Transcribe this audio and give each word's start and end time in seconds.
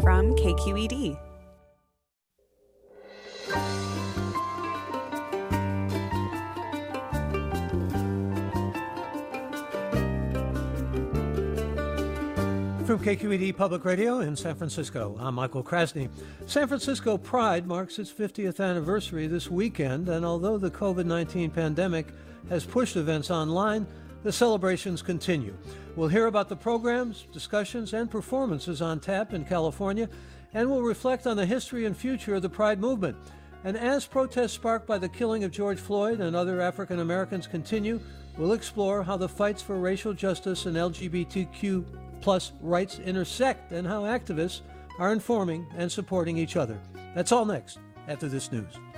from 0.00 0.34
KQED. 0.34 1.18
From 12.86 12.98
KQED 12.98 13.56
Public 13.56 13.84
Radio 13.84 14.20
in 14.20 14.34
San 14.36 14.54
Francisco, 14.54 15.16
I'm 15.20 15.34
Michael 15.34 15.62
Krasny. 15.62 16.08
San 16.46 16.66
Francisco 16.66 17.18
Pride 17.18 17.66
marks 17.66 17.98
its 17.98 18.10
50th 18.10 18.58
anniversary 18.58 19.26
this 19.26 19.50
weekend, 19.50 20.08
and 20.08 20.24
although 20.24 20.56
the 20.56 20.70
COVID 20.70 21.04
19 21.04 21.50
pandemic 21.50 22.06
has 22.48 22.64
pushed 22.64 22.96
events 22.96 23.30
online, 23.30 23.86
the 24.22 24.32
celebrations 24.32 25.02
continue. 25.02 25.56
We'll 25.96 26.08
hear 26.08 26.26
about 26.26 26.48
the 26.48 26.56
programs, 26.56 27.26
discussions, 27.32 27.92
and 27.92 28.10
performances 28.10 28.82
on 28.82 29.00
tap 29.00 29.32
in 29.32 29.44
California, 29.44 30.08
and 30.52 30.70
we'll 30.70 30.82
reflect 30.82 31.26
on 31.26 31.36
the 31.36 31.46
history 31.46 31.86
and 31.86 31.96
future 31.96 32.34
of 32.34 32.42
the 32.42 32.48
Pride 32.48 32.80
movement. 32.80 33.16
And 33.64 33.76
as 33.76 34.06
protests 34.06 34.52
sparked 34.52 34.86
by 34.86 34.98
the 34.98 35.08
killing 35.08 35.44
of 35.44 35.50
George 35.50 35.78
Floyd 35.78 36.20
and 36.20 36.34
other 36.34 36.60
African 36.60 37.00
Americans 37.00 37.46
continue, 37.46 38.00
we'll 38.38 38.52
explore 38.52 39.02
how 39.02 39.16
the 39.16 39.28
fights 39.28 39.62
for 39.62 39.78
racial 39.78 40.14
justice 40.14 40.66
and 40.66 40.76
LGBTQ 40.76 41.84
plus 42.20 42.52
rights 42.60 42.98
intersect 42.98 43.72
and 43.72 43.86
how 43.86 44.02
activists 44.02 44.60
are 44.98 45.12
informing 45.12 45.66
and 45.76 45.90
supporting 45.90 46.36
each 46.36 46.56
other. 46.56 46.78
That's 47.14 47.32
all 47.32 47.44
next 47.44 47.78
after 48.08 48.28
this 48.28 48.52
news. 48.52 48.89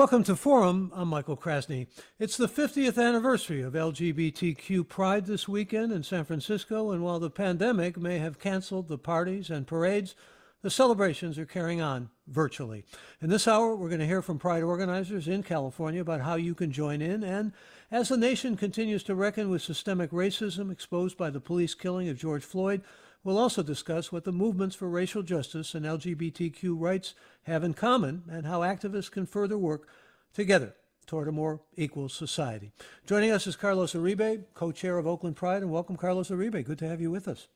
Welcome 0.00 0.24
to 0.24 0.34
Forum. 0.34 0.90
I'm 0.94 1.08
Michael 1.08 1.36
Krasny. 1.36 1.86
It's 2.18 2.38
the 2.38 2.48
50th 2.48 2.96
anniversary 2.96 3.60
of 3.60 3.74
LGBTQ 3.74 4.88
Pride 4.88 5.26
this 5.26 5.46
weekend 5.46 5.92
in 5.92 6.02
San 6.04 6.24
Francisco, 6.24 6.90
and 6.90 7.02
while 7.02 7.20
the 7.20 7.28
pandemic 7.28 7.98
may 7.98 8.16
have 8.16 8.38
canceled 8.38 8.88
the 8.88 8.96
parties 8.96 9.50
and 9.50 9.66
parades, 9.66 10.14
the 10.62 10.70
celebrations 10.70 11.38
are 11.38 11.44
carrying 11.44 11.82
on 11.82 12.08
virtually. 12.26 12.82
In 13.20 13.28
this 13.28 13.46
hour, 13.46 13.76
we're 13.76 13.90
going 13.90 14.00
to 14.00 14.06
hear 14.06 14.22
from 14.22 14.38
Pride 14.38 14.62
organizers 14.62 15.28
in 15.28 15.42
California 15.42 16.00
about 16.00 16.22
how 16.22 16.36
you 16.36 16.54
can 16.54 16.72
join 16.72 17.02
in. 17.02 17.22
And 17.22 17.52
as 17.90 18.08
the 18.08 18.16
nation 18.16 18.56
continues 18.56 19.02
to 19.02 19.14
reckon 19.14 19.50
with 19.50 19.60
systemic 19.60 20.12
racism 20.12 20.72
exposed 20.72 21.18
by 21.18 21.28
the 21.28 21.40
police 21.40 21.74
killing 21.74 22.08
of 22.08 22.16
George 22.16 22.44
Floyd, 22.44 22.80
We'll 23.22 23.38
also 23.38 23.62
discuss 23.62 24.10
what 24.10 24.24
the 24.24 24.32
movements 24.32 24.74
for 24.74 24.88
racial 24.88 25.22
justice 25.22 25.74
and 25.74 25.84
LGBTQ 25.84 26.74
rights 26.78 27.14
have 27.42 27.62
in 27.62 27.74
common 27.74 28.22
and 28.30 28.46
how 28.46 28.60
activists 28.60 29.10
can 29.10 29.26
further 29.26 29.58
work 29.58 29.88
together 30.32 30.74
toward 31.06 31.28
a 31.28 31.32
more 31.32 31.60
equal 31.76 32.08
society. 32.08 32.72
Joining 33.06 33.30
us 33.30 33.46
is 33.46 33.56
Carlos 33.56 33.92
Uribe, 33.92 34.44
co 34.54 34.72
chair 34.72 34.96
of 34.96 35.06
Oakland 35.06 35.36
Pride, 35.36 35.60
and 35.62 35.70
welcome, 35.70 35.96
Carlos 35.96 36.30
Uribe. 36.30 36.64
Good 36.64 36.78
to 36.78 36.88
have 36.88 37.00
you 37.00 37.10
with 37.10 37.28
us. 37.28 37.48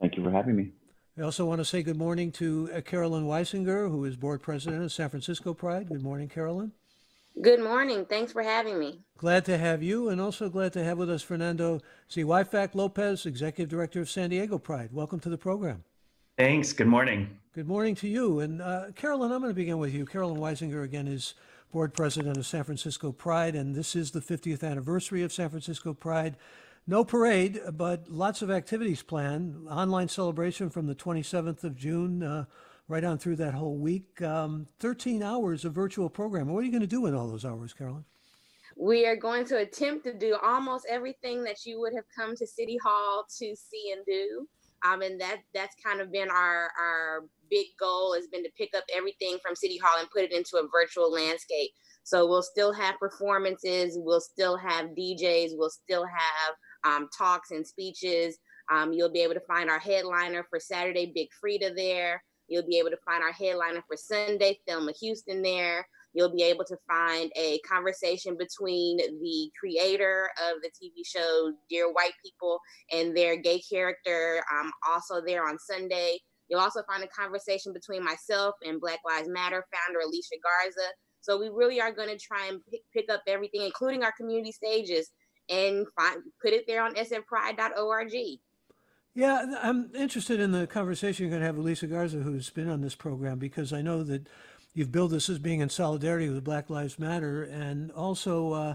Thank 0.00 0.16
you 0.16 0.22
for 0.22 0.30
having 0.30 0.54
me. 0.54 0.70
I 1.18 1.22
also 1.22 1.44
want 1.44 1.58
to 1.58 1.64
say 1.64 1.82
good 1.82 1.98
morning 1.98 2.30
to 2.32 2.70
uh, 2.72 2.80
Carolyn 2.82 3.24
Wysinger, 3.24 3.90
who 3.90 4.04
is 4.04 4.16
board 4.16 4.42
president 4.42 4.82
of 4.82 4.92
San 4.92 5.08
Francisco 5.08 5.54
Pride. 5.54 5.88
Good 5.88 6.02
morning, 6.02 6.28
Carolyn. 6.28 6.72
Good 7.40 7.60
morning. 7.60 8.04
Thanks 8.04 8.30
for 8.30 8.42
having 8.42 8.78
me. 8.78 9.00
Glad 9.16 9.46
to 9.46 9.56
have 9.56 9.82
you, 9.82 10.10
and 10.10 10.20
also 10.20 10.50
glad 10.50 10.74
to 10.74 10.84
have 10.84 10.98
with 10.98 11.08
us 11.08 11.22
Fernando 11.22 11.80
Zweifach 12.10 12.74
Lopez, 12.74 13.24
Executive 13.24 13.70
Director 13.70 14.02
of 14.02 14.10
San 14.10 14.30
Diego 14.30 14.58
Pride. 14.58 14.90
Welcome 14.92 15.18
to 15.20 15.30
the 15.30 15.38
program. 15.38 15.82
Thanks. 16.36 16.74
Good 16.74 16.88
morning. 16.88 17.38
Good 17.54 17.66
morning 17.66 17.94
to 17.96 18.08
you. 18.08 18.40
And 18.40 18.60
uh, 18.60 18.86
Carolyn, 18.94 19.32
I'm 19.32 19.40
going 19.40 19.50
to 19.50 19.54
begin 19.54 19.78
with 19.78 19.94
you. 19.94 20.04
Carolyn 20.04 20.38
Wysinger, 20.38 20.84
again, 20.84 21.08
is 21.08 21.32
board 21.72 21.94
president 21.94 22.36
of 22.36 22.44
San 22.44 22.64
Francisco 22.64 23.12
Pride, 23.12 23.54
and 23.54 23.74
this 23.74 23.96
is 23.96 24.10
the 24.10 24.20
50th 24.20 24.62
anniversary 24.62 25.22
of 25.22 25.32
San 25.32 25.48
Francisco 25.48 25.94
Pride. 25.94 26.36
No 26.86 27.02
parade, 27.02 27.60
but 27.72 28.10
lots 28.10 28.42
of 28.42 28.50
activities 28.50 29.02
planned. 29.02 29.66
Online 29.68 30.08
celebration 30.08 30.68
from 30.68 30.86
the 30.86 30.94
27th 30.94 31.64
of 31.64 31.76
June. 31.76 32.22
Uh, 32.22 32.44
right 32.88 33.04
on 33.04 33.18
through 33.18 33.36
that 33.36 33.54
whole 33.54 33.76
week. 33.76 34.20
Um, 34.22 34.66
13 34.80 35.22
hours 35.22 35.64
of 35.64 35.72
virtual 35.72 36.10
programming. 36.10 36.54
What 36.54 36.60
are 36.60 36.66
you 36.66 36.72
going 36.72 36.82
to 36.82 36.86
do 36.86 37.06
in 37.06 37.14
all 37.14 37.28
those 37.28 37.44
hours, 37.44 37.72
Carolyn? 37.72 38.04
We 38.76 39.06
are 39.06 39.16
going 39.16 39.44
to 39.46 39.58
attempt 39.58 40.04
to 40.04 40.14
do 40.14 40.36
almost 40.42 40.86
everything 40.88 41.44
that 41.44 41.66
you 41.66 41.78
would 41.80 41.92
have 41.94 42.04
come 42.16 42.34
to 42.36 42.46
City 42.46 42.78
Hall 42.82 43.24
to 43.38 43.54
see 43.54 43.92
and 43.94 44.04
do. 44.06 44.46
Um, 44.84 45.02
and 45.02 45.20
that 45.20 45.38
that's 45.54 45.76
kind 45.84 46.00
of 46.00 46.10
been 46.10 46.28
our 46.28 46.70
our 46.80 47.24
big 47.48 47.66
goal 47.78 48.14
has 48.14 48.26
been 48.26 48.42
to 48.42 48.50
pick 48.58 48.70
up 48.76 48.82
everything 48.92 49.38
from 49.44 49.54
City 49.54 49.78
Hall 49.78 50.00
and 50.00 50.10
put 50.10 50.22
it 50.22 50.32
into 50.32 50.56
a 50.56 50.68
virtual 50.72 51.12
landscape. 51.12 51.70
So 52.02 52.26
we'll 52.26 52.42
still 52.42 52.72
have 52.72 52.98
performances, 52.98 53.96
we'll 53.96 54.20
still 54.20 54.56
have 54.56 54.86
DJs, 54.86 55.50
we'll 55.52 55.70
still 55.70 56.04
have 56.04 56.54
um, 56.84 57.08
talks 57.16 57.52
and 57.52 57.64
speeches. 57.64 58.38
Um, 58.72 58.92
you'll 58.92 59.12
be 59.12 59.22
able 59.22 59.34
to 59.34 59.40
find 59.40 59.70
our 59.70 59.78
headliner 59.78 60.44
for 60.48 60.58
Saturday, 60.58 61.12
Big 61.14 61.28
Freedia, 61.44 61.74
there. 61.76 62.22
You'll 62.52 62.66
be 62.66 62.78
able 62.78 62.90
to 62.90 62.98
find 62.98 63.22
our 63.22 63.32
headliner 63.32 63.82
for 63.88 63.96
Sunday, 63.96 64.58
Thelma 64.68 64.92
Houston 65.00 65.40
there. 65.40 65.88
You'll 66.12 66.34
be 66.34 66.42
able 66.42 66.66
to 66.66 66.76
find 66.86 67.32
a 67.34 67.58
conversation 67.60 68.36
between 68.36 68.98
the 68.98 69.50
creator 69.58 70.28
of 70.36 70.60
the 70.60 70.68
TV 70.68 71.00
show 71.02 71.54
Dear 71.70 71.90
White 71.90 72.12
People 72.22 72.58
and 72.92 73.16
their 73.16 73.36
gay 73.36 73.58
character, 73.58 74.44
um, 74.52 74.70
also 74.86 75.22
there 75.24 75.48
on 75.48 75.58
Sunday. 75.58 76.18
You'll 76.50 76.60
also 76.60 76.82
find 76.82 77.02
a 77.02 77.08
conversation 77.08 77.72
between 77.72 78.04
myself 78.04 78.56
and 78.62 78.82
Black 78.82 78.98
Lives 79.06 79.28
Matter 79.28 79.64
founder 79.72 80.00
Alicia 80.00 80.36
Garza. 80.42 80.88
So 81.22 81.38
we 81.38 81.48
really 81.48 81.80
are 81.80 81.90
going 81.90 82.10
to 82.10 82.18
try 82.18 82.48
and 82.48 82.60
pick, 82.70 82.82
pick 82.92 83.10
up 83.10 83.22
everything, 83.26 83.62
including 83.62 84.04
our 84.04 84.12
community 84.12 84.52
stages, 84.52 85.10
and 85.48 85.86
find, 85.98 86.20
put 86.42 86.52
it 86.52 86.66
there 86.66 86.84
on 86.84 86.94
sfpride.org. 86.96 88.12
Yeah, 89.14 89.56
I'm 89.62 89.90
interested 89.94 90.40
in 90.40 90.52
the 90.52 90.66
conversation 90.66 91.24
you're 91.24 91.30
going 91.30 91.42
to 91.42 91.46
have 91.46 91.56
with 91.56 91.66
Alicia 91.66 91.86
Garza, 91.86 92.18
who's 92.18 92.48
been 92.48 92.70
on 92.70 92.80
this 92.80 92.94
program, 92.94 93.38
because 93.38 93.70
I 93.70 93.82
know 93.82 94.02
that 94.04 94.26
you've 94.72 94.90
billed 94.90 95.10
this 95.10 95.28
as 95.28 95.38
being 95.38 95.60
in 95.60 95.68
solidarity 95.68 96.30
with 96.30 96.42
Black 96.42 96.70
Lives 96.70 96.98
Matter 96.98 97.42
and 97.42 97.90
also 97.92 98.52
uh, 98.52 98.74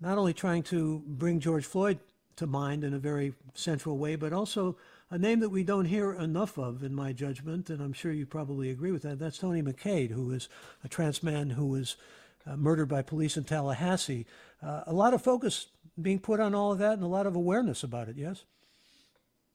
not 0.00 0.18
only 0.18 0.32
trying 0.32 0.64
to 0.64 1.04
bring 1.06 1.38
George 1.38 1.64
Floyd 1.64 2.00
to 2.34 2.48
mind 2.48 2.82
in 2.82 2.94
a 2.94 2.98
very 2.98 3.34
central 3.54 3.96
way, 3.96 4.16
but 4.16 4.32
also 4.32 4.76
a 5.08 5.18
name 5.18 5.38
that 5.38 5.50
we 5.50 5.62
don't 5.62 5.84
hear 5.84 6.12
enough 6.14 6.58
of, 6.58 6.82
in 6.82 6.92
my 6.92 7.12
judgment, 7.12 7.70
and 7.70 7.80
I'm 7.80 7.92
sure 7.92 8.10
you 8.10 8.26
probably 8.26 8.70
agree 8.70 8.90
with 8.90 9.02
that. 9.02 9.20
That's 9.20 9.38
Tony 9.38 9.62
McDade, 9.62 10.10
who 10.10 10.32
is 10.32 10.48
a 10.82 10.88
trans 10.88 11.22
man 11.22 11.50
who 11.50 11.66
was 11.66 11.94
uh, 12.44 12.56
murdered 12.56 12.88
by 12.88 13.02
police 13.02 13.36
in 13.36 13.44
Tallahassee. 13.44 14.26
Uh, 14.60 14.82
a 14.84 14.92
lot 14.92 15.14
of 15.14 15.22
focus 15.22 15.68
being 16.02 16.18
put 16.18 16.40
on 16.40 16.56
all 16.56 16.72
of 16.72 16.78
that 16.78 16.94
and 16.94 17.04
a 17.04 17.08
lot 17.08 17.26
of 17.26 17.36
awareness 17.36 17.84
about 17.84 18.08
it, 18.08 18.16
yes? 18.16 18.42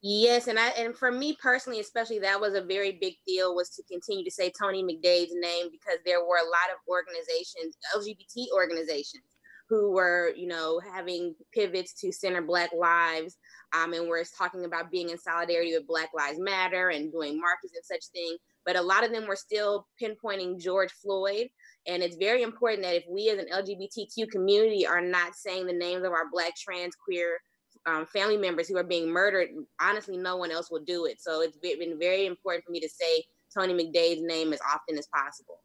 Yes, 0.03 0.47
and 0.47 0.57
I 0.57 0.69
and 0.69 0.95
for 0.95 1.11
me 1.11 1.37
personally, 1.39 1.79
especially 1.79 2.19
that 2.19 2.41
was 2.41 2.55
a 2.55 2.61
very 2.61 2.97
big 2.99 3.15
deal 3.27 3.55
was 3.55 3.69
to 3.71 3.83
continue 3.83 4.23
to 4.23 4.31
say 4.31 4.51
Tony 4.51 4.83
McDade's 4.83 5.33
name 5.35 5.67
because 5.71 5.99
there 6.05 6.21
were 6.21 6.37
a 6.37 6.49
lot 6.49 6.71
of 6.73 6.79
organizations, 6.89 7.77
LGBT 7.95 8.47
organizations, 8.55 9.23
who 9.69 9.91
were 9.91 10.33
you 10.35 10.47
know 10.47 10.81
having 10.93 11.35
pivots 11.53 11.93
to 12.01 12.11
center 12.11 12.41
Black 12.41 12.71
lives, 12.73 13.37
um, 13.73 13.93
and 13.93 14.07
we're 14.07 14.23
talking 14.37 14.65
about 14.65 14.89
being 14.89 15.09
in 15.09 15.19
solidarity 15.19 15.73
with 15.73 15.85
Black 15.85 16.09
Lives 16.15 16.39
Matter 16.39 16.89
and 16.89 17.11
doing 17.11 17.39
marches 17.39 17.71
and 17.75 17.85
such 17.85 18.09
thing. 18.11 18.37
But 18.65 18.75
a 18.77 18.81
lot 18.81 19.03
of 19.03 19.11
them 19.11 19.27
were 19.27 19.35
still 19.35 19.87
pinpointing 20.01 20.59
George 20.59 20.91
Floyd. 20.91 21.47
And 21.87 22.03
it's 22.03 22.15
very 22.15 22.43
important 22.43 22.83
that 22.83 22.95
if 22.95 23.05
we 23.09 23.29
as 23.29 23.39
an 23.39 23.47
LGBTQ 23.51 24.29
community 24.29 24.85
are 24.85 25.01
not 25.01 25.35
saying 25.35 25.65
the 25.65 25.73
names 25.73 26.03
of 26.03 26.11
our 26.11 26.29
Black, 26.31 26.55
trans, 26.55 26.93
queer, 26.95 27.39
um, 27.85 28.05
family 28.05 28.37
members 28.37 28.67
who 28.67 28.77
are 28.77 28.83
being 28.83 29.09
murdered, 29.09 29.49
honestly, 29.79 30.17
no 30.17 30.37
one 30.37 30.51
else 30.51 30.69
will 30.69 30.83
do 30.83 31.05
it. 31.05 31.21
So 31.21 31.41
it's 31.41 31.57
been 31.57 31.97
very 31.99 32.25
important 32.25 32.65
for 32.65 32.71
me 32.71 32.79
to 32.79 32.89
say 32.89 33.23
Tony 33.53 33.73
McDade's 33.73 34.21
name 34.21 34.53
as 34.53 34.59
often 34.73 34.97
as 34.97 35.07
possible. 35.07 35.59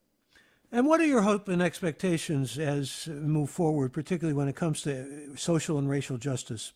And 0.72 0.86
what 0.86 1.00
are 1.00 1.06
your 1.06 1.22
hopes 1.22 1.48
and 1.48 1.62
expectations 1.62 2.58
as 2.58 3.06
move 3.06 3.50
forward, 3.50 3.92
particularly 3.92 4.36
when 4.36 4.48
it 4.48 4.56
comes 4.56 4.82
to 4.82 5.36
social 5.36 5.78
and 5.78 5.88
racial 5.88 6.18
justice? 6.18 6.72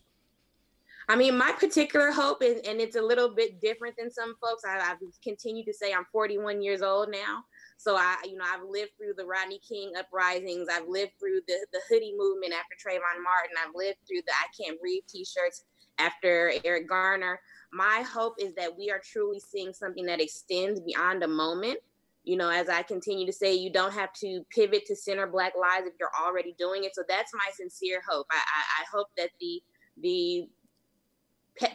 I 1.09 1.17
mean, 1.17 1.37
my 1.37 1.51
particular 1.51 2.13
hope 2.13 2.41
is, 2.41 2.61
and 2.69 2.81
it's 2.81 2.95
a 2.95 3.03
little 3.03 3.35
bit 3.35 3.61
different 3.61 3.97
than 3.99 4.13
some 4.13 4.37
folks. 4.41 4.63
I, 4.65 4.79
I've 4.79 4.99
continued 5.25 5.67
to 5.67 5.75
say 5.75 5.93
I'm 5.93 6.05
41 6.13 6.63
years 6.63 6.83
old 6.83 7.11
now. 7.11 7.45
So 7.81 7.97
I, 7.97 8.17
you 8.25 8.37
know, 8.37 8.45
I've 8.45 8.69
lived 8.69 8.91
through 8.99 9.15
the 9.17 9.25
Rodney 9.25 9.59
King 9.67 9.93
uprisings. 9.99 10.69
I've 10.71 10.87
lived 10.87 11.13
through 11.19 11.41
the 11.49 11.67
the 11.73 11.81
hoodie 11.89 12.15
movement 12.15 12.53
after 12.53 12.77
Trayvon 12.77 13.23
Martin. 13.25 13.57
I've 13.57 13.75
lived 13.75 13.97
through 14.07 14.21
the 14.27 14.33
I 14.33 14.47
Can't 14.63 14.79
Breathe 14.79 15.05
T-shirts 15.09 15.65
after 15.99 16.53
Eric 16.63 16.87
Garner. 16.87 17.41
My 17.73 18.05
hope 18.07 18.35
is 18.39 18.55
that 18.57 18.77
we 18.77 18.91
are 18.91 19.01
truly 19.03 19.41
seeing 19.41 19.73
something 19.73 20.05
that 20.07 20.21
extends 20.21 20.79
beyond 20.81 21.23
a 21.23 21.29
moment. 21.29 21.79
You 22.23 22.37
know, 22.37 22.51
as 22.51 22.69
I 22.69 22.83
continue 22.83 23.25
to 23.25 23.33
say, 23.33 23.55
you 23.55 23.73
don't 23.73 23.95
have 23.95 24.13
to 24.21 24.45
pivot 24.55 24.85
to 24.85 24.95
center 24.95 25.27
Black 25.27 25.55
lives 25.59 25.87
if 25.87 25.95
you're 25.99 26.11
already 26.23 26.55
doing 26.59 26.85
it. 26.85 26.95
So 26.95 27.03
that's 27.09 27.33
my 27.33 27.51
sincere 27.55 28.03
hope. 28.07 28.27
I, 28.31 28.37
I, 28.37 28.83
I 28.83 28.85
hope 28.95 29.09
that 29.17 29.31
the 29.41 29.63
the 30.03 30.49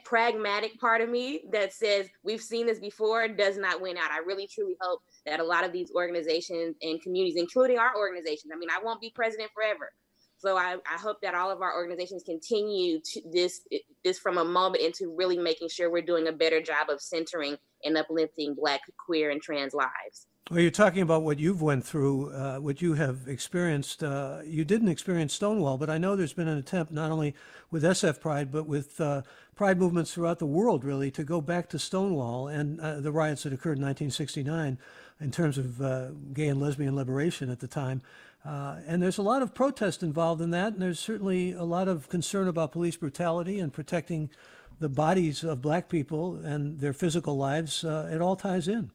pragmatic 0.04 0.80
part 0.80 1.02
of 1.02 1.10
me 1.10 1.42
that 1.52 1.74
says 1.74 2.08
we've 2.24 2.42
seen 2.42 2.66
this 2.66 2.80
before 2.80 3.28
does 3.28 3.58
not 3.58 3.82
win 3.82 3.98
out. 3.98 4.12
I 4.12 4.20
really 4.20 4.48
truly 4.48 4.76
hope 4.82 5.02
that 5.26 5.40
a 5.40 5.44
lot 5.44 5.64
of 5.64 5.72
these 5.72 5.92
organizations 5.96 6.76
and 6.82 7.02
communities, 7.02 7.38
including 7.38 7.78
our 7.78 7.96
organizations, 7.98 8.52
I 8.54 8.58
mean, 8.58 8.70
I 8.70 8.84
won't 8.84 9.02
be 9.02 9.12
president 9.14 9.52
forever. 9.54 9.92
So 10.46 10.58
I, 10.58 10.76
I 10.88 11.00
hope 11.00 11.22
that 11.22 11.34
all 11.34 11.50
of 11.50 11.64
our 11.64 11.74
organizations 11.76 12.22
continue 12.22 13.00
to 13.00 13.22
this 13.32 13.62
this 14.04 14.20
from 14.20 14.38
a 14.38 14.46
moment 14.46 14.84
into 14.84 15.12
really 15.16 15.40
making 15.40 15.70
sure 15.70 15.90
we're 15.90 16.04
doing 16.04 16.28
a 16.28 16.32
better 16.32 16.62
job 16.62 16.92
of 16.92 17.02
centering 17.02 17.58
and 17.84 17.98
uplifting 17.98 18.54
Black, 18.54 18.82
queer, 19.04 19.32
and 19.32 19.42
trans 19.42 19.74
lives. 19.74 20.28
Well, 20.52 20.60
you're 20.60 20.70
talking 20.70 21.02
about 21.02 21.24
what 21.24 21.40
you've 21.40 21.64
went 21.64 21.84
through, 21.84 22.32
uh, 22.32 22.58
what 22.58 22.80
you 22.80 22.94
have 22.94 23.28
experienced. 23.28 24.04
Uh, 24.04 24.42
you 24.46 24.64
didn't 24.64 24.90
experience 24.90 25.34
Stonewall, 25.34 25.80
but 25.80 25.90
I 25.90 25.98
know 25.98 26.16
there's 26.16 26.34
been 26.34 26.48
an 26.48 26.60
attempt 26.60 26.92
not 26.92 27.10
only 27.10 27.34
with 27.72 27.82
SF 27.82 28.20
Pride, 28.20 28.52
but 28.52 28.68
with 28.68 29.02
uh, 29.02 29.24
pride 29.56 29.80
movements 29.80 30.14
throughout 30.14 30.38
the 30.38 30.46
world, 30.46 30.84
really, 30.84 31.10
to 31.10 31.24
go 31.24 31.42
back 31.42 31.70
to 31.70 31.80
Stonewall 31.80 32.48
and 32.48 32.80
uh, 32.80 33.00
the 33.00 33.12
riots 33.12 33.42
that 33.42 33.54
occurred 33.54 33.80
in 33.80 33.84
1969 33.84 34.78
in 35.20 35.32
terms 35.32 35.58
of 35.58 35.82
uh, 35.82 36.10
gay 36.34 36.50
and 36.50 36.62
lesbian 36.62 36.96
liberation 36.96 37.50
at 37.50 37.60
the 37.60 37.68
time. 37.68 38.04
Uh, 38.46 38.78
and 38.86 39.02
there's 39.02 39.18
a 39.18 39.24
lot 39.24 39.42
of 39.42 39.54
protest 39.54 40.04
involved 40.04 40.42
in 40.42 40.52
that, 40.52 40.74
and 40.74 40.82
there's 40.82 41.00
certainly 41.00 41.54
a 41.54 41.64
lot 41.64 41.88
of 41.88 42.08
concern 42.10 42.48
about 42.48 42.72
police 42.72 42.96
brutality 42.96 43.60
and 43.60 43.74
protecting 43.74 44.30
the 44.80 44.90
bodies 44.90 45.44
of 45.44 45.62
black 45.62 45.90
people 45.90 46.36
and 46.36 46.80
their 46.80 46.94
physical 46.94 47.38
lives. 47.38 47.84
it 47.84 48.22
all 48.22 48.36
ties 48.36 48.68
in. 48.68 48.92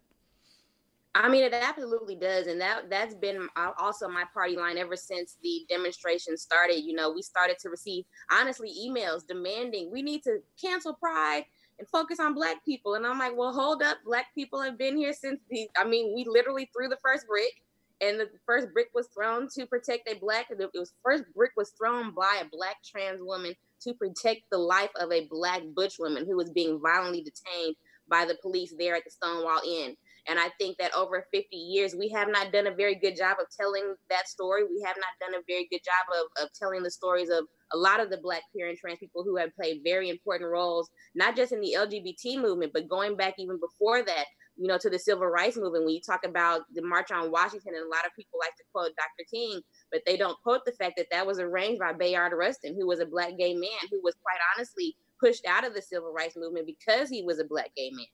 I 1.14 1.28
mean, 1.28 1.42
it 1.42 1.52
absolutely 1.52 2.14
does, 2.14 2.46
and 2.46 2.60
that 2.60 2.88
that's 2.88 3.14
been 3.14 3.48
also 3.78 4.08
my 4.08 4.24
party 4.32 4.56
line 4.56 4.78
ever 4.78 4.94
since 4.94 5.38
the 5.42 5.66
demonstration 5.68 6.36
started. 6.36 6.84
You 6.84 6.94
know, 6.94 7.10
we 7.10 7.22
started 7.22 7.58
to 7.60 7.68
receive 7.68 8.04
honestly 8.30 8.72
emails 8.80 9.26
demanding 9.26 9.90
we 9.90 10.02
need 10.02 10.22
to 10.22 10.38
cancel 10.60 10.94
Pride 10.94 11.46
and 11.80 11.88
focus 11.88 12.20
on 12.20 12.32
Black 12.32 12.64
people, 12.64 12.94
and 12.94 13.04
I'm 13.04 13.18
like, 13.18 13.36
well, 13.36 13.52
hold 13.52 13.82
up, 13.82 13.98
Black 14.04 14.26
people 14.36 14.62
have 14.62 14.78
been 14.78 14.96
here 14.96 15.12
since 15.12 15.40
the. 15.50 15.68
I 15.76 15.84
mean, 15.84 16.14
we 16.14 16.24
literally 16.28 16.70
threw 16.72 16.88
the 16.88 16.98
first 17.02 17.26
brick, 17.26 17.60
and 18.00 18.18
the 18.18 18.28
first 18.46 18.68
brick 18.72 18.88
was 18.94 19.08
thrown 19.08 19.48
to 19.56 19.66
protect 19.66 20.08
a 20.08 20.18
Black. 20.18 20.46
It 20.50 20.70
was 20.74 20.92
first 21.04 21.24
brick 21.34 21.52
was 21.56 21.72
thrown 21.78 22.14
by 22.14 22.42
a 22.42 22.48
Black 22.50 22.76
trans 22.84 23.20
woman 23.22 23.54
to 23.82 23.94
protect 23.94 24.42
the 24.50 24.58
life 24.58 24.90
of 24.98 25.12
a 25.12 25.26
Black 25.30 25.62
butch 25.74 25.96
woman 25.98 26.26
who 26.26 26.36
was 26.36 26.50
being 26.50 26.80
violently 26.80 27.22
detained 27.22 27.76
by 28.08 28.24
the 28.24 28.36
police 28.42 28.74
there 28.78 28.96
at 28.96 29.04
the 29.04 29.10
Stonewall 29.10 29.60
Inn. 29.66 29.96
And 30.28 30.38
I 30.38 30.50
think 30.58 30.76
that 30.78 30.94
over 30.94 31.26
50 31.32 31.56
years, 31.56 31.94
we 31.94 32.08
have 32.10 32.28
not 32.28 32.52
done 32.52 32.66
a 32.66 32.74
very 32.74 32.94
good 32.94 33.16
job 33.16 33.38
of 33.40 33.46
telling 33.58 33.94
that 34.10 34.28
story. 34.28 34.64
We 34.64 34.82
have 34.84 34.96
not 34.96 35.18
done 35.18 35.40
a 35.40 35.44
very 35.48 35.66
good 35.70 35.80
job 35.84 36.20
of, 36.20 36.44
of 36.44 36.52
telling 36.52 36.82
the 36.82 36.90
stories 36.90 37.30
of 37.30 37.46
a 37.72 37.76
lot 37.76 38.00
of 38.00 38.10
the 38.10 38.18
Black, 38.18 38.42
queer, 38.52 38.68
and 38.68 38.76
trans 38.76 38.98
people 38.98 39.24
who 39.24 39.36
have 39.36 39.54
played 39.54 39.80
very 39.82 40.10
important 40.10 40.50
roles, 40.50 40.90
not 41.14 41.36
just 41.36 41.52
in 41.52 41.60
the 41.60 41.74
LGBT 41.76 42.40
movement, 42.40 42.72
but 42.74 42.88
going 42.88 43.16
back 43.16 43.34
even 43.38 43.58
before 43.58 44.02
that, 44.02 44.26
you 44.60 44.66
know, 44.66 44.76
to 44.76 44.90
the 44.90 44.98
civil 44.98 45.26
rights 45.26 45.56
movement. 45.56 45.86
When 45.86 45.94
you 45.94 46.02
talk 46.02 46.20
about 46.24 46.62
the 46.74 46.82
March 46.82 47.10
on 47.10 47.30
Washington, 47.30 47.72
and 47.74 47.86
a 47.86 47.88
lot 47.88 48.04
of 48.04 48.14
people 48.14 48.38
like 48.38 48.54
to 48.56 48.64
quote 48.72 48.90
Dr. 48.94 49.26
King, 49.30 49.62
but 49.90 50.02
they 50.04 50.18
don't 50.18 50.36
quote 50.42 50.66
the 50.66 50.72
fact 50.72 50.94
that 50.98 51.06
that 51.10 51.26
was 51.26 51.38
arranged 51.38 51.80
by 51.80 51.94
Bayard 51.94 52.34
Rustin, 52.36 52.76
who 52.78 52.86
was 52.86 53.00
a 53.00 53.06
Black 53.06 53.38
gay 53.38 53.54
man 53.54 53.88
who 53.90 54.00
was 54.02 54.14
quite 54.22 54.38
honestly 54.54 54.94
pushed 55.18 55.46
out 55.46 55.66
of 55.66 55.74
the 55.74 55.80
civil 55.80 56.12
rights 56.12 56.36
movement 56.36 56.66
because 56.66 57.08
he 57.08 57.22
was 57.22 57.38
a 57.38 57.44
Black 57.44 57.74
gay 57.74 57.90
man. 57.90 58.04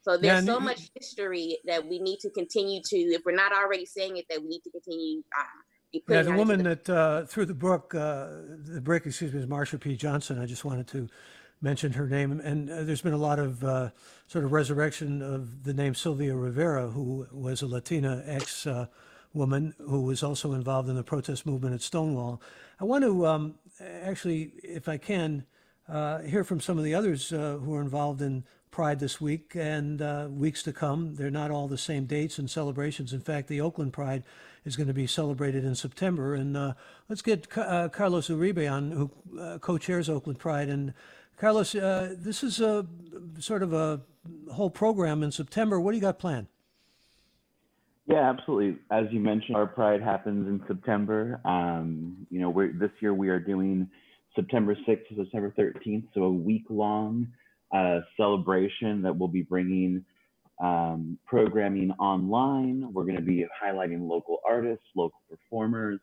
So 0.00 0.16
there's 0.16 0.46
yeah, 0.46 0.54
so 0.54 0.58
much 0.58 0.90
history 0.94 1.58
that 1.66 1.86
we 1.86 1.98
need 1.98 2.20
to 2.20 2.30
continue 2.30 2.80
to, 2.82 2.96
if 2.96 3.22
we're 3.26 3.36
not 3.36 3.52
already 3.52 3.84
saying 3.84 4.16
it, 4.16 4.24
that 4.30 4.40
we 4.40 4.48
need 4.48 4.62
to 4.62 4.70
continue. 4.70 5.18
Um, 5.38 6.02
yeah, 6.08 6.22
the 6.22 6.32
woman 6.32 6.62
the- 6.62 6.76
that 6.76 6.90
uh, 6.90 7.24
threw 7.26 7.44
the 7.44 7.52
book, 7.52 7.94
uh, 7.94 8.28
the 8.64 8.80
brick, 8.82 9.04
excuse 9.04 9.34
me, 9.34 9.40
is 9.40 9.46
Marsha 9.46 9.78
P. 9.78 9.96
Johnson. 9.96 10.40
I 10.40 10.46
just 10.46 10.64
wanted 10.64 10.86
to 10.88 11.08
mention 11.60 11.92
her 11.92 12.06
name. 12.06 12.40
And 12.40 12.70
uh, 12.70 12.82
there's 12.84 13.02
been 13.02 13.12
a 13.12 13.18
lot 13.18 13.38
of 13.38 13.62
uh, 13.64 13.90
sort 14.26 14.44
of 14.44 14.52
resurrection 14.52 15.22
of 15.22 15.64
the 15.64 15.74
name 15.74 15.94
Sylvia 15.94 16.34
Rivera, 16.34 16.88
who 16.88 17.26
was 17.32 17.62
a 17.62 17.66
Latina 17.66 18.22
ex 18.26 18.66
uh, 18.66 18.86
woman 19.32 19.74
who 19.78 20.02
was 20.02 20.22
also 20.22 20.52
involved 20.52 20.88
in 20.88 20.96
the 20.96 21.04
protest 21.04 21.46
movement 21.46 21.74
at 21.74 21.82
Stonewall. 21.82 22.40
I 22.80 22.84
want 22.84 23.04
to 23.04 23.26
um, 23.26 23.54
actually, 23.80 24.52
if 24.62 24.88
I 24.88 24.96
can, 24.96 25.44
uh, 25.88 26.20
hear 26.20 26.44
from 26.44 26.60
some 26.60 26.78
of 26.78 26.84
the 26.84 26.94
others 26.94 27.30
who 27.30 27.74
are 27.74 27.80
involved 27.80 28.22
in 28.22 28.44
Pride 28.70 29.00
this 29.00 29.20
week 29.20 29.56
and 29.56 30.00
uh, 30.00 30.28
weeks 30.30 30.62
to 30.62 30.72
come. 30.72 31.16
They're 31.16 31.28
not 31.28 31.50
all 31.50 31.66
the 31.66 31.76
same 31.76 32.06
dates 32.06 32.38
and 32.38 32.48
celebrations. 32.48 33.12
In 33.12 33.20
fact, 33.20 33.48
the 33.48 33.60
Oakland 33.60 33.92
Pride 33.92 34.22
is 34.64 34.76
going 34.76 34.86
to 34.86 34.94
be 34.94 35.08
celebrated 35.08 35.64
in 35.64 35.74
September. 35.74 36.34
And 36.34 36.56
uh, 36.56 36.74
let's 37.08 37.20
get 37.20 37.48
uh, 37.58 37.88
Carlos 37.88 38.28
Uribe 38.28 38.70
on, 38.70 38.92
who 38.92 39.10
uh, 39.40 39.58
co-chairs 39.58 40.08
Oakland 40.08 40.38
Pride. 40.38 40.68
And 40.68 40.94
Carlos, 41.40 41.74
uh, 41.74 42.14
this 42.18 42.42
is 42.42 42.60
a 42.60 42.86
sort 43.38 43.62
of 43.62 43.72
a 43.72 44.02
whole 44.52 44.68
program 44.68 45.22
in 45.22 45.32
September. 45.32 45.80
What 45.80 45.92
do 45.92 45.96
you 45.96 46.02
got 46.02 46.18
planned? 46.18 46.48
Yeah, 48.06 48.28
absolutely. 48.28 48.78
As 48.90 49.06
you 49.10 49.20
mentioned, 49.20 49.56
our 49.56 49.66
Pride 49.66 50.02
happens 50.02 50.46
in 50.46 50.62
September. 50.68 51.40
Um, 51.46 52.26
you 52.28 52.40
know, 52.40 52.52
this 52.78 52.90
year 53.00 53.14
we 53.14 53.30
are 53.30 53.40
doing 53.40 53.88
September 54.36 54.74
6th 54.86 55.08
to 55.08 55.16
September 55.16 55.54
13th, 55.58 56.08
so 56.12 56.24
a 56.24 56.30
week 56.30 56.64
long 56.68 57.26
uh, 57.74 58.00
celebration 58.18 59.00
that 59.00 59.16
we'll 59.16 59.26
be 59.26 59.42
bringing 59.42 60.04
um, 60.62 61.18
programming 61.24 61.90
online. 61.92 62.92
We're 62.92 63.04
going 63.04 63.16
to 63.16 63.22
be 63.22 63.46
highlighting 63.64 64.06
local 64.06 64.40
artists, 64.46 64.84
local 64.94 65.20
performers, 65.30 66.00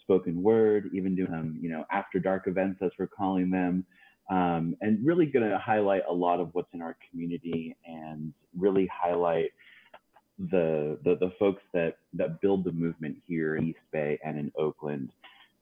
spoken 0.00 0.42
word, 0.42 0.88
even 0.94 1.14
doing 1.14 1.34
um, 1.34 1.58
you 1.60 1.68
know 1.68 1.84
after 1.92 2.18
dark 2.18 2.44
events 2.46 2.80
as 2.82 2.90
we're 2.98 3.06
calling 3.06 3.50
them, 3.50 3.84
um, 4.30 4.76
and 4.80 5.04
really 5.04 5.26
going 5.26 5.48
to 5.48 5.58
highlight 5.58 6.02
a 6.08 6.12
lot 6.12 6.40
of 6.40 6.50
what's 6.52 6.72
in 6.74 6.82
our 6.82 6.96
community 7.10 7.76
and 7.86 8.32
really 8.56 8.88
highlight 8.92 9.50
the, 10.50 10.98
the 11.04 11.16
the 11.16 11.32
folks 11.38 11.62
that 11.74 11.96
that 12.12 12.40
build 12.40 12.64
the 12.64 12.72
movement 12.72 13.16
here 13.26 13.56
in 13.56 13.68
East 13.68 13.78
Bay 13.92 14.18
and 14.24 14.38
in 14.38 14.52
Oakland. 14.56 15.10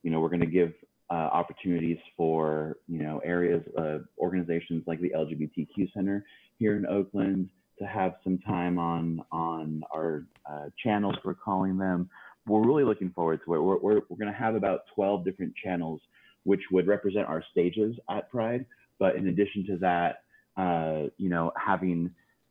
You 0.02 0.10
know, 0.10 0.20
we're 0.20 0.28
going 0.28 0.40
to 0.40 0.46
give 0.46 0.72
uh, 1.10 1.14
opportunities 1.14 1.98
for 2.16 2.76
you 2.88 2.98
know 2.98 3.20
areas 3.24 3.62
uh, 3.78 3.98
organizations 4.18 4.82
like 4.86 5.00
the 5.00 5.10
LGBTQ 5.10 5.92
Center 5.94 6.24
here 6.58 6.76
in 6.76 6.86
Oakland 6.86 7.48
to 7.78 7.86
have 7.86 8.14
some 8.22 8.38
time 8.38 8.78
on 8.78 9.22
on 9.32 9.82
our 9.94 10.24
uh, 10.50 10.66
channels 10.82 11.16
we're 11.24 11.34
calling 11.34 11.78
them. 11.78 12.10
We're 12.46 12.66
really 12.66 12.84
looking 12.84 13.10
forward 13.10 13.40
to 13.46 13.54
it. 13.54 13.60
We're 13.60 13.78
we're, 13.78 14.00
we're 14.08 14.16
going 14.18 14.32
to 14.32 14.38
have 14.38 14.56
about 14.56 14.80
12 14.94 15.24
different 15.24 15.54
channels 15.56 16.00
which 16.46 16.62
would 16.70 16.86
represent 16.86 17.26
our 17.26 17.42
stages 17.50 17.96
at 18.08 18.30
Pride. 18.30 18.64
But 18.98 19.16
in 19.16 19.28
addition 19.28 19.66
to 19.66 19.76
that, 19.78 20.22
uh, 20.56 21.10
you 21.18 21.28
know, 21.28 21.52
having 21.56 22.10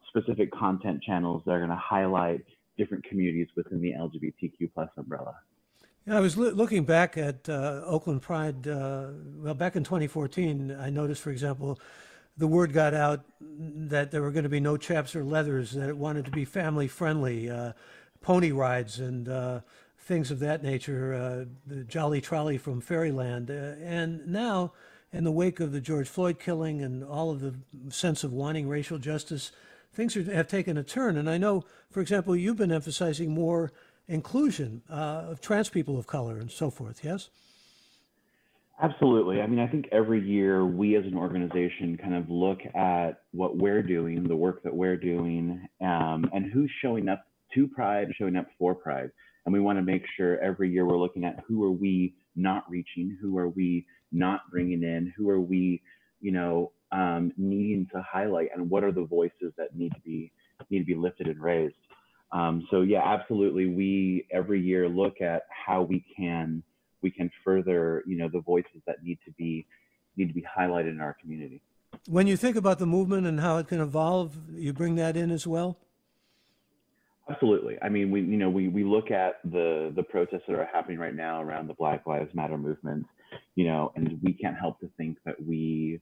specific 0.10 0.52
content 0.52 1.02
channels 1.02 1.42
that 1.46 1.52
are 1.52 1.60
going 1.60 1.70
to 1.70 1.76
highlight 1.76 2.46
different 2.78 3.04
communities 3.06 3.48
within 3.56 3.82
the 3.82 3.94
LGBTQ 3.94 4.72
plus 4.74 4.90
umbrella. 4.98 5.36
Yeah, 6.06 6.18
I 6.18 6.20
was 6.20 6.38
lo- 6.38 6.52
looking 6.52 6.84
back 6.84 7.18
at 7.18 7.50
uh, 7.50 7.82
Oakland 7.86 8.22
Pride. 8.22 8.68
Uh, 8.68 9.08
well, 9.38 9.54
back 9.56 9.76
in 9.76 9.84
2014, 9.84 10.78
I 10.80 10.90
noticed, 10.90 11.22
for 11.22 11.32
example, 11.32 11.80
the 12.38 12.48
word 12.48 12.74
got 12.74 12.94
out 12.94 13.24
that 13.40 14.12
there 14.12 14.22
were 14.22 14.32
going 14.32 14.44
to 14.44 14.50
be 14.50 14.60
no 14.60 14.78
chaps 14.78 15.16
or 15.16 15.24
leathers, 15.24 15.72
that 15.72 15.88
it 15.90 15.98
wanted 15.98 16.26
to 16.26 16.32
be 16.32 16.46
family 16.46 16.88
friendly, 16.88 17.50
uh, 17.50 17.72
pony 18.22 18.52
rides 18.52 19.00
and 19.00 19.30
uh, 19.30 19.62
things 20.06 20.30
of 20.30 20.40
that 20.40 20.64
nature, 20.64 21.14
uh, 21.14 21.46
the 21.66 21.84
Jolly 21.84 22.22
Trolley 22.22 22.58
from 22.60 22.80
Fairyland. 22.80 23.50
Uh, 23.50 23.76
and 23.84 24.26
now, 24.28 24.72
in 25.12 25.24
the 25.24 25.32
wake 25.32 25.60
of 25.60 25.72
the 25.72 25.82
George 25.82 26.08
Floyd 26.08 26.40
killing 26.40 26.82
and 26.82 27.04
all 27.04 27.32
of 27.32 27.42
the 27.42 27.56
sense 27.90 28.24
of 28.24 28.32
wanting 28.32 28.70
racial 28.70 29.00
justice, 29.00 29.52
things 29.94 30.16
are, 30.16 30.24
have 30.32 30.48
taken 30.48 30.78
a 30.78 30.84
turn. 30.84 31.18
And 31.18 31.28
I 31.30 31.38
know, 31.38 31.64
for 31.90 32.02
example, 32.02 32.36
you've 32.36 32.58
been 32.58 32.72
emphasizing 32.72 33.32
more 33.32 33.72
inclusion 34.08 34.84
uh, 34.90 35.26
of 35.30 35.42
trans 35.42 35.70
people 35.70 35.98
of 35.98 36.06
color 36.06 36.38
and 36.38 36.52
so 36.52 36.70
forth, 36.70 37.04
yes? 37.04 37.30
Absolutely. 38.80 39.42
I 39.42 39.48
mean, 39.48 39.60
I 39.60 39.68
think 39.68 39.88
every 39.92 40.22
year 40.22 40.66
we 40.66 40.98
as 40.98 41.06
an 41.06 41.18
organization 41.18 41.98
kind 41.98 42.14
of 42.14 42.30
look 42.30 42.60
at 42.76 43.22
what 43.32 43.58
we're 43.58 43.82
doing, 43.82 44.28
the 44.28 44.36
work 44.36 44.62
that 44.64 44.76
we're 44.76 44.98
doing, 44.98 45.68
um, 45.82 46.30
and 46.34 46.52
who's 46.52 46.70
showing 46.82 47.08
up 47.08 47.26
to 47.54 47.68
Pride, 47.68 48.10
showing 48.18 48.36
up 48.36 48.48
for 48.60 48.76
Pride. 48.76 49.12
And 49.46 49.54
we 49.54 49.60
want 49.60 49.78
to 49.78 49.84
make 49.84 50.04
sure 50.18 50.40
every 50.40 50.72
year 50.72 50.86
we're 50.86 50.98
looking 50.98 51.24
at 51.24 51.44
who 51.48 51.64
are 51.64 51.72
we 51.72 52.16
not 52.36 52.70
reaching, 52.70 53.18
who 53.22 53.38
are 53.38 53.50
we 53.50 53.86
not 54.12 54.42
bringing 54.52 54.84
in, 54.84 55.14
who 55.16 55.30
are 55.30 55.40
we, 55.40 55.82
you 56.20 56.32
know, 56.32 56.72
um, 56.92 57.32
needing 57.38 57.88
to 57.94 58.02
highlight, 58.02 58.50
and 58.56 58.70
what 58.70 58.84
are 58.84 58.92
the 58.92 59.06
voices 59.06 59.54
that 59.58 59.76
need 59.76 59.94
to 59.94 60.00
be 60.02 60.32
need 60.70 60.80
to 60.80 60.86
be 60.86 60.96
lifted 60.96 61.28
and 61.28 61.40
raised. 61.42 61.76
Um, 62.32 62.68
so 62.72 62.82
yeah, 62.82 63.02
absolutely. 63.04 63.68
We 63.68 64.28
every 64.32 64.62
year 64.62 64.90
look 64.90 65.22
at 65.22 65.44
how 65.50 65.84
we 65.84 66.04
can 66.18 66.64
we 67.02 67.12
can 67.12 67.30
further 67.44 68.04
you 68.08 68.18
know 68.18 68.30
the 68.32 68.42
voices 68.42 68.82
that 68.88 69.04
need 69.04 69.20
to 69.26 69.32
be 69.32 69.66
need 70.18 70.28
to 70.28 70.34
be 70.34 70.44
highlighted 70.58 70.90
in 70.90 71.02
our 71.02 71.16
community. 71.22 71.62
When 72.08 72.28
you 72.28 72.38
think 72.38 72.56
about 72.56 72.80
the 72.80 72.86
movement 72.86 73.26
and 73.26 73.40
how 73.40 73.58
it 73.58 73.68
can 73.68 73.80
evolve, 73.80 74.38
you 74.54 74.74
bring 74.74 74.96
that 74.96 75.16
in 75.16 75.32
as 75.32 75.48
well. 75.48 75.78
Absolutely. 77.30 77.78
I 77.82 77.90
mean, 77.90 78.12
we 78.12 78.22
you 78.22 78.38
know 78.38 78.50
we 78.50 78.68
we 78.68 78.84
look 78.84 79.10
at 79.10 79.40
the 79.44 79.92
the 79.96 80.04
protests 80.04 80.44
that 80.48 80.56
are 80.60 80.70
happening 80.72 81.00
right 81.00 81.16
now 81.16 81.42
around 81.42 81.68
the 81.68 81.74
Black 81.74 82.06
Lives 82.06 82.34
Matter 82.36 82.58
movement, 82.58 83.08
you 83.56 83.66
know, 83.66 83.92
and 83.96 84.20
we 84.22 84.34
can't 84.34 84.56
help 84.58 84.80
to 84.82 84.90
think 84.98 85.18
that 85.26 85.44
we 85.44 86.00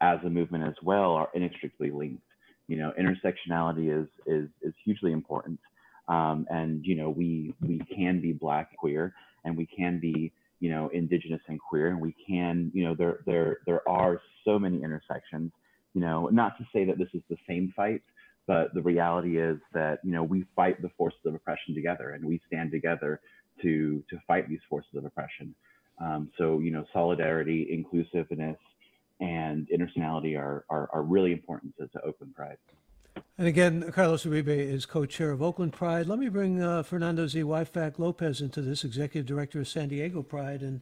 as 0.00 0.18
a 0.24 0.30
movement 0.30 0.64
as 0.64 0.74
well 0.82 1.12
are 1.12 1.28
inextricably 1.34 1.90
linked. 1.90 2.22
You 2.68 2.76
know, 2.76 2.92
intersectionality 2.98 4.02
is 4.02 4.08
is 4.26 4.48
is 4.62 4.72
hugely 4.84 5.10
important, 5.12 5.58
um, 6.06 6.46
and 6.48 6.84
you 6.86 6.94
know 6.94 7.10
we 7.10 7.54
we 7.60 7.80
can 7.94 8.20
be 8.20 8.32
Black 8.32 8.76
queer, 8.76 9.14
and 9.44 9.56
we 9.56 9.66
can 9.66 9.98
be 9.98 10.32
you 10.60 10.70
know 10.70 10.88
Indigenous 10.92 11.40
and 11.48 11.58
queer, 11.58 11.88
and 11.88 12.00
we 12.00 12.14
can 12.24 12.70
you 12.72 12.84
know 12.84 12.94
there 12.94 13.18
there 13.26 13.58
there 13.66 13.88
are 13.88 14.20
so 14.44 14.60
many 14.60 14.80
intersections. 14.80 15.50
You 15.92 16.00
know, 16.02 16.28
not 16.28 16.56
to 16.58 16.66
say 16.72 16.84
that 16.84 16.98
this 16.98 17.08
is 17.14 17.22
the 17.28 17.36
same 17.48 17.72
fight, 17.76 18.00
but 18.46 18.74
the 18.74 18.82
reality 18.82 19.38
is 19.38 19.58
that 19.72 20.00
you 20.04 20.12
know 20.12 20.22
we 20.22 20.44
fight 20.56 20.80
the 20.82 20.90
forces 20.96 21.20
of 21.24 21.34
oppression 21.34 21.74
together, 21.74 22.10
and 22.10 22.24
we 22.24 22.40
stand 22.46 22.70
together 22.70 23.20
to 23.62 24.02
to 24.10 24.18
fight 24.26 24.48
these 24.48 24.60
forces 24.68 24.94
of 24.96 25.04
oppression. 25.04 25.54
Um, 26.00 26.30
so 26.38 26.58
you 26.58 26.70
know, 26.70 26.84
solidarity, 26.92 27.68
inclusiveness, 27.70 28.58
and 29.20 29.68
intersectionality 29.68 30.38
are, 30.38 30.64
are, 30.68 30.88
are 30.92 31.02
really 31.02 31.32
important 31.32 31.76
to, 31.78 31.86
to 31.88 32.00
Oakland 32.02 32.34
Pride. 32.34 32.56
And 33.38 33.46
again, 33.46 33.90
Carlos 33.92 34.24
Uribe 34.24 34.48
is 34.48 34.86
co-chair 34.86 35.30
of 35.30 35.42
Oakland 35.42 35.72
Pride. 35.72 36.06
Let 36.06 36.18
me 36.18 36.28
bring 36.28 36.62
uh, 36.62 36.82
Fernando 36.82 37.26
Zweifach 37.26 37.98
Lopez 37.98 38.40
into 38.40 38.60
this, 38.60 38.84
executive 38.84 39.26
director 39.26 39.60
of 39.60 39.68
San 39.68 39.88
Diego 39.88 40.22
Pride. 40.22 40.62
And 40.62 40.80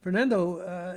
Fernando, 0.00 0.58
uh, 0.58 0.96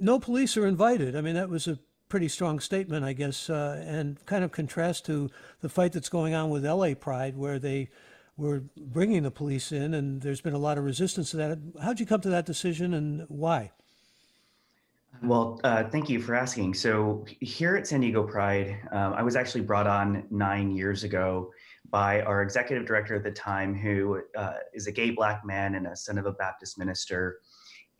no 0.00 0.20
police 0.20 0.56
are 0.56 0.66
invited. 0.66 1.16
I 1.16 1.20
mean, 1.20 1.34
that 1.34 1.48
was 1.48 1.66
a 1.66 1.78
pretty 2.08 2.28
strong 2.28 2.60
statement, 2.60 3.04
I 3.04 3.12
guess, 3.12 3.50
uh, 3.50 3.82
and 3.86 4.24
kind 4.26 4.44
of 4.44 4.52
contrast 4.52 5.06
to 5.06 5.30
the 5.60 5.68
fight 5.68 5.92
that's 5.92 6.08
going 6.08 6.34
on 6.34 6.50
with 6.50 6.64
LA 6.64 6.94
Pride, 6.94 7.36
where 7.36 7.58
they 7.58 7.90
were 8.36 8.62
bringing 8.76 9.24
the 9.24 9.30
police 9.30 9.72
in, 9.72 9.94
and 9.94 10.22
there's 10.22 10.40
been 10.40 10.54
a 10.54 10.58
lot 10.58 10.78
of 10.78 10.84
resistance 10.84 11.30
to 11.32 11.36
that. 11.38 11.58
How'd 11.82 12.00
you 12.00 12.06
come 12.06 12.20
to 12.22 12.30
that 12.30 12.46
decision, 12.46 12.94
and 12.94 13.24
why? 13.28 13.72
Well, 15.22 15.60
uh, 15.64 15.84
thank 15.84 16.08
you 16.08 16.20
for 16.20 16.34
asking. 16.34 16.74
So, 16.74 17.24
here 17.40 17.76
at 17.76 17.86
San 17.86 18.00
Diego 18.00 18.22
Pride, 18.22 18.78
um, 18.92 19.14
I 19.14 19.22
was 19.22 19.34
actually 19.34 19.62
brought 19.62 19.86
on 19.86 20.24
nine 20.30 20.70
years 20.70 21.02
ago 21.02 21.50
by 21.90 22.20
our 22.22 22.42
executive 22.42 22.86
director 22.86 23.16
at 23.16 23.24
the 23.24 23.30
time, 23.30 23.74
who 23.74 24.22
uh, 24.36 24.54
is 24.72 24.86
a 24.86 24.92
gay 24.92 25.10
black 25.10 25.44
man 25.44 25.74
and 25.74 25.86
a 25.86 25.96
son 25.96 26.18
of 26.18 26.26
a 26.26 26.32
Baptist 26.32 26.78
minister. 26.78 27.40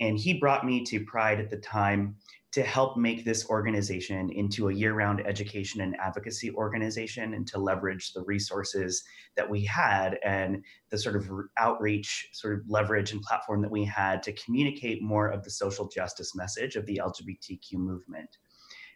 And 0.01 0.17
he 0.17 0.35
brought 0.35 0.65
me 0.65 0.85
to 0.85 1.05
Pride 1.05 1.41
at 1.41 1.51
the 1.51 1.57
time 1.57 2.15
to 2.59 2.65
help 2.65 2.97
make 2.97 3.25
this 3.25 3.49
organization 3.49 4.31
into 4.31 4.69
a 4.69 4.75
year-round 4.75 5.25
education 5.25 5.81
and 5.81 5.95
advocacy 6.01 6.51
organization 6.55 7.35
and 7.35 7.47
to 7.47 7.57
leverage 7.57 8.13
the 8.13 8.23
resources 8.23 9.05
that 9.37 9.49
we 9.49 9.65
had 9.65 10.19
and 10.25 10.65
the 10.91 10.99
sort 10.99 11.15
of 11.15 11.31
outreach 11.57 12.29
sort 12.33 12.55
of 12.55 12.69
leverage 12.69 13.13
and 13.13 13.23
platform 13.23 13.63
that 13.63 13.71
we 13.71 13.85
had 13.85 14.25
to 14.25 14.33
communicate 14.33 15.01
more 15.01 15.29
of 15.29 15.45
the 15.45 15.51
social 15.53 15.87
justice 15.87 16.35
message 16.35 16.75
of 16.75 16.85
the 16.87 17.01
lgbtq 17.01 17.75
movement. 17.75 18.39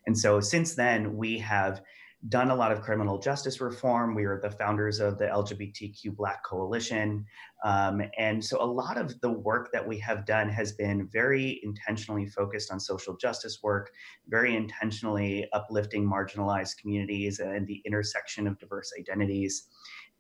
And 0.09 0.19
so 0.19 0.41
since 0.41 0.75
then 0.75 1.17
we 1.17 1.39
have 1.39 1.83
done 2.29 2.51
a 2.51 2.55
lot 2.55 2.71
of 2.71 2.83
criminal 2.83 3.19
justice 3.19 3.61
reform. 3.61 4.15
We 4.15 4.25
are 4.25 4.41
the 4.41 4.51
founders 4.51 5.01
of 5.01 5.19
the 5.19 5.27
LGBTQ 5.27 6.15
Black 6.15 6.45
Coalition. 6.45 7.27
Um, 7.65 8.01
and 8.17 8.45
so 8.45 8.63
a 8.63 8.65
lot 8.65 8.97
of 8.97 9.21
the 9.21 9.31
work 9.31 9.71
that 9.73 9.87
we 9.87 9.99
have 9.99 10.25
done 10.25 10.49
has 10.49 10.73
been 10.73 11.09
very 11.13 11.61
intentionally 11.65 12.27
focused 12.27 12.71
on 12.71 12.79
social 12.79 13.17
justice 13.17 13.59
work, 13.63 13.91
very 14.29 14.55
intentionally 14.55 15.49
uplifting 15.53 16.09
marginalized 16.09 16.77
communities 16.79 17.41
and 17.41 17.67
the 17.67 17.83
intersection 17.85 18.47
of 18.47 18.59
diverse 18.59 18.93
identities. 18.99 19.69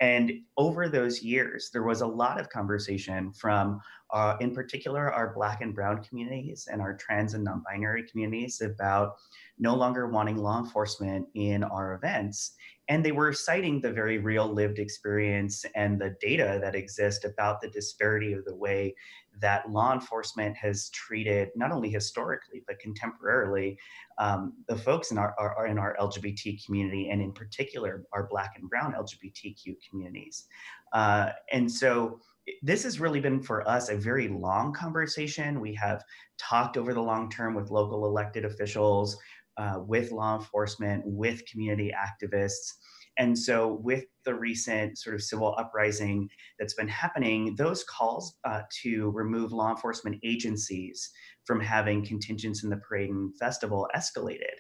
And 0.03 0.33
over 0.57 0.89
those 0.89 1.23
years, 1.23 1.71
there 1.73 1.85
was 1.85 2.01
a 2.01 2.07
lot 2.07 2.41
of 2.41 2.49
conversation 2.49 3.33
from, 3.33 3.81
uh, 4.13 4.37
in 4.41 4.53
particular, 4.53 5.13
our 5.13 5.33
Black 5.33 5.61
and 5.61 5.73
Brown 5.73 6.03
communities 6.03 6.67
and 6.71 6.83
our 6.83 6.97
trans 6.97 7.35
and 7.35 7.45
non 7.45 7.63
binary 7.65 8.03
communities 8.11 8.61
about 8.61 9.13
no 9.61 9.77
longer 9.77 10.09
wanting 10.09 10.39
law 10.39 10.59
enforcement 10.59 11.29
in 11.35 11.63
our 11.63 11.95
events. 11.95 12.57
And 12.93 13.03
they 13.03 13.13
were 13.13 13.33
citing 13.33 13.81
the 13.81 13.91
very 13.91 14.19
real 14.19 14.47
lived 14.47 14.79
experience 14.79 15.65
and 15.75 15.99
the 15.99 16.15
data 16.21 16.59
that 16.61 16.75
exist 16.75 17.25
about 17.25 17.63
the 17.63 17.71
disparity 17.71 18.35
of 18.35 18.45
the 18.45 18.55
way 18.55 18.95
that 19.41 19.71
law 19.71 19.95
enforcement 19.95 20.55
has 20.59 20.91
treated 20.91 21.49
not 21.57 21.73
only 21.73 21.89
historically 21.89 22.63
but 22.67 22.77
contemporarily 22.79 23.79
um, 24.19 24.53
the 24.69 24.77
folks 24.77 25.11
in 25.11 25.17
our, 25.17 25.35
our, 25.39 25.67
in 25.69 25.79
our 25.79 25.97
LGBT 25.99 26.63
community 26.67 27.09
and 27.09 27.23
in 27.23 27.33
particular 27.33 28.05
our 28.13 28.29
Black 28.29 28.57
and 28.61 28.69
Brown 28.69 28.93
LGBTQ 28.93 29.75
communities. 29.89 30.45
Uh, 30.93 31.31
and 31.51 31.73
so 31.73 32.21
this 32.61 32.83
has 32.83 33.01
really 33.01 33.21
been 33.21 33.41
for 33.41 33.67
us 33.67 33.89
a 33.89 33.97
very 33.97 34.29
long 34.29 34.71
conversation. 34.75 35.63
We 35.63 35.73
have 35.77 36.05
talked 36.39 36.77
over 36.77 36.93
the 36.93 37.01
long 37.01 37.31
term 37.31 37.55
with 37.55 37.71
local 37.71 38.05
elected 38.05 38.45
officials 38.45 39.17
uh, 39.57 39.81
with 39.87 40.13
law 40.13 40.37
enforcement, 40.37 41.03
with 41.05 41.47
community 41.47 41.93
activists. 41.93 42.73
And 43.19 43.39
so, 43.39 43.81
with 43.83 44.05
the 44.25 44.35
recent 44.35 44.97
sort 44.97 45.15
of 45.15 45.23
civil 45.23 45.55
uprising 45.59 46.29
that's 46.59 46.75
been 46.75 46.89
happening, 46.89 47.55
those 47.57 47.85
calls 47.85 48.37
uh, 48.45 48.63
to 48.83 49.11
remove 49.11 49.53
law 49.53 49.71
enforcement 49.71 50.19
agencies 50.23 51.11
from 51.45 51.61
having 51.61 52.07
contingents 52.07 52.65
in 52.65 52.71
the 52.71 52.79
parade 52.79 53.11
and 53.11 53.37
festival 53.37 53.89
escalated. 53.95 54.57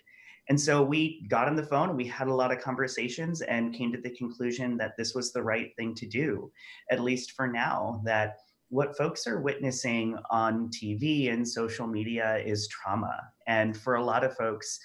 And 0.48 0.60
so 0.60 0.82
we 0.82 1.24
got 1.28 1.46
on 1.46 1.56
the 1.56 1.62
phone, 1.62 1.96
we 1.96 2.06
had 2.06 2.26
a 2.26 2.34
lot 2.34 2.52
of 2.52 2.60
conversations, 2.60 3.42
and 3.42 3.74
came 3.74 3.92
to 3.92 4.00
the 4.00 4.10
conclusion 4.10 4.76
that 4.78 4.96
this 4.98 5.14
was 5.14 5.32
the 5.32 5.42
right 5.42 5.70
thing 5.76 5.94
to 5.94 6.06
do, 6.06 6.50
at 6.90 7.00
least 7.00 7.32
for 7.32 7.46
now, 7.46 8.02
that 8.04 8.38
what 8.72 8.96
folks 8.96 9.26
are 9.26 9.42
witnessing 9.42 10.16
on 10.30 10.70
TV 10.70 11.30
and 11.30 11.46
social 11.46 11.86
media 11.86 12.38
is 12.38 12.66
trauma. 12.68 13.20
And 13.46 13.76
for 13.76 13.96
a 13.96 14.04
lot 14.04 14.24
of 14.24 14.34
folks, 14.34 14.80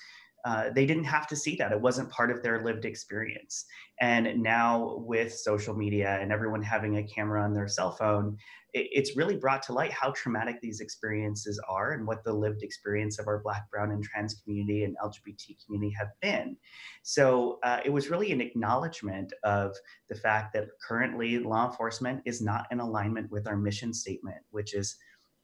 uh, 0.45 0.69
they 0.73 0.85
didn't 0.85 1.03
have 1.03 1.27
to 1.27 1.35
see 1.35 1.55
that. 1.55 1.71
It 1.71 1.81
wasn't 1.81 2.09
part 2.09 2.31
of 2.31 2.41
their 2.41 2.63
lived 2.63 2.85
experience. 2.85 3.65
And 3.99 4.41
now, 4.41 4.97
with 4.99 5.33
social 5.33 5.75
media 5.75 6.17
and 6.21 6.31
everyone 6.31 6.61
having 6.61 6.97
a 6.97 7.03
camera 7.03 7.43
on 7.43 7.53
their 7.53 7.67
cell 7.67 7.91
phone, 7.91 8.37
it's 8.73 9.17
really 9.17 9.35
brought 9.35 9.63
to 9.63 9.73
light 9.73 9.91
how 9.91 10.11
traumatic 10.11 10.61
these 10.61 10.81
experiences 10.81 11.59
are 11.67 11.93
and 11.93 12.05
what 12.05 12.23
the 12.23 12.33
lived 12.33 12.63
experience 12.63 13.17
of 13.17 13.27
our 13.27 13.39
Black, 13.39 13.69
Brown, 13.71 13.91
and 13.91 14.03
trans 14.03 14.35
community 14.43 14.83
and 14.83 14.95
LGBT 15.03 15.65
community 15.65 15.95
have 15.97 16.09
been. 16.21 16.57
So 17.03 17.59
uh, 17.63 17.79
it 17.83 17.89
was 17.89 18.09
really 18.09 18.31
an 18.31 18.41
acknowledgement 18.41 19.33
of 19.43 19.75
the 20.09 20.15
fact 20.15 20.53
that 20.53 20.67
currently 20.85 21.39
law 21.39 21.69
enforcement 21.69 22.21
is 22.25 22.41
not 22.41 22.67
in 22.71 22.79
alignment 22.79 23.31
with 23.31 23.47
our 23.47 23.57
mission 23.57 23.93
statement, 23.93 24.37
which 24.51 24.75
is 24.75 24.95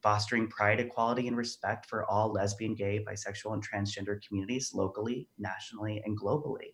fostering 0.03 0.48
pride, 0.50 0.79
equality, 0.79 1.27
and 1.27 1.38
respect 1.38 1.88
for 1.88 2.05
all 2.05 2.31
lesbian, 2.31 2.75
gay, 2.75 3.03
bisexual, 3.07 3.53
and 3.53 3.67
transgender 3.67 4.19
communities 4.27 4.72
locally, 4.74 5.27
nationally, 5.39 6.01
and 6.05 6.19
globally. 6.19 6.74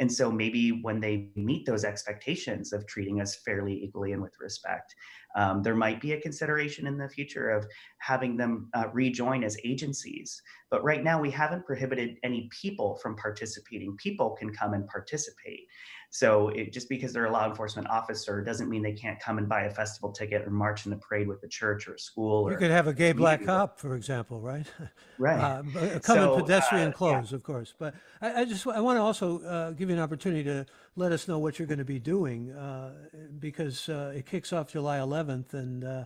And 0.00 0.10
so 0.10 0.32
maybe 0.32 0.80
when 0.80 0.98
they 0.98 1.28
meet 1.36 1.66
those 1.66 1.84
expectations 1.84 2.72
of 2.72 2.86
treating 2.86 3.20
us 3.20 3.36
fairly, 3.44 3.74
equally, 3.84 4.12
and 4.12 4.22
with 4.22 4.32
respect, 4.40 4.94
um, 5.36 5.62
there 5.62 5.74
might 5.74 6.00
be 6.00 6.12
a 6.12 6.20
consideration 6.20 6.86
in 6.86 6.96
the 6.96 7.08
future 7.08 7.50
of 7.50 7.66
having 7.98 8.36
them 8.36 8.70
uh, 8.72 8.86
rejoin 8.94 9.44
as 9.44 9.58
agencies. 9.62 10.40
But 10.70 10.82
right 10.82 11.04
now, 11.04 11.20
we 11.20 11.30
haven't 11.30 11.66
prohibited 11.66 12.16
any 12.22 12.48
people 12.62 12.98
from 13.02 13.14
participating. 13.16 13.94
People 13.98 14.30
can 14.30 14.54
come 14.54 14.72
and 14.72 14.88
participate. 14.88 15.66
So 16.12 16.48
it, 16.48 16.72
just 16.72 16.88
because 16.88 17.12
they're 17.12 17.26
a 17.26 17.30
law 17.30 17.48
enforcement 17.48 17.88
officer 17.88 18.42
doesn't 18.42 18.68
mean 18.68 18.82
they 18.82 18.92
can't 18.92 19.20
come 19.20 19.38
and 19.38 19.48
buy 19.48 19.62
a 19.62 19.70
festival 19.70 20.10
ticket 20.10 20.42
or 20.42 20.50
march 20.50 20.84
in 20.84 20.90
the 20.90 20.96
parade 20.96 21.28
with 21.28 21.40
the 21.40 21.46
church 21.46 21.86
or 21.86 21.94
a 21.94 21.98
school. 22.00 22.48
Or 22.48 22.50
you 22.50 22.58
could 22.58 22.72
have 22.72 22.88
a 22.88 22.92
gay 22.92 23.12
black 23.12 23.44
cop, 23.44 23.78
for 23.78 23.94
example, 23.94 24.40
right? 24.40 24.66
Right. 25.18 25.38
Uh, 25.38 25.62
come 26.02 26.16
so, 26.16 26.34
in 26.34 26.40
pedestrian 26.40 26.88
uh, 26.88 26.92
clothes, 26.92 27.30
yeah. 27.30 27.36
of 27.36 27.42
course. 27.42 27.74
But 27.78 27.94
I, 28.22 28.40
I, 28.40 28.44
just 28.46 28.66
I 28.66 28.80
want 28.80 28.96
to 28.96 29.02
also 29.02 29.42
uh, 29.42 29.70
give 29.72 29.90
you 29.90 29.94
an 29.94 30.00
opportunity 30.00 30.42
to 30.44 30.64
let 30.96 31.12
us 31.12 31.28
know 31.28 31.38
what 31.38 31.58
you're 31.58 31.68
going 31.68 31.78
to 31.78 31.84
be 31.84 31.98
doing 31.98 32.50
uh, 32.52 32.92
because 33.38 33.90
uh, 33.90 34.14
it 34.16 34.24
kicks 34.24 34.50
off 34.50 34.72
July 34.72 34.96
11th, 34.96 35.52
and 35.52 35.84
uh, 35.84 36.04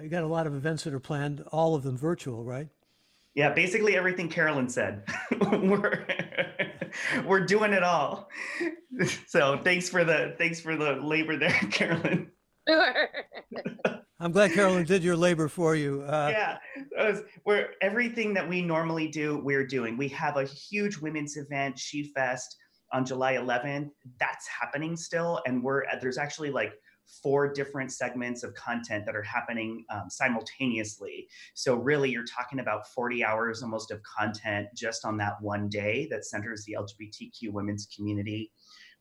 you 0.00 0.08
got 0.08 0.22
a 0.22 0.26
lot 0.26 0.46
of 0.46 0.54
events 0.54 0.84
that 0.84 0.94
are 0.94 1.00
planned, 1.00 1.44
all 1.52 1.74
of 1.74 1.82
them 1.82 1.98
virtual, 1.98 2.44
right? 2.44 2.68
Yeah, 3.36 3.52
basically 3.52 3.96
everything 3.96 4.30
Carolyn 4.30 4.68
said. 4.68 5.04
we're 5.52 6.06
we're 7.26 7.44
doing 7.44 7.72
it 7.72 7.84
all. 7.84 8.28
So 9.26 9.60
thanks 9.62 9.90
for 9.90 10.04
the 10.04 10.34
thanks 10.38 10.58
for 10.58 10.74
the 10.74 10.92
labor 10.92 11.36
there, 11.36 11.50
Carolyn. 11.70 12.30
I'm 14.18 14.32
glad 14.32 14.52
Carolyn 14.52 14.86
did 14.86 15.04
your 15.04 15.16
labor 15.16 15.48
for 15.48 15.76
you. 15.76 16.00
Uh, 16.00 16.30
yeah, 16.32 16.56
was, 16.96 17.20
we're 17.44 17.68
everything 17.82 18.32
that 18.32 18.48
we 18.48 18.62
normally 18.62 19.08
do, 19.08 19.42
we're 19.44 19.66
doing. 19.66 19.98
We 19.98 20.08
have 20.08 20.38
a 20.38 20.44
huge 20.44 20.96
women's 20.96 21.36
event, 21.36 21.78
She 21.78 22.04
Fest, 22.14 22.56
on 22.94 23.04
July 23.04 23.34
11th. 23.34 23.90
That's 24.18 24.48
happening 24.48 24.96
still, 24.96 25.42
and 25.44 25.62
we're 25.62 25.84
there's 26.00 26.16
actually 26.16 26.50
like 26.50 26.72
four 27.22 27.52
different 27.52 27.92
segments 27.92 28.42
of 28.42 28.54
content 28.54 29.06
that 29.06 29.16
are 29.16 29.22
happening 29.22 29.84
um, 29.90 30.08
simultaneously. 30.08 31.28
So, 31.54 31.76
really, 31.76 32.10
you're 32.10 32.24
talking 32.24 32.60
about 32.60 32.88
40 32.88 33.24
hours 33.24 33.62
almost 33.62 33.90
of 33.90 34.00
content 34.02 34.68
just 34.74 35.04
on 35.04 35.16
that 35.18 35.34
one 35.40 35.68
day 35.68 36.08
that 36.10 36.24
centers 36.24 36.64
the 36.64 36.76
LGBTQ 36.78 37.52
women's 37.52 37.86
community. 37.94 38.52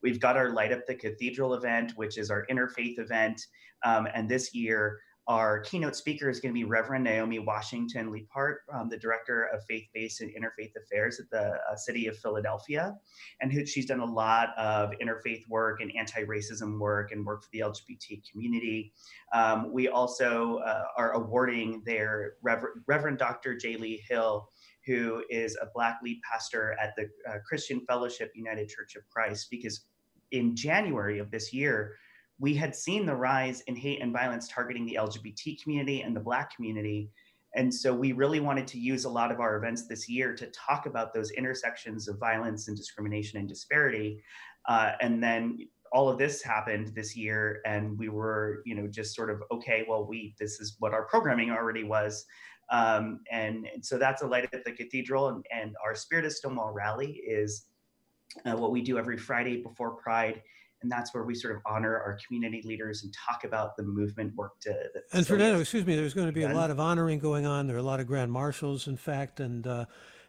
We've 0.02 0.20
got 0.20 0.38
our 0.38 0.52
Light 0.52 0.72
Up 0.72 0.86
the 0.86 0.96
Cathedral 0.96 1.56
event, 1.56 1.94
which 1.96 2.18
is 2.18 2.30
our 2.30 2.46
interfaith 2.52 3.00
event. 3.00 3.42
Um, 3.84 4.08
and 4.14 4.30
this 4.30 4.54
year, 4.54 5.00
our 5.28 5.60
keynote 5.62 5.96
speaker 5.96 6.30
is 6.30 6.40
going 6.40 6.54
to 6.54 6.54
be 6.54 6.66
Reverend 6.66 7.04
Naomi 7.04 7.40
Washington 7.40 8.12
Leapheart, 8.12 8.58
um, 8.72 8.90
the 8.90 8.98
director 8.98 9.46
of 9.46 9.64
faith 9.66 9.86
based 9.92 10.22
and 10.22 10.32
interfaith 10.32 10.72
affairs 10.76 11.20
at 11.20 11.30
the 11.32 11.58
uh, 11.72 11.76
city 11.76 12.06
of 12.06 12.18
Philadelphia. 12.18 12.96
And 13.42 13.52
who, 13.52 13.66
she's 13.66 13.88
done 13.88 14.02
a 14.02 14.06
lot 14.06 14.50
of 14.58 14.92
interfaith 15.02 15.42
work 15.50 15.82
and 15.82 15.92
anti 15.98 16.24
racism 16.26 16.80
work 16.80 17.12
and 17.12 17.26
work 17.26 17.44
for 17.44 17.50
the 17.52 17.60
LGBT 17.60 18.22
community. 18.32 18.94
Um, 19.34 19.74
we 19.74 19.88
also 19.88 20.58
uh, 20.58 20.84
are 20.96 21.14
awarding 21.14 21.82
their 21.86 22.34
Rever- 22.44 22.84
Reverend 22.86 23.18
Dr. 23.18 23.56
J. 23.58 23.78
Lee 23.78 24.04
Hill. 24.08 24.48
Who 24.86 25.24
is 25.32 25.58
a 25.60 25.66
Black 25.74 25.98
lead 26.04 26.22
pastor 26.22 26.78
at 26.80 26.94
the 26.96 27.10
uh, 27.28 27.40
Christian 27.48 27.82
Fellowship 27.88 28.32
United 28.36 28.70
Church 28.70 28.96
of 28.96 29.02
Christ? 29.10 29.48
Because 29.50 29.86
in 30.32 30.56
January 30.56 31.18
of 31.18 31.32
this 31.32 31.52
year, 31.52 31.96
we 32.40 32.54
had 32.54 32.76
seen 32.76 33.06
the 33.06 33.16
rise 33.16 33.62
in 33.62 33.76
hate 33.76 34.02
and 34.02 34.12
violence 34.12 34.48
targeting 34.48 34.86
the 34.86 34.98
LGBT 35.00 35.62
community 35.62 36.02
and 36.02 36.16
the 36.16 36.20
Black 36.20 36.54
community. 36.56 37.10
And 37.56 37.74
so 37.74 37.94
we 37.94 38.12
really 38.12 38.42
wanted 38.42 38.68
to 38.68 38.80
use 38.80 39.06
a 39.06 39.10
lot 39.10 39.32
of 39.32 39.40
our 39.40 39.56
events 39.56 39.88
this 39.88 40.10
year 40.10 40.36
to 40.36 40.48
talk 40.48 40.86
about 40.86 41.14
those 41.14 41.32
intersections 41.32 42.10
of 42.10 42.20
violence 42.20 42.68
and 42.68 42.76
discrimination 42.76 43.40
and 43.40 43.48
disparity. 43.48 44.22
Uh, 44.68 44.92
and 45.00 45.24
then 45.24 45.60
all 45.94 46.10
of 46.10 46.18
this 46.18 46.42
happened 46.42 46.90
this 46.94 47.16
year, 47.16 47.62
and 47.66 47.98
we 47.98 48.10
were, 48.10 48.62
you 48.66 48.76
know, 48.76 48.88
just 48.88 49.16
sort 49.16 49.30
of 49.30 49.42
okay. 49.52 49.86
Well, 49.88 50.06
we 50.06 50.36
this 50.38 50.60
is 50.60 50.76
what 50.80 50.94
our 50.94 51.06
programming 51.06 51.52
already 51.52 51.86
was, 51.86 52.26
um, 52.70 53.22
and, 53.32 53.68
and, 53.74 53.86
so 53.86 53.98
that's 53.98 54.22
a 54.22 54.28
light 54.28 54.50
at 54.52 54.66
the 54.66 54.72
cathedral. 54.72 55.30
And, 55.30 55.46
and 55.54 55.76
our 55.86 55.96
Spirit 55.96 56.26
of 56.26 56.34
Stonewall 56.34 56.74
rally 56.74 57.22
is 57.26 57.68
uh, 58.46 58.58
what 58.58 58.72
we 58.72 58.82
do 58.82 58.98
every 58.98 59.18
Friday 59.18 59.62
before 59.62 59.92
Pride 59.92 60.42
and 60.86 60.92
that's 60.92 61.16
where 61.16 61.24
we 61.24 61.34
sort 61.34 61.56
of 61.56 61.64
honor 61.66 61.98
our 61.98 62.20
community 62.28 62.62
leaders 62.64 63.04
and 63.04 63.12
talk 63.12 63.44
about 63.44 63.76
the 63.76 63.82
movement 63.82 64.36
work 64.36 64.60
to. 64.62 64.72
And 65.14 65.26
Fernando, 65.26 65.60
excuse 65.60 65.84
me, 65.84 65.96
there's 65.96 66.14
going 66.14 66.28
to 66.28 66.32
be 66.32 66.44
a 66.44 66.54
lot 66.54 66.70
of 66.70 66.80
honoring 66.80 67.18
going 67.18 67.48
on. 67.48 67.66
There 67.66 67.76
are 67.76 67.80
a 67.80 67.84
lot 67.84 68.00
of 68.00 68.06
grand 68.06 68.32
marshals, 68.32 68.88
in 68.88 68.96
fact, 68.96 69.40
and 69.40 69.66
uh, 69.66 69.86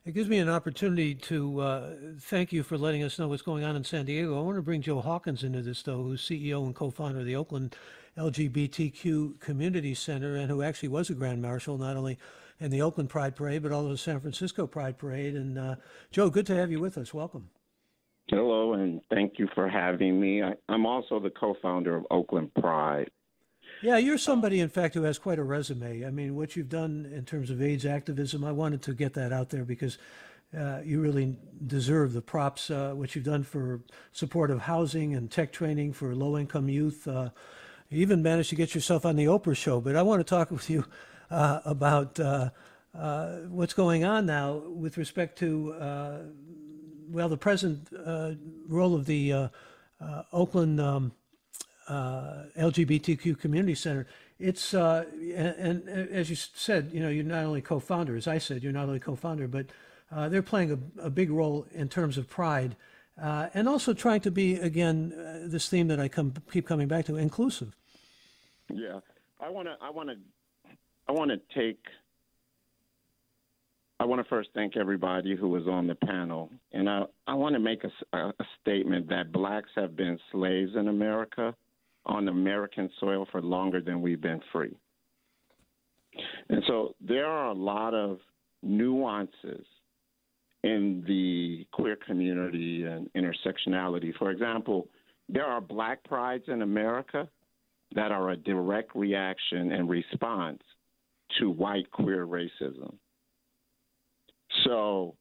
it 0.06 0.14
gives 0.14 0.30
me 0.30 0.38
an 0.38 0.48
opportunity 0.48 1.14
to 1.14 1.60
uh, 1.60 1.90
thank 2.22 2.54
you 2.54 2.62
for 2.62 2.78
letting 2.78 3.02
us 3.02 3.18
know 3.18 3.28
what's 3.28 3.42
going 3.42 3.64
on 3.64 3.76
in 3.76 3.84
San 3.84 4.06
Diego. 4.06 4.38
I 4.38 4.42
want 4.42 4.56
to 4.56 4.62
bring 4.62 4.80
Joe 4.80 5.02
Hawkins 5.02 5.44
into 5.44 5.60
this, 5.60 5.82
though, 5.82 6.02
who's 6.02 6.22
CEO 6.22 6.64
and 6.64 6.74
co-founder 6.74 7.20
of 7.20 7.26
the 7.26 7.36
Oakland 7.36 7.76
LGBTQ 8.16 9.38
Community 9.38 9.92
Center, 9.92 10.36
and 10.36 10.50
who 10.50 10.62
actually 10.62 10.88
was 10.88 11.10
a 11.10 11.14
grand 11.14 11.42
marshal, 11.42 11.76
not 11.76 11.98
only 11.98 12.16
in 12.60 12.70
the 12.70 12.80
Oakland 12.80 13.10
Pride 13.10 13.36
Parade, 13.36 13.62
but 13.62 13.72
also 13.72 13.90
the 13.90 13.98
San 13.98 14.20
Francisco 14.20 14.66
Pride 14.66 14.96
Parade. 14.96 15.34
And 15.34 15.58
uh, 15.58 15.76
Joe, 16.10 16.30
good 16.30 16.46
to 16.46 16.56
have 16.56 16.70
you 16.70 16.80
with 16.80 16.96
us. 16.96 17.12
Welcome. 17.12 17.50
Hello, 18.28 18.72
and 18.72 19.00
thank 19.08 19.38
you 19.38 19.48
for 19.54 19.68
having 19.68 20.20
me. 20.20 20.42
I, 20.42 20.54
am 20.68 20.84
also 20.84 21.20
the 21.20 21.30
co 21.30 21.54
founder 21.62 21.96
of 21.96 22.06
Oakland 22.10 22.52
Pride. 22.54 23.08
Yeah, 23.82 23.98
you're 23.98 24.18
somebody, 24.18 24.58
in 24.58 24.68
fact, 24.68 24.94
who 24.94 25.02
has 25.02 25.18
quite 25.18 25.38
a 25.38 25.44
resume. 25.44 26.04
I 26.04 26.10
mean, 26.10 26.34
what 26.34 26.56
you've 26.56 26.68
done 26.68 27.10
in 27.14 27.24
terms 27.24 27.50
of 27.50 27.62
AIDS 27.62 27.86
activism, 27.86 28.44
I 28.44 28.50
wanted 28.50 28.82
to 28.82 28.94
get 28.94 29.14
that 29.14 29.32
out 29.32 29.50
there 29.50 29.64
because 29.64 29.98
uh, 30.56 30.80
you 30.84 31.00
really 31.00 31.36
deserve 31.66 32.14
the 32.14 32.22
props. 32.22 32.68
Uh, 32.68 32.94
what 32.96 33.14
you've 33.14 33.24
done 33.24 33.44
for 33.44 33.82
supportive 34.12 34.62
housing 34.62 35.14
and 35.14 35.30
tech 35.30 35.52
training 35.52 35.92
for 35.92 36.14
low 36.14 36.36
income 36.36 36.68
youth. 36.68 37.06
Uh, 37.06 37.30
you 37.90 38.00
even 38.00 38.22
managed 38.22 38.50
to 38.50 38.56
get 38.56 38.74
yourself 38.74 39.06
on 39.06 39.14
the 39.14 39.26
Oprah 39.26 39.56
show. 39.56 39.80
But 39.80 39.94
I 39.94 40.02
want 40.02 40.18
to 40.18 40.24
talk 40.24 40.50
with 40.50 40.68
you 40.68 40.84
uh, 41.30 41.60
about 41.64 42.18
uh, 42.18 42.50
uh, 42.92 43.36
what's 43.48 43.74
going 43.74 44.04
on 44.04 44.26
now 44.26 44.54
with 44.54 44.96
respect 44.96 45.38
to 45.38 46.32
well, 47.10 47.28
the 47.28 47.36
present 47.36 47.88
uh, 48.04 48.32
role 48.68 48.94
of 48.94 49.06
the 49.06 49.32
uh, 49.32 49.48
uh, 50.00 50.22
Oakland 50.32 50.80
um, 50.80 51.12
uh, 51.88 52.44
LGBTQ 52.58 53.38
Community 53.38 53.74
Center, 53.74 54.06
it's 54.38 54.74
uh, 54.74 55.04
and, 55.14 55.88
and, 55.88 56.10
as 56.10 56.28
you 56.28 56.36
said, 56.36 56.90
you 56.92 57.00
know, 57.00 57.08
you're 57.08 57.24
not 57.24 57.44
only 57.44 57.62
co-founder, 57.62 58.16
as 58.16 58.26
I 58.26 58.38
said, 58.38 58.62
you're 58.62 58.72
not 58.72 58.86
only 58.86 59.00
co-founder, 59.00 59.48
but 59.48 59.66
they're 60.30 60.42
playing 60.42 60.72
a, 60.72 61.06
a, 61.06 61.10
big 61.10 61.30
role 61.30 61.66
in 61.72 61.88
terms 61.88 62.18
of 62.18 62.28
pride, 62.28 62.76
and 63.16 63.68
also 63.68 63.94
trying 63.94 64.20
to 64.20 64.30
be 64.30 64.56
again 64.56 65.14
this 65.48 65.68
theme 65.68 65.88
that 65.88 66.00
I 66.00 66.08
come 66.08 66.34
keep 66.52 66.66
coming 66.66 66.88
back 66.88 67.06
to, 67.06 67.16
inclusive. 67.16 67.74
Yeah, 68.70 69.00
I 69.40 69.48
want 69.48 69.68
to, 69.68 69.76
I 69.80 69.90
want 69.90 70.10
to, 70.10 70.16
I 71.08 71.12
want 71.12 71.30
to 71.30 71.40
take 71.54 71.80
I 73.98 74.04
want 74.04 74.22
to 74.22 74.28
first 74.28 74.50
thank 74.54 74.76
everybody 74.76 75.34
who 75.34 75.48
was 75.48 75.66
on 75.66 75.86
the 75.86 75.94
panel. 75.94 76.50
And 76.72 76.88
I, 76.88 77.04
I 77.26 77.34
want 77.34 77.54
to 77.54 77.60
make 77.60 77.82
a, 77.84 78.16
a, 78.16 78.32
statement 78.60 79.08
that 79.08 79.32
blacks 79.32 79.70
have 79.74 79.96
been 79.96 80.18
slaves 80.30 80.72
in 80.76 80.88
America 80.88 81.54
on 82.04 82.28
American 82.28 82.90
soil 83.00 83.26
for 83.32 83.40
longer 83.40 83.80
than 83.80 84.02
we've 84.02 84.20
been 84.20 84.42
free. 84.52 84.76
And 86.48 86.62
so 86.66 86.94
there 87.00 87.26
are 87.26 87.48
a 87.48 87.54
lot 87.54 87.94
of 87.94 88.18
nuances 88.62 89.66
in 90.62 91.02
the 91.06 91.66
queer 91.72 91.96
community 91.96 92.84
and 92.84 93.08
intersectionality. 93.14 94.14
For 94.18 94.30
example, 94.30 94.88
there 95.28 95.46
are 95.46 95.60
black 95.60 96.04
prides 96.04 96.44
in 96.48 96.62
America 96.62 97.28
that 97.94 98.12
are 98.12 98.30
a 98.30 98.36
direct 98.36 98.94
reaction 98.94 99.72
and 99.72 99.88
response 99.88 100.60
to 101.38 101.50
white 101.50 101.90
queer 101.90 102.26
racism. 102.26 102.94
So, 104.64 105.14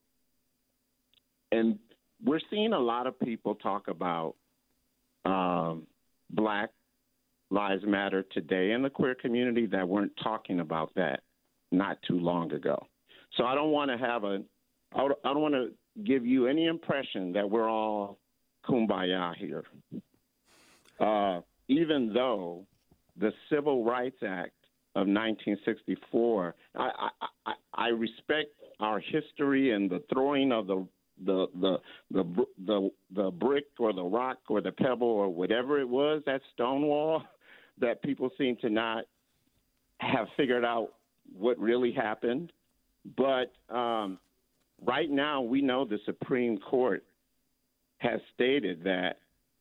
and 1.51 1.77
we're 2.23 2.39
seeing 2.49 2.73
a 2.73 2.79
lot 2.79 3.07
of 3.07 3.19
people 3.19 3.55
talk 3.55 3.87
about 3.87 4.35
um, 5.25 5.83
Black 6.31 6.69
Lives 7.49 7.83
Matter 7.85 8.23
today 8.31 8.71
in 8.71 8.81
the 8.81 8.89
queer 8.89 9.15
community 9.15 9.65
that 9.67 9.87
weren't 9.87 10.13
talking 10.23 10.59
about 10.59 10.93
that 10.95 11.21
not 11.71 11.97
too 12.07 12.19
long 12.19 12.51
ago. 12.51 12.87
So 13.37 13.45
I 13.45 13.55
don't 13.55 13.71
want 13.71 13.91
to 13.91 13.97
have 13.97 14.23
a, 14.23 14.41
I 14.93 15.07
don't 15.23 15.41
want 15.41 15.53
to 15.53 15.71
give 16.03 16.25
you 16.25 16.47
any 16.47 16.65
impression 16.65 17.33
that 17.33 17.49
we're 17.49 17.69
all 17.69 18.17
kumbaya 18.67 19.35
here. 19.35 19.63
Uh, 20.99 21.41
even 21.67 22.13
though 22.13 22.65
the 23.19 23.31
Civil 23.49 23.83
Rights 23.83 24.17
Act 24.25 24.53
of 24.95 25.07
1964, 25.07 26.55
I, 26.75 27.09
I, 27.45 27.53
I 27.73 27.87
respect 27.87 28.51
our 28.79 28.99
history 28.99 29.71
and 29.71 29.89
the 29.89 30.03
throwing 30.11 30.51
of 30.51 30.67
the 30.67 30.87
the 31.23 31.47
the 31.61 31.77
the 32.11 32.45
the 32.65 32.89
the 33.15 33.31
brick 33.31 33.65
or 33.79 33.93
the 33.93 34.03
rock 34.03 34.37
or 34.49 34.61
the 34.61 34.71
pebble 34.71 35.07
or 35.07 35.29
whatever 35.29 35.79
it 35.79 35.87
was 35.87 36.21
that 36.25 36.41
Stonewall 36.53 37.23
that 37.79 38.01
people 38.03 38.29
seem 38.37 38.55
to 38.57 38.69
not 38.69 39.05
have 39.99 40.27
figured 40.37 40.65
out 40.65 40.93
what 41.37 41.57
really 41.59 41.91
happened. 41.91 42.51
But 43.17 43.53
um, 43.73 44.19
right 44.85 45.09
now, 45.09 45.41
we 45.41 45.61
know 45.61 45.85
the 45.85 45.99
Supreme 46.05 46.57
Court 46.57 47.03
has 47.99 48.19
stated 48.33 48.83
that 48.83 49.19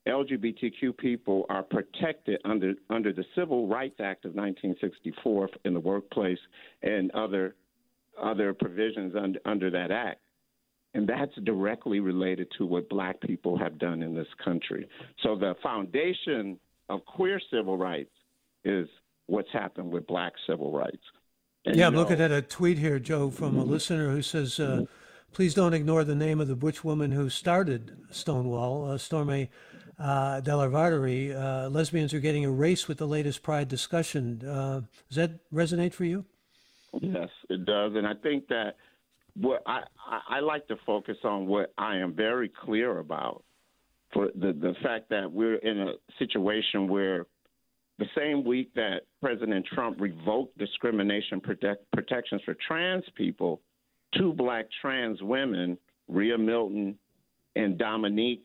LGBTQ 0.09 0.97
people 0.99 1.47
are 1.49 1.63
protected 1.63 2.41
under 2.45 2.75
under 2.91 3.13
the 3.13 3.25
Civil 3.35 3.69
Rights 3.69 4.01
Act 4.01 4.25
of 4.25 4.35
1964 4.35 5.49
in 5.65 5.75
the 5.75 5.81
workplace 5.81 6.39
and 6.83 7.11
other 7.13 7.55
other 8.23 8.55
provisions 8.55 9.15
under, 9.17 9.39
under 9.45 9.71
that 9.71 9.91
act. 9.91 10.21
And 10.95 11.09
that's 11.09 11.35
directly 11.45 11.99
related 11.99 12.47
to 12.59 12.67
what 12.67 12.89
black 12.89 13.21
people 13.21 13.59
have 13.59 13.79
done 13.79 14.03
in 14.03 14.15
this 14.15 14.29
country. 14.45 14.89
So 15.23 15.35
the 15.37 15.55
foundation 15.63 16.59
of 16.89 17.05
queer 17.05 17.41
civil 17.51 17.77
rights 17.77 18.13
is 18.65 18.87
what's 19.27 19.49
happened 19.53 19.91
with 19.91 20.07
black 20.07 20.33
civil 20.47 20.73
rights. 20.73 21.03
And 21.65 21.77
yeah, 21.77 21.87
I'm 21.87 21.95
know, 21.95 22.01
looking 22.01 22.21
at 22.21 22.31
a 22.31 22.43
tweet 22.43 22.79
here, 22.79 22.99
Joe, 22.99 23.31
from 23.31 23.57
a 23.57 23.65
listener 23.65 24.11
who 24.11 24.23
says, 24.23 24.61
uh, 24.61 24.85
please 25.33 25.55
don't 25.55 25.75
ignore 25.75 26.05
the 26.05 26.15
name 26.15 26.41
of 26.41 26.47
the 26.47 26.55
butch 26.57 26.85
woman 26.85 27.11
who 27.11 27.29
started 27.29 27.97
Stonewall, 28.11 28.91
uh, 28.91 28.99
Storme 28.99 29.49
uh, 29.99 30.41
DeLarverie. 30.43 31.35
Uh, 31.35 31.69
lesbians 31.71 32.13
are 32.13 32.21
getting 32.21 32.43
erased 32.43 32.87
with 32.87 32.99
the 32.99 33.07
latest 33.07 33.43
Pride 33.43 33.69
discussion. 33.69 34.47
Uh, 34.47 34.83
does 35.09 35.17
that 35.17 35.53
resonate 35.53 35.95
for 35.95 36.05
you? 36.05 36.27
Yes, 37.01 37.29
it 37.51 37.65
does, 37.65 37.93
and 37.95 38.07
I 38.07 38.15
think 38.15 38.49
that 38.49 38.77
what 39.37 39.63
I, 39.67 39.83
I, 40.29 40.41
like 40.41 40.69
to 40.69 40.77
focus 40.87 41.17
on 41.25 41.47
what 41.47 41.73
I 41.77 41.97
am 41.97 42.15
very 42.15 42.49
clear 42.49 42.99
about 42.99 43.43
for 44.13 44.29
the 44.35 44.53
the 44.53 44.75
fact 44.83 45.11
that 45.11 45.31
we're 45.31 45.57
in 45.57 45.81
a 45.81 45.93
situation 46.19 46.89
where 46.89 47.27
the 47.99 48.07
same 48.17 48.45
week 48.45 48.73
that 48.75 49.03
President 49.21 49.67
Trump 49.73 50.01
revoked 50.01 50.57
discrimination 50.59 51.41
protect, 51.41 51.91
protections 51.93 52.43
for 52.45 52.57
trans 52.67 53.05
people, 53.17 53.61
two 54.17 54.33
black 54.33 54.67
trans 54.81 55.23
women, 55.23 55.79
Riah 56.09 56.39
Milton 56.39 56.97
and 57.57 57.79
Dominique, 57.79 58.45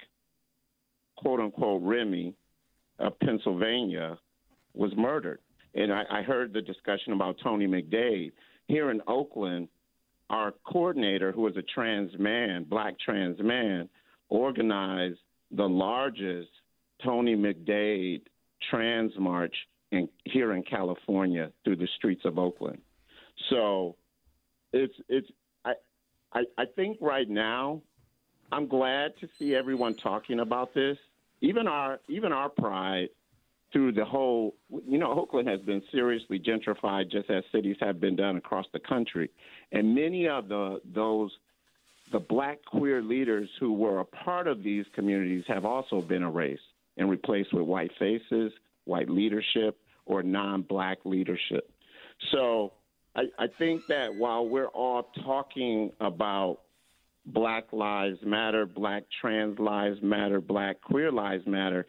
quote 1.18 1.40
unquote, 1.40 1.82
Remy 1.84 2.36
of 3.00 3.20
Pennsylvania, 3.20 4.18
was 4.74 4.92
murdered. 4.96 5.40
And 5.76 5.94
I, 5.94 6.04
I 6.10 6.22
heard 6.22 6.54
the 6.54 6.62
discussion 6.62 7.14
about 7.14 7.38
Tony 7.44 7.68
McDade. 7.68 8.32
Here 8.68 8.92
in 8.92 9.02
Oakland, 9.08 9.68
our 10.30 10.54
coordinator, 10.66 11.32
who 11.32 11.48
is 11.48 11.58
a 11.58 11.64
trans 11.74 12.12
man, 12.20 12.64
black 12.64 13.00
trans 13.00 13.40
man, 13.42 13.90
organized 14.30 15.20
the 15.52 15.68
largest 15.68 16.50
Tony 17.04 17.36
McDade 17.36 18.22
trans 18.70 19.12
march 19.18 19.56
in, 19.92 20.08
here 20.26 20.54
in 20.54 20.64
California 20.64 21.52
through 21.64 21.78
the 21.78 21.88
streets 21.98 22.22
of 22.26 22.38
Oakland. 22.38 22.80
So 23.50 23.96
it's 24.74 24.94
it's 25.08 25.28
I, 25.66 25.74
I 26.34 26.42
I 26.58 26.66
think 26.76 26.98
right 27.02 27.30
now 27.30 27.82
I'm 28.52 28.68
glad 28.68 29.14
to 29.22 29.30
see 29.38 29.56
everyone 29.56 29.96
talking 29.96 30.42
about 30.42 30.74
this. 30.74 30.98
Even 31.42 31.68
our 31.68 32.00
even 32.10 32.32
our 32.32 32.50
pride 32.50 33.10
through 33.72 33.92
the 33.92 34.06
whole 34.06 34.56
you 34.70 34.98
know 34.98 35.12
Oakland 35.12 35.48
has 35.48 35.60
been 35.62 35.82
seriously 35.92 36.40
gentrified 36.40 37.12
just 37.12 37.30
as 37.30 37.44
cities 37.52 37.78
have 37.80 38.00
been 38.00 38.16
done 38.16 38.38
across 38.38 38.66
the 38.74 38.80
country. 38.80 39.30
And 39.72 39.94
many 39.94 40.28
of 40.28 40.48
the 40.48 40.82
those 40.94 41.32
the 42.12 42.20
black 42.20 42.64
queer 42.66 43.02
leaders 43.02 43.50
who 43.60 43.74
were 43.74 44.00
a 44.00 44.06
part 44.06 44.48
of 44.48 44.64
these 44.64 44.86
communities 44.96 45.44
have 45.48 45.66
also 45.66 46.02
been 46.02 46.24
erased 46.24 46.62
and 46.98 47.10
replaced 47.10 47.54
with 47.54 47.64
white 47.64 47.92
faces, 48.00 48.52
white 48.86 49.10
leadership, 49.10 49.78
or 50.06 50.24
non 50.24 50.64
black 50.64 50.98
leadership. 51.06 51.70
So 52.32 52.74
I, 53.16 53.24
I 53.38 53.48
think 53.58 53.84
that 53.88 54.14
while 54.16 54.48
we're 54.48 54.68
all 54.68 55.12
talking 55.24 55.92
about 56.00 56.60
Black 57.28 57.72
Lives 57.72 58.18
Matter, 58.24 58.66
Black 58.66 59.04
Trans 59.22 59.60
Lives 59.60 60.00
Matter, 60.02 60.42
Black 60.42 60.82
Queer 60.82 61.12
Lives 61.12 61.46
Matter, 61.46 61.86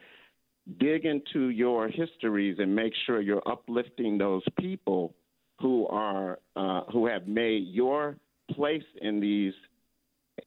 dig 0.78 1.04
into 1.04 1.48
your 1.48 1.88
histories 1.88 2.56
and 2.58 2.74
make 2.74 2.92
sure 3.06 3.20
you're 3.20 3.46
uplifting 3.46 4.18
those 4.18 4.42
people 4.58 5.14
who 5.60 5.86
are 5.88 6.38
uh, 6.56 6.82
who 6.92 7.06
have 7.06 7.26
made 7.26 7.66
your 7.68 8.16
place 8.50 8.84
in 9.00 9.20
these 9.20 9.54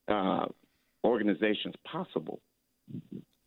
uh, 0.07 0.45
organizations 1.03 1.75
possible. 1.89 2.39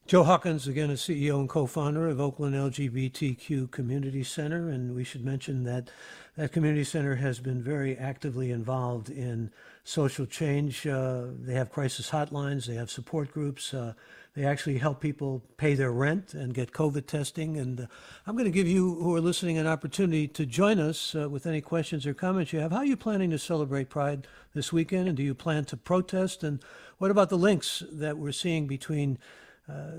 Joe 0.06 0.22
Hawkins, 0.22 0.68
again, 0.68 0.90
is 0.90 1.00
CEO 1.00 1.40
and 1.40 1.48
co-founder 1.48 2.06
of 2.06 2.20
Oakland 2.20 2.54
LGBTQ 2.54 3.72
Community 3.72 4.22
Center, 4.22 4.68
and 4.68 4.94
we 4.94 5.02
should 5.02 5.24
mention 5.24 5.64
that 5.64 5.90
that 6.36 6.52
community 6.52 6.84
center 6.84 7.16
has 7.16 7.40
been 7.40 7.60
very 7.60 7.96
actively 7.98 8.52
involved 8.52 9.10
in 9.10 9.50
social 9.82 10.24
change. 10.24 10.86
Uh, 10.86 11.24
they 11.40 11.54
have 11.54 11.72
crisis 11.72 12.10
hotlines, 12.10 12.66
they 12.66 12.76
have 12.76 12.88
support 12.88 13.32
groups, 13.32 13.74
uh, 13.74 13.94
they 14.36 14.44
actually 14.44 14.76
help 14.76 15.00
people 15.00 15.42
pay 15.56 15.74
their 15.74 15.90
rent 15.90 16.34
and 16.34 16.52
get 16.52 16.72
COVID 16.72 17.06
testing. 17.06 17.56
And 17.56 17.80
uh, 17.80 17.86
I'm 18.26 18.34
going 18.34 18.44
to 18.44 18.50
give 18.50 18.68
you 18.68 18.94
who 18.96 19.16
are 19.16 19.20
listening 19.20 19.56
an 19.56 19.66
opportunity 19.66 20.28
to 20.28 20.44
join 20.44 20.78
us 20.78 21.14
uh, 21.14 21.28
with 21.30 21.46
any 21.46 21.62
questions 21.62 22.06
or 22.06 22.12
comments 22.12 22.52
you 22.52 22.60
have. 22.60 22.70
How 22.70 22.78
are 22.78 22.84
you 22.84 22.98
planning 22.98 23.30
to 23.30 23.38
celebrate 23.38 23.88
Pride 23.88 24.26
this 24.52 24.74
weekend, 24.74 25.08
and 25.08 25.16
do 25.16 25.22
you 25.22 25.34
plan 25.34 25.64
to 25.66 25.76
protest? 25.76 26.44
And 26.44 26.62
what 26.98 27.10
about 27.10 27.30
the 27.30 27.38
links 27.38 27.82
that 27.90 28.18
we're 28.18 28.30
seeing 28.30 28.66
between 28.66 29.18
uh, 29.68 29.92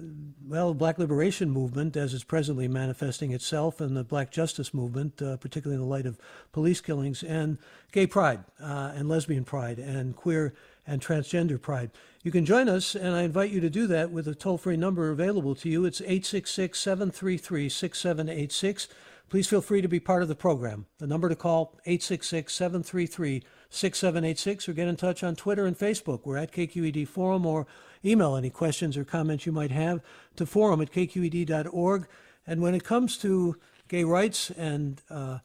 well, 0.47 0.73
Black 0.73 0.97
Liberation 0.97 1.50
Movement, 1.50 1.97
as 1.97 2.13
it's 2.13 2.23
presently 2.23 2.67
manifesting 2.67 3.32
itself, 3.32 3.82
and 3.82 3.97
the 3.97 4.04
Black 4.04 4.32
Justice 4.32 4.73
Movement, 4.73 5.21
uh, 5.21 5.36
particularly 5.38 5.82
in 5.82 5.82
the 5.82 5.93
light 5.93 6.06
of 6.06 6.17
police 6.54 6.80
killings, 6.80 7.21
and 7.21 7.58
gay 7.91 8.08
pride, 8.08 8.45
uh, 8.62 8.93
and 8.95 9.10
lesbian 9.10 9.43
pride, 9.43 9.78
and 9.78 10.15
queer 10.15 10.54
and 10.88 11.02
transgender 11.02 11.62
pride. 11.62 11.91
You 12.23 12.32
can 12.32 12.45
join 12.45 12.67
us, 12.67 12.95
and 12.95 13.15
I 13.15 13.23
invite 13.23 13.52
you 13.52 13.60
to 13.62 13.69
do 13.69 13.86
that 13.88 14.12
with 14.12 14.28
a 14.28 14.34
toll 14.34 14.58
free 14.58 14.78
number 14.78 15.12
available 15.12 15.54
to 15.56 15.69
you. 15.69 15.86
It's 15.86 16.02
866 16.02 16.80
733 16.80 17.69
6786. 17.69 18.88
Please 19.30 19.47
feel 19.47 19.62
free 19.62 19.82
to 19.82 19.89
be 19.89 20.00
part 20.00 20.21
of 20.21 20.30
the 20.30 20.36
program. 20.36 20.86
The 21.00 21.08
number 21.08 21.28
to 21.28 21.36
call 21.36 21.73
866 21.86 22.54
733 22.54 23.43
6786 23.69 24.69
or 24.69 24.73
get 24.73 24.88
in 24.88 24.95
touch 24.95 25.23
on 25.23 25.36
Twitter 25.36 25.65
and 25.65 25.78
Facebook. 25.78 26.21
We're 26.23 26.38
at 26.38 26.54
KQED 26.54 27.08
Forum 27.08 27.45
or 27.45 27.67
email 28.06 28.36
any 28.36 28.50
questions 28.50 28.95
or 28.95 29.04
comments 29.04 29.45
you 29.45 29.52
might 29.52 29.71
have 29.71 30.02
to 30.38 30.45
forum 30.45 30.82
at 30.82 30.93
kqed.org. 30.93 32.08
And 32.45 32.62
when 32.62 32.73
it 32.73 32.86
comes 32.86 33.17
to 33.17 33.58
gay 33.89 34.06
rights 34.06 34.50
and 34.52 35.02
uh, 35.10 35.39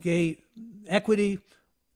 gay 0.00 0.38
equity, 0.86 1.40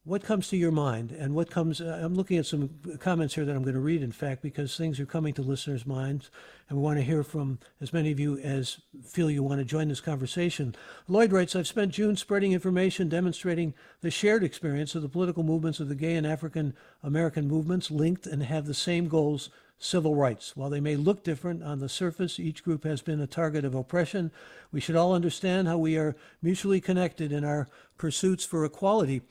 what 0.04 0.24
comes 0.24 0.48
to 0.48 0.56
your 0.56 0.70
mind 0.70 1.12
and 1.12 1.34
what 1.34 1.50
comes 1.50 1.80
uh, 1.80 2.00
i'm 2.02 2.14
looking 2.14 2.38
at 2.38 2.46
some 2.46 2.70
comments 3.00 3.34
here 3.34 3.44
that 3.44 3.54
i'm 3.54 3.62
going 3.62 3.74
to 3.74 3.80
read 3.80 4.02
in 4.02 4.10
fact 4.10 4.40
because 4.40 4.76
things 4.76 4.98
are 4.98 5.06
coming 5.06 5.34
to 5.34 5.42
listeners 5.42 5.86
minds 5.86 6.30
and 6.68 6.78
we 6.78 6.82
want 6.82 6.98
to 6.98 7.04
hear 7.04 7.22
from 7.22 7.58
as 7.82 7.92
many 7.92 8.10
of 8.10 8.18
you 8.18 8.38
as 8.38 8.78
feel 9.04 9.30
you 9.30 9.42
want 9.42 9.60
to 9.60 9.64
join 9.64 9.88
this 9.88 10.00
conversation 10.00 10.74
lloyd 11.06 11.32
writes 11.32 11.54
i've 11.54 11.66
spent 11.66 11.92
june 11.92 12.16
spreading 12.16 12.52
information 12.52 13.10
demonstrating 13.10 13.74
the 14.00 14.10
shared 14.10 14.42
experience 14.42 14.94
of 14.94 15.02
the 15.02 15.08
political 15.08 15.42
movements 15.42 15.80
of 15.80 15.88
the 15.88 15.94
gay 15.94 16.14
and 16.14 16.26
african 16.26 16.74
american 17.02 17.46
movements 17.46 17.90
linked 17.90 18.26
and 18.26 18.42
have 18.42 18.66
the 18.66 18.74
same 18.74 19.06
goals 19.06 19.50
civil 19.82 20.14
rights. 20.14 20.54
While 20.54 20.68
they 20.68 20.78
may 20.78 20.94
look 20.94 21.24
different 21.24 21.62
on 21.62 21.80
the 21.80 21.88
surface, 21.88 22.38
each 22.38 22.62
group 22.62 22.84
has 22.84 23.00
been 23.00 23.18
a 23.18 23.26
target 23.26 23.64
of 23.64 23.74
oppression. 23.74 24.30
We 24.70 24.78
should 24.78 24.94
all 24.94 25.14
understand 25.14 25.68
how 25.68 25.78
we 25.78 25.96
are 25.96 26.14
mutually 26.42 26.82
connected 26.82 27.32
in 27.32 27.44
our 27.44 27.66
pursuits 27.96 28.44
for 28.44 28.62
equality. 28.62 29.22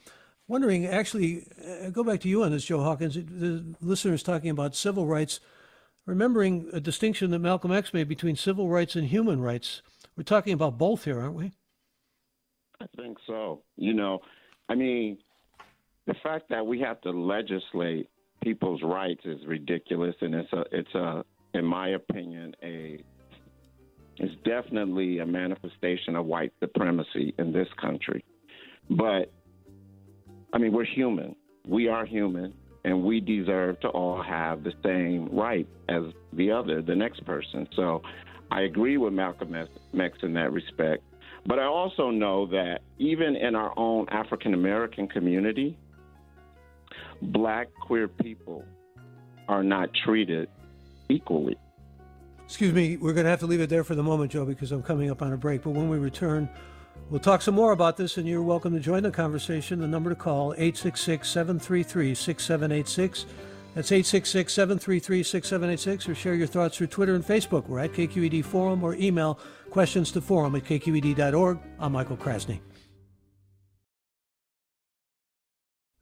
Wondering, 0.50 0.84
actually, 0.84 1.46
uh, 1.64 1.90
go 1.90 2.02
back 2.02 2.18
to 2.22 2.28
you 2.28 2.42
on 2.42 2.50
this, 2.50 2.64
Joe 2.64 2.82
Hawkins. 2.82 3.14
The 3.14 3.64
listener 3.80 4.14
is 4.14 4.24
talking 4.24 4.50
about 4.50 4.74
civil 4.74 5.06
rights, 5.06 5.38
remembering 6.06 6.68
a 6.72 6.80
distinction 6.80 7.30
that 7.30 7.38
Malcolm 7.38 7.70
X 7.70 7.94
made 7.94 8.08
between 8.08 8.34
civil 8.34 8.68
rights 8.68 8.96
and 8.96 9.06
human 9.06 9.40
rights. 9.40 9.80
We're 10.16 10.24
talking 10.24 10.52
about 10.52 10.76
both 10.76 11.04
here, 11.04 11.20
aren't 11.20 11.36
we? 11.36 11.52
I 12.80 12.86
think 12.96 13.18
so. 13.28 13.62
You 13.76 13.94
know, 13.94 14.22
I 14.68 14.74
mean, 14.74 15.18
the 16.08 16.14
fact 16.20 16.48
that 16.50 16.66
we 16.66 16.80
have 16.80 17.00
to 17.02 17.10
legislate 17.10 18.08
people's 18.42 18.82
rights 18.82 19.20
is 19.26 19.46
ridiculous, 19.46 20.16
and 20.20 20.34
it's 20.34 20.52
a 20.52 20.64
it's 20.72 20.94
a 20.96 21.24
in 21.54 21.64
my 21.64 21.90
opinion 21.90 22.56
a 22.60 22.98
it's 24.16 24.34
definitely 24.44 25.20
a 25.20 25.26
manifestation 25.26 26.16
of 26.16 26.26
white 26.26 26.52
supremacy 26.58 27.34
in 27.38 27.52
this 27.52 27.68
country. 27.80 28.24
But 28.90 29.32
I 30.52 30.58
mean, 30.58 30.72
we're 30.72 30.84
human. 30.84 31.36
We 31.66 31.88
are 31.88 32.04
human, 32.04 32.54
and 32.84 33.04
we 33.04 33.20
deserve 33.20 33.80
to 33.80 33.88
all 33.88 34.22
have 34.22 34.64
the 34.64 34.72
same 34.82 35.28
right 35.30 35.66
as 35.88 36.04
the 36.32 36.50
other, 36.50 36.82
the 36.82 36.96
next 36.96 37.24
person. 37.24 37.68
So 37.76 38.02
I 38.50 38.62
agree 38.62 38.96
with 38.96 39.12
Malcolm 39.12 39.54
X 39.54 39.68
in 40.22 40.34
that 40.34 40.52
respect. 40.52 41.02
But 41.46 41.58
I 41.58 41.64
also 41.64 42.10
know 42.10 42.46
that 42.48 42.80
even 42.98 43.36
in 43.36 43.54
our 43.54 43.72
own 43.78 44.06
African 44.10 44.54
American 44.54 45.08
community, 45.08 45.78
black 47.22 47.68
queer 47.80 48.08
people 48.08 48.64
are 49.48 49.62
not 49.62 49.90
treated 50.04 50.48
equally. 51.08 51.56
Excuse 52.44 52.74
me, 52.74 52.96
we're 52.96 53.12
going 53.12 53.24
to 53.24 53.30
have 53.30 53.40
to 53.40 53.46
leave 53.46 53.60
it 53.60 53.70
there 53.70 53.84
for 53.84 53.94
the 53.94 54.02
moment, 54.02 54.32
Joe, 54.32 54.44
because 54.44 54.72
I'm 54.72 54.82
coming 54.82 55.10
up 55.10 55.22
on 55.22 55.32
a 55.32 55.36
break. 55.36 55.62
But 55.62 55.70
when 55.70 55.88
we 55.88 55.98
return, 55.98 56.48
we'll 57.08 57.20
talk 57.20 57.42
some 57.42 57.54
more 57.54 57.72
about 57.72 57.96
this, 57.96 58.18
and 58.18 58.28
you're 58.28 58.42
welcome 58.42 58.74
to 58.74 58.80
join 58.80 59.02
the 59.02 59.10
conversation. 59.10 59.80
The 59.80 59.86
number 59.86 60.10
to 60.10 60.16
call, 60.16 60.52
866 60.54 61.28
733 61.28 62.14
6786. 62.14 63.26
That's 63.74 63.92
866 63.92 64.52
733 64.52 65.22
6786, 65.22 66.08
or 66.08 66.14
share 66.14 66.34
your 66.34 66.46
thoughts 66.46 66.76
through 66.76 66.88
Twitter 66.88 67.14
and 67.14 67.24
Facebook. 67.24 67.68
We're 67.68 67.78
at 67.78 67.92
KQED 67.92 68.44
Forum, 68.44 68.82
or 68.82 68.94
email 68.96 69.38
questions 69.70 70.10
to 70.12 70.20
forum 70.20 70.56
at 70.56 70.64
kqed.org. 70.64 71.58
I'm 71.78 71.92
Michael 71.92 72.16
Krasny. 72.16 72.60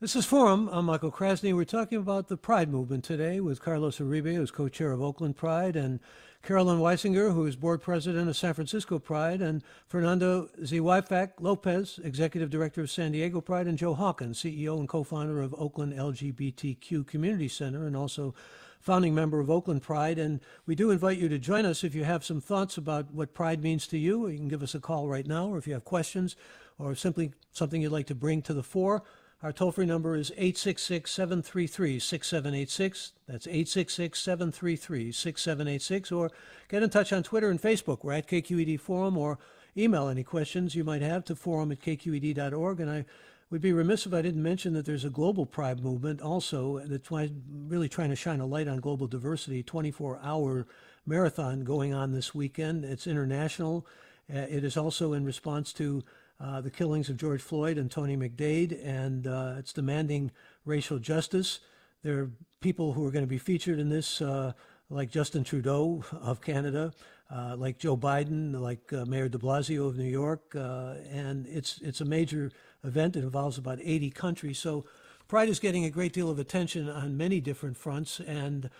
This 0.00 0.14
is 0.14 0.24
Forum. 0.24 0.68
I'm 0.70 0.84
Michael 0.84 1.10
Krasny. 1.10 1.52
We're 1.52 1.64
talking 1.64 1.98
about 1.98 2.28
the 2.28 2.36
Pride 2.36 2.70
movement 2.70 3.02
today 3.02 3.40
with 3.40 3.60
Carlos 3.60 3.98
Uribe, 3.98 4.32
who's 4.32 4.52
co-chair 4.52 4.92
of 4.92 5.02
Oakland 5.02 5.36
Pride, 5.36 5.74
and 5.74 5.98
Carolyn 6.42 6.78
Wysinger, 6.78 7.34
who 7.34 7.44
is 7.46 7.56
board 7.56 7.82
president 7.82 8.28
of 8.28 8.36
San 8.36 8.54
Francisco 8.54 8.98
Pride, 8.98 9.42
and 9.42 9.62
Fernando 9.86 10.48
Zweifach 10.62 11.32
Lopez, 11.40 12.00
executive 12.02 12.48
director 12.48 12.80
of 12.80 12.90
San 12.90 13.12
Diego 13.12 13.40
Pride, 13.40 13.66
and 13.66 13.76
Joe 13.76 13.94
Hawkins, 13.94 14.42
CEO 14.42 14.78
and 14.78 14.88
co-founder 14.88 15.42
of 15.42 15.54
Oakland 15.58 15.92
LGBTQ 15.92 17.06
Community 17.06 17.48
Center, 17.48 17.86
and 17.86 17.96
also 17.96 18.34
founding 18.80 19.14
member 19.14 19.40
of 19.40 19.50
Oakland 19.50 19.82
Pride. 19.82 20.18
And 20.18 20.40
we 20.64 20.74
do 20.74 20.90
invite 20.90 21.18
you 21.18 21.28
to 21.28 21.38
join 21.38 21.66
us 21.66 21.84
if 21.84 21.94
you 21.94 22.04
have 22.04 22.24
some 22.24 22.40
thoughts 22.40 22.78
about 22.78 23.12
what 23.12 23.34
Pride 23.34 23.62
means 23.62 23.86
to 23.88 23.98
you. 23.98 24.28
You 24.28 24.38
can 24.38 24.48
give 24.48 24.62
us 24.62 24.74
a 24.74 24.80
call 24.80 25.08
right 25.08 25.26
now, 25.26 25.48
or 25.48 25.58
if 25.58 25.66
you 25.66 25.74
have 25.74 25.84
questions, 25.84 26.36
or 26.78 26.94
simply 26.94 27.32
something 27.52 27.82
you'd 27.82 27.92
like 27.92 28.06
to 28.06 28.14
bring 28.14 28.40
to 28.42 28.54
the 28.54 28.62
fore. 28.62 29.02
Our 29.40 29.52
toll 29.52 29.70
free 29.70 29.86
number 29.86 30.16
is 30.16 30.32
866 30.32 31.12
733 31.12 32.00
6786. 32.00 33.12
That's 33.28 33.46
866 33.46 34.18
733 34.18 35.12
6786. 35.12 36.10
Or 36.10 36.32
get 36.68 36.82
in 36.82 36.90
touch 36.90 37.12
on 37.12 37.22
Twitter 37.22 37.48
and 37.48 37.62
Facebook. 37.62 38.02
We're 38.02 38.14
at 38.14 38.26
KQED 38.26 38.80
Forum 38.80 39.16
or 39.16 39.38
email 39.76 40.08
any 40.08 40.24
questions 40.24 40.74
you 40.74 40.82
might 40.82 41.02
have 41.02 41.24
to 41.26 41.36
forum 41.36 41.70
at 41.70 41.80
kqed.org. 41.80 42.80
And 42.80 42.90
I 42.90 43.04
would 43.50 43.60
be 43.60 43.72
remiss 43.72 44.06
if 44.06 44.12
I 44.12 44.22
didn't 44.22 44.42
mention 44.42 44.72
that 44.72 44.86
there's 44.86 45.04
a 45.04 45.10
global 45.10 45.46
Pride 45.46 45.84
movement 45.84 46.20
also 46.20 46.80
that's 46.80 47.08
really 47.12 47.88
trying 47.88 48.10
to 48.10 48.16
shine 48.16 48.40
a 48.40 48.46
light 48.46 48.66
on 48.66 48.80
global 48.80 49.06
diversity. 49.06 49.62
24 49.62 50.18
hour 50.20 50.66
marathon 51.06 51.60
going 51.62 51.94
on 51.94 52.10
this 52.10 52.34
weekend. 52.34 52.84
It's 52.84 53.06
international. 53.06 53.86
Uh, 54.28 54.40
it 54.40 54.64
is 54.64 54.76
also 54.76 55.12
in 55.12 55.24
response 55.24 55.72
to 55.74 56.02
uh, 56.40 56.60
the 56.60 56.70
killings 56.70 57.08
of 57.08 57.16
George 57.16 57.42
Floyd 57.42 57.78
and 57.78 57.90
Tony 57.90 58.16
McDade, 58.16 58.78
and 58.84 59.26
uh, 59.26 59.54
it's 59.58 59.72
demanding 59.72 60.30
racial 60.64 60.98
justice. 60.98 61.60
There 62.02 62.20
are 62.20 62.30
people 62.60 62.92
who 62.92 63.04
are 63.06 63.10
going 63.10 63.24
to 63.24 63.28
be 63.28 63.38
featured 63.38 63.78
in 63.78 63.88
this 63.88 64.20
uh, 64.20 64.52
like 64.88 65.10
Justin 65.10 65.44
Trudeau 65.44 66.04
of 66.12 66.40
Canada, 66.40 66.92
uh, 67.30 67.56
like 67.56 67.78
Joe 67.78 67.96
Biden, 67.96 68.58
like 68.58 68.92
uh, 68.92 69.04
Mayor 69.04 69.28
De 69.28 69.36
Blasio 69.36 69.88
of 69.88 69.98
New 69.98 70.04
York, 70.04 70.54
uh, 70.54 70.94
and 71.10 71.46
it's 71.46 71.80
it's 71.82 72.00
a 72.00 72.04
major 72.04 72.52
event. 72.84 73.16
It 73.16 73.24
involves 73.24 73.58
about 73.58 73.80
80 73.82 74.10
countries. 74.10 74.58
So 74.58 74.86
Pride 75.26 75.48
is 75.48 75.58
getting 75.58 75.84
a 75.84 75.90
great 75.90 76.12
deal 76.12 76.30
of 76.30 76.38
attention 76.38 76.88
on 76.88 77.16
many 77.16 77.40
different 77.40 77.76
fronts. 77.76 78.20
And 78.20 78.70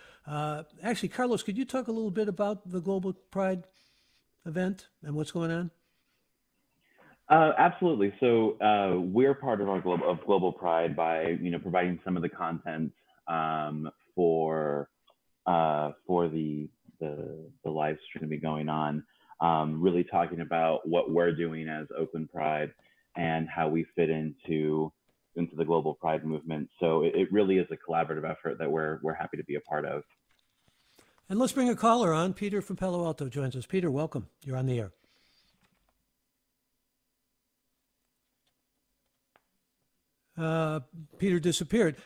actually, 0.83 1.09
Carlos, 1.09 1.43
could 1.43 1.59
you 1.59 1.65
talk 1.65 1.89
a 1.89 1.93
little 1.93 2.11
bit 2.11 2.29
about 2.29 2.71
the 2.71 2.81
Global 2.81 3.13
Pride 3.13 3.65
event 4.47 4.87
and 5.03 5.15
what's 5.15 5.33
going 5.33 5.51
on? 5.51 5.71
Uh, 7.31 7.53
absolutely. 7.59 8.13
So 8.21 8.59
uh, 8.61 8.99
we're 9.01 9.35
part 9.35 9.61
of 9.61 9.69
our 9.69 9.81
global 9.81 10.11
of 10.11 10.25
Global 10.25 10.53
Pride 10.53 10.97
by 10.97 11.37
you 11.43 11.51
know 11.51 11.59
providing 11.59 12.01
some 12.05 12.17
of 12.17 12.23
the 12.23 12.29
content 12.29 12.93
um, 13.27 13.91
for 14.15 14.89
uh, 15.47 15.93
for 16.07 16.29
the, 16.29 16.69
the 17.01 17.51
the 17.65 17.71
live 17.71 17.99
stream 18.09 18.23
to 18.23 18.29
be 18.29 18.39
going 18.39 18.69
on. 18.69 19.05
Um, 19.41 19.81
really 19.81 20.03
talking 20.03 20.41
about 20.41 20.89
what 20.89 21.11
we're 21.13 21.33
doing 21.33 21.69
as 21.69 21.87
Oakland 21.97 22.31
Pride 22.33 22.73
and 23.17 23.49
how 23.49 23.69
we 23.69 23.85
fit 23.95 24.11
into 24.11 24.91
into 25.37 25.55
the 25.55 25.65
global 25.65 25.95
pride 25.95 26.25
movement. 26.25 26.69
So 26.81 27.03
it, 27.03 27.15
it 27.15 27.33
really 27.33 27.59
is 27.59 27.67
a 27.71 27.77
collaborative 27.77 28.29
effort 28.29 28.59
that 28.59 28.71
we're 28.71 29.01
we're 29.03 29.15
happy 29.15 29.37
to 29.37 29.45
be 29.45 29.57
a 29.57 29.61
part 29.61 29.85
of. 29.85 30.03
And 31.29 31.39
let's 31.39 31.53
bring 31.53 31.69
a 31.69 31.77
caller 31.77 32.15
on. 32.15 32.33
Peter 32.33 32.63
from 32.63 32.77
Palo 32.77 33.05
Alto 33.05 33.29
joins 33.29 33.55
us. 33.55 33.67
Peter, 33.67 33.91
welcome. 33.91 34.29
You're 34.45 34.57
on 34.57 34.65
the 34.65 34.79
air. 34.81 34.93
Uh, 40.39 40.81
Peter 41.19 41.41
disappeared. 41.41 41.97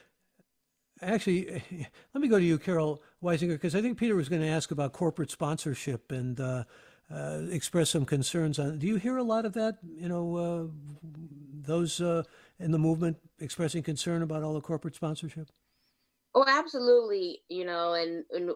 Actually, 1.00 1.62
let 2.14 2.20
me 2.20 2.28
go 2.28 2.38
to 2.38 2.44
you, 2.44 2.58
Carol 2.58 3.02
Wysinger, 3.22 3.54
because 3.54 3.74
I 3.74 3.82
think 3.82 3.98
Peter 3.98 4.14
was 4.14 4.28
going 4.28 4.42
to 4.42 4.48
ask 4.48 4.70
about 4.70 4.92
corporate 4.92 5.30
sponsorship 5.30 6.12
and 6.12 6.40
uh, 6.40 6.64
uh, 7.12 7.40
express 7.50 7.90
some 7.90 8.04
concerns 8.04 8.58
on. 8.58 8.78
Do 8.78 8.86
you 8.86 8.96
hear 8.96 9.16
a 9.16 9.22
lot 9.22 9.44
of 9.44 9.52
that? 9.54 9.78
You 9.82 10.08
know, 10.08 10.36
uh, 10.36 10.64
those 11.62 12.00
uh, 12.00 12.22
in 12.58 12.70
the 12.70 12.78
movement 12.78 13.18
expressing 13.38 13.82
concern 13.82 14.22
about 14.22 14.42
all 14.42 14.54
the 14.54 14.60
corporate 14.60 14.94
sponsorship? 14.94 15.48
Oh, 16.34 16.44
absolutely. 16.46 17.42
You 17.48 17.66
know, 17.66 17.92
and, 17.94 18.24
and 18.30 18.52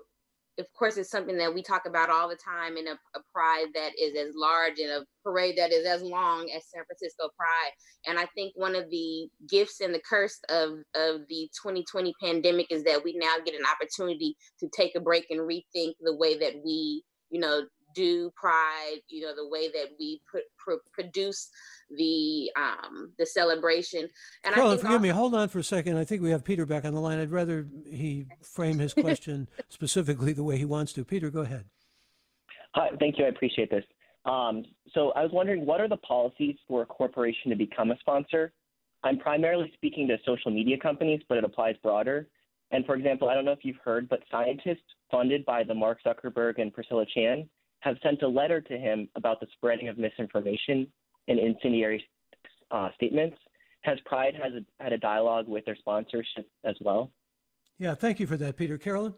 of 0.59 0.67
course, 0.73 0.97
it's 0.97 1.11
something 1.11 1.37
that 1.37 1.53
we 1.53 1.63
talk 1.63 1.87
about 1.87 2.09
all 2.09 2.29
the 2.29 2.37
time 2.37 2.77
in 2.77 2.87
a, 2.89 2.93
a, 3.15 3.21
pride 3.33 3.67
that 3.75 3.91
is 4.01 4.17
as 4.17 4.35
large 4.35 4.79
and 4.79 4.91
a 4.91 5.05
parade 5.23 5.59
that 5.59 5.73
is 5.73 5.87
as 5.87 6.03
long 6.03 6.51
as 6.55 6.63
San 6.73 6.85
Francisco 6.87 7.29
Pride. 7.37 7.73
And 8.07 8.19
I 8.19 8.27
think 8.35 8.53
one 8.57 8.75
of 8.75 8.89
the 8.91 9.29
gifts 9.49 9.81
and 9.81 9.95
the 9.95 10.01
curse 10.09 10.39
of, 10.49 10.71
of 10.95 11.21
the 11.29 11.51
2020 11.63 12.15
pandemic 12.23 12.67
is 12.71 12.85
that 12.85 13.05
we 13.05 13.19
now 13.19 13.35
get 13.45 13.55
an 13.55 13.67
opportunity 13.71 14.35
to 14.61 14.69
take 14.75 14.95
a 14.97 15.01
break 15.01 15.27
and 15.29 15.41
rethink 15.41 15.93
the 16.01 16.17
way 16.17 16.39
that 16.39 16.55
we, 16.65 17.03
you 17.31 17.41
know, 17.41 17.63
do 17.97 18.31
pride, 18.37 19.01
you 19.09 19.23
know, 19.23 19.35
the 19.35 19.49
way 19.49 19.69
that 19.69 19.89
we 19.99 20.21
put, 20.31 20.43
pr- 20.59 20.85
produce 20.93 21.49
the 21.91 22.51
um, 22.57 23.13
the 23.19 23.27
celebration. 23.27 24.09
And 24.45 24.55
Carla, 24.55 24.77
forgive 24.77 24.91
also- 24.91 25.03
me. 25.03 25.09
Hold 25.09 25.35
on 25.35 25.49
for 25.49 25.59
a 25.59 25.65
second. 25.65 25.97
I 25.97 26.05
think 26.05 26.23
we 26.23 26.31
have 26.31 26.45
Peter 26.45 26.67
back 26.67 26.85
on 26.85 26.95
the 26.95 27.01
line. 27.01 27.19
I'd 27.19 27.31
rather 27.31 27.67
he 27.91 28.27
frame 28.43 28.79
his 28.79 28.95
question 28.95 29.49
specifically 29.69 30.33
the 30.33 30.45
way 30.45 30.59
he 30.59 30.65
wants 30.65 30.93
to. 30.93 31.05
Peter, 31.05 31.31
go 31.31 31.41
ahead. 31.41 31.65
Hi, 32.75 32.91
thank 33.01 33.19
you. 33.19 33.25
I 33.25 33.29
appreciate 33.29 33.71
this. 33.71 33.85
Um, 34.27 34.65
so 34.93 35.13
I 35.13 35.23
was 35.23 35.31
wondering, 35.33 35.65
what 35.65 35.81
are 35.81 35.89
the 35.89 35.97
policies 35.99 36.57
for 36.69 36.83
a 36.83 36.87
corporation 36.87 37.51
to 37.51 37.57
become 37.57 37.91
a 37.91 37.99
sponsor? 38.01 38.53
I'm 39.03 39.19
primarily 39.19 39.71
speaking 39.75 40.09
to 40.09 40.17
social 40.27 40.51
media 40.51 40.77
companies, 40.77 41.23
but 41.29 41.39
it 41.39 41.45
applies 41.45 41.77
broader. 41.83 42.29
And 42.73 42.85
for 42.85 42.97
example, 42.97 43.29
I 43.29 43.35
don't 43.35 43.45
know 43.45 43.53
if 43.53 43.61
you've 43.65 43.77
heard, 43.85 44.09
but 44.09 44.21
scientists 44.31 44.83
funded 45.11 45.47
by 45.47 45.63
the 45.63 45.75
Mark 45.75 45.99
Zuckerberg 46.05 46.61
and 46.61 46.75
Priscilla 46.75 47.07
Chan 47.15 47.49
have 47.87 47.97
sent 48.03 48.21
a 48.23 48.29
letter 48.29 48.61
to 48.61 48.77
him 48.77 49.09
about 49.15 49.39
the 49.39 49.47
spreading 49.53 49.87
of 49.87 49.97
misinformation 49.97 50.89
and 51.29 51.39
incendiary 51.39 52.05
uh, 52.73 52.89
statements. 52.97 53.37
Has 53.83 53.99
Pride 54.05 54.35
has 54.35 54.53
a, 54.55 54.83
had 54.83 54.93
a 54.93 54.99
dialogue 54.99 55.47
with 55.47 55.65
their 55.65 55.77
sponsorship 55.77 56.49
as 56.65 56.75
well? 56.81 57.13
Yeah, 57.79 57.95
thank 57.95 58.19
you 58.19 58.27
for 58.27 58.37
that, 58.39 58.57
Peter. 58.57 58.77
Carolyn. 58.77 59.15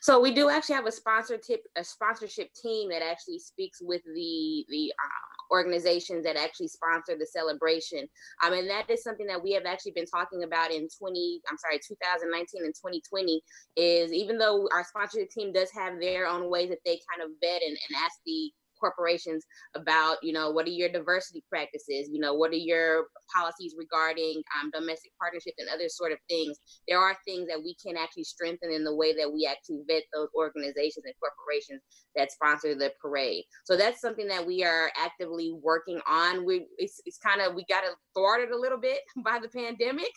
So 0.00 0.20
we 0.20 0.34
do 0.34 0.50
actually 0.50 0.74
have 0.74 0.86
a 0.86 0.92
sponsorship 0.92 1.62
a 1.76 1.84
sponsorship 1.84 2.52
team 2.54 2.88
that 2.90 3.02
actually 3.02 3.38
speaks 3.38 3.78
with 3.80 4.02
the 4.04 4.64
the 4.68 4.92
uh, 5.00 5.25
organizations 5.50 6.24
that 6.24 6.36
actually 6.36 6.68
sponsor 6.68 7.16
the 7.18 7.26
celebration. 7.26 8.00
Um, 8.44 8.52
I 8.52 8.56
mean 8.56 8.68
that 8.68 8.90
is 8.90 9.02
something 9.02 9.26
that 9.26 9.42
we 9.42 9.52
have 9.52 9.66
actually 9.66 9.92
been 9.92 10.06
talking 10.06 10.44
about 10.44 10.70
in 10.70 10.88
20 10.98 11.40
I'm 11.48 11.58
sorry 11.58 11.78
2019 11.86 12.64
and 12.64 12.74
2020 12.74 13.42
is 13.76 14.12
even 14.12 14.38
though 14.38 14.68
our 14.72 14.84
sponsorship 14.84 15.30
team 15.30 15.52
does 15.52 15.70
have 15.72 16.00
their 16.00 16.26
own 16.26 16.50
ways 16.50 16.70
that 16.70 16.78
they 16.84 17.00
kind 17.10 17.22
of 17.22 17.36
vet 17.40 17.62
and, 17.62 17.76
and 17.76 17.96
ask 18.04 18.18
the 18.24 18.50
corporations 18.78 19.44
about, 19.74 20.18
you 20.22 20.32
know, 20.32 20.50
what 20.50 20.66
are 20.66 20.70
your 20.70 20.88
diversity 20.88 21.44
practices? 21.48 22.08
You 22.10 22.20
know, 22.20 22.34
what 22.34 22.50
are 22.50 22.56
your 22.56 23.06
policies 23.34 23.74
regarding 23.76 24.42
um, 24.60 24.70
domestic 24.72 25.12
partnerships 25.20 25.56
and 25.58 25.68
other 25.68 25.88
sort 25.88 26.12
of 26.12 26.18
things? 26.28 26.58
There 26.88 26.98
are 26.98 27.16
things 27.26 27.48
that 27.48 27.62
we 27.62 27.76
can 27.84 27.96
actually 27.96 28.24
strengthen 28.24 28.70
in 28.70 28.84
the 28.84 28.94
way 28.94 29.14
that 29.14 29.32
we 29.32 29.46
actually 29.50 29.82
vet 29.88 30.04
those 30.12 30.28
organizations 30.36 31.04
and 31.04 31.14
corporations 31.20 31.82
that 32.14 32.32
sponsor 32.32 32.74
the 32.74 32.92
parade. 33.00 33.44
So 33.64 33.76
that's 33.76 34.00
something 34.00 34.28
that 34.28 34.46
we 34.46 34.64
are 34.64 34.90
actively 34.96 35.54
working 35.62 36.00
on. 36.08 36.44
We 36.44 36.66
it's, 36.78 37.00
it's 37.04 37.18
kind 37.18 37.40
of 37.40 37.54
we 37.54 37.64
got 37.68 37.84
it 37.84 37.90
thwarted 38.14 38.50
a 38.50 38.58
little 38.58 38.78
bit 38.78 39.00
by 39.24 39.38
the 39.40 39.48
pandemic 39.48 40.10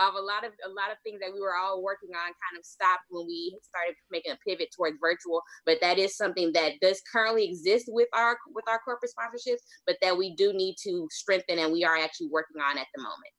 of 0.00 0.14
a 0.14 0.20
lot 0.20 0.44
of 0.44 0.52
a 0.64 0.68
lot 0.68 0.90
of 0.90 0.98
things 1.04 1.20
that 1.20 1.32
we 1.32 1.40
were 1.40 1.56
all 1.56 1.82
working 1.82 2.10
on 2.10 2.26
kind 2.26 2.58
of 2.58 2.64
stopped 2.64 3.04
when 3.10 3.26
we 3.26 3.56
started 3.62 3.94
making 4.10 4.32
a 4.32 4.38
pivot 4.46 4.68
towards 4.74 4.96
virtual. 5.00 5.42
But 5.66 5.78
that 5.80 5.98
is 5.98 6.16
something 6.16 6.52
that 6.52 6.80
does 6.80 7.02
currently 7.10 7.48
exist 7.48 7.86
with 7.88 8.08
our 8.14 8.38
with 8.54 8.64
our 8.68 8.80
corporate 8.80 9.12
sponsorships, 9.12 9.62
but 9.86 9.96
that 10.02 10.16
we 10.16 10.34
do 10.34 10.52
need 10.52 10.76
to 10.84 11.08
strengthen 11.10 11.58
and 11.58 11.72
we 11.72 11.84
are 11.84 11.96
actually 11.96 12.28
working 12.28 12.60
on 12.60 12.78
at 12.78 12.86
the 12.94 13.02
moment. 13.02 13.32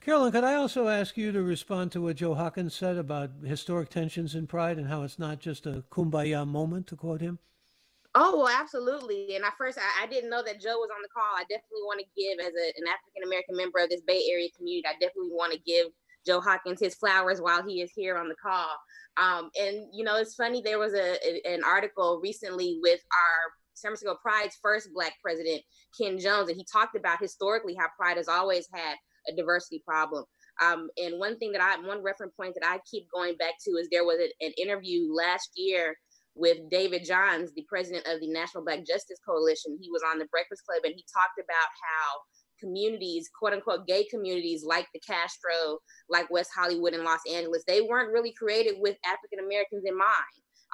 Carolyn, 0.00 0.32
could 0.32 0.42
I 0.42 0.54
also 0.54 0.88
ask 0.88 1.16
you 1.16 1.30
to 1.30 1.42
respond 1.42 1.92
to 1.92 2.00
what 2.00 2.16
Joe 2.16 2.34
Hawkins 2.34 2.74
said 2.74 2.96
about 2.96 3.30
historic 3.44 3.88
tensions 3.88 4.34
in 4.34 4.48
Pride 4.48 4.76
and 4.76 4.88
how 4.88 5.04
it's 5.04 5.16
not 5.16 5.38
just 5.38 5.64
a 5.64 5.84
kumbaya 5.92 6.44
moment, 6.44 6.88
to 6.88 6.96
quote 6.96 7.20
him? 7.20 7.38
Oh, 8.14 8.38
well, 8.38 8.48
absolutely. 8.48 9.36
And 9.36 9.44
at 9.44 9.56
first, 9.56 9.78
I, 9.78 10.04
I, 10.04 10.06
didn't 10.06 10.28
know 10.28 10.42
that 10.42 10.60
Joe 10.60 10.76
was 10.76 10.90
on 10.94 11.00
the 11.00 11.08
call. 11.08 11.32
I 11.34 11.42
definitely 11.42 11.84
want 11.88 12.00
to 12.00 12.20
give, 12.20 12.44
as 12.44 12.52
a, 12.52 12.66
an 12.76 12.84
African 12.86 13.24
American 13.24 13.56
member 13.56 13.78
of 13.78 13.88
this 13.88 14.02
Bay 14.06 14.28
Area 14.30 14.48
community, 14.56 14.86
I 14.86 14.92
definitely 15.00 15.32
want 15.32 15.54
to 15.54 15.58
give 15.60 15.86
Joe 16.26 16.40
Hawkins 16.40 16.80
his 16.80 16.94
flowers 16.94 17.40
while 17.40 17.66
he 17.66 17.80
is 17.80 17.90
here 17.94 18.18
on 18.18 18.28
the 18.28 18.34
call. 18.34 18.76
Um, 19.16 19.50
and, 19.58 19.88
you 19.94 20.04
know, 20.04 20.16
it's 20.16 20.34
funny, 20.34 20.60
there 20.62 20.78
was 20.78 20.92
a, 20.92 21.16
a, 21.24 21.54
an 21.54 21.64
article 21.64 22.20
recently 22.22 22.78
with 22.82 23.00
our 23.12 23.52
San 23.74 23.90
Francisco 23.90 24.16
Pride's 24.20 24.58
first 24.62 24.90
Black 24.92 25.14
president, 25.22 25.62
Ken 25.98 26.18
Jones, 26.18 26.48
and 26.48 26.56
he 26.56 26.66
talked 26.70 26.96
about 26.96 27.20
historically 27.20 27.74
how 27.74 27.86
Pride 27.96 28.18
has 28.18 28.28
always 28.28 28.68
had 28.74 28.96
a 29.28 29.34
diversity 29.34 29.82
problem. 29.86 30.24
Um, 30.62 30.88
and 31.02 31.18
one 31.18 31.38
thing 31.38 31.52
that 31.52 31.62
I, 31.62 31.80
one 31.86 32.02
reference 32.02 32.34
point 32.36 32.54
that 32.54 32.68
I 32.68 32.78
keep 32.90 33.06
going 33.12 33.36
back 33.36 33.54
to 33.64 33.70
is 33.72 33.88
there 33.90 34.04
was 34.04 34.18
a, 34.18 34.44
an 34.44 34.52
interview 34.58 35.12
last 35.12 35.50
year 35.56 35.96
with 36.34 36.58
David 36.70 37.04
Johns, 37.04 37.52
the 37.52 37.66
president 37.68 38.06
of 38.06 38.20
the 38.20 38.28
National 38.28 38.64
Black 38.64 38.86
Justice 38.86 39.18
Coalition. 39.26 39.78
He 39.80 39.90
was 39.90 40.02
on 40.10 40.18
the 40.18 40.26
Breakfast 40.26 40.64
Club 40.64 40.80
and 40.84 40.94
he 40.94 41.04
talked 41.12 41.38
about 41.38 41.70
how 41.76 42.20
communities, 42.62 43.28
quote 43.36 43.52
unquote, 43.52 43.86
gay 43.86 44.04
communities 44.04 44.64
like 44.64 44.86
the 44.94 45.00
Castro, 45.00 45.78
like 46.08 46.30
West 46.30 46.50
Hollywood 46.54 46.94
and 46.94 47.04
Los 47.04 47.20
Angeles, 47.30 47.64
they 47.66 47.80
weren't 47.80 48.12
really 48.12 48.32
created 48.32 48.76
with 48.78 48.96
African 49.04 49.44
Americans 49.44 49.84
in 49.84 49.96
mind. 49.96 50.08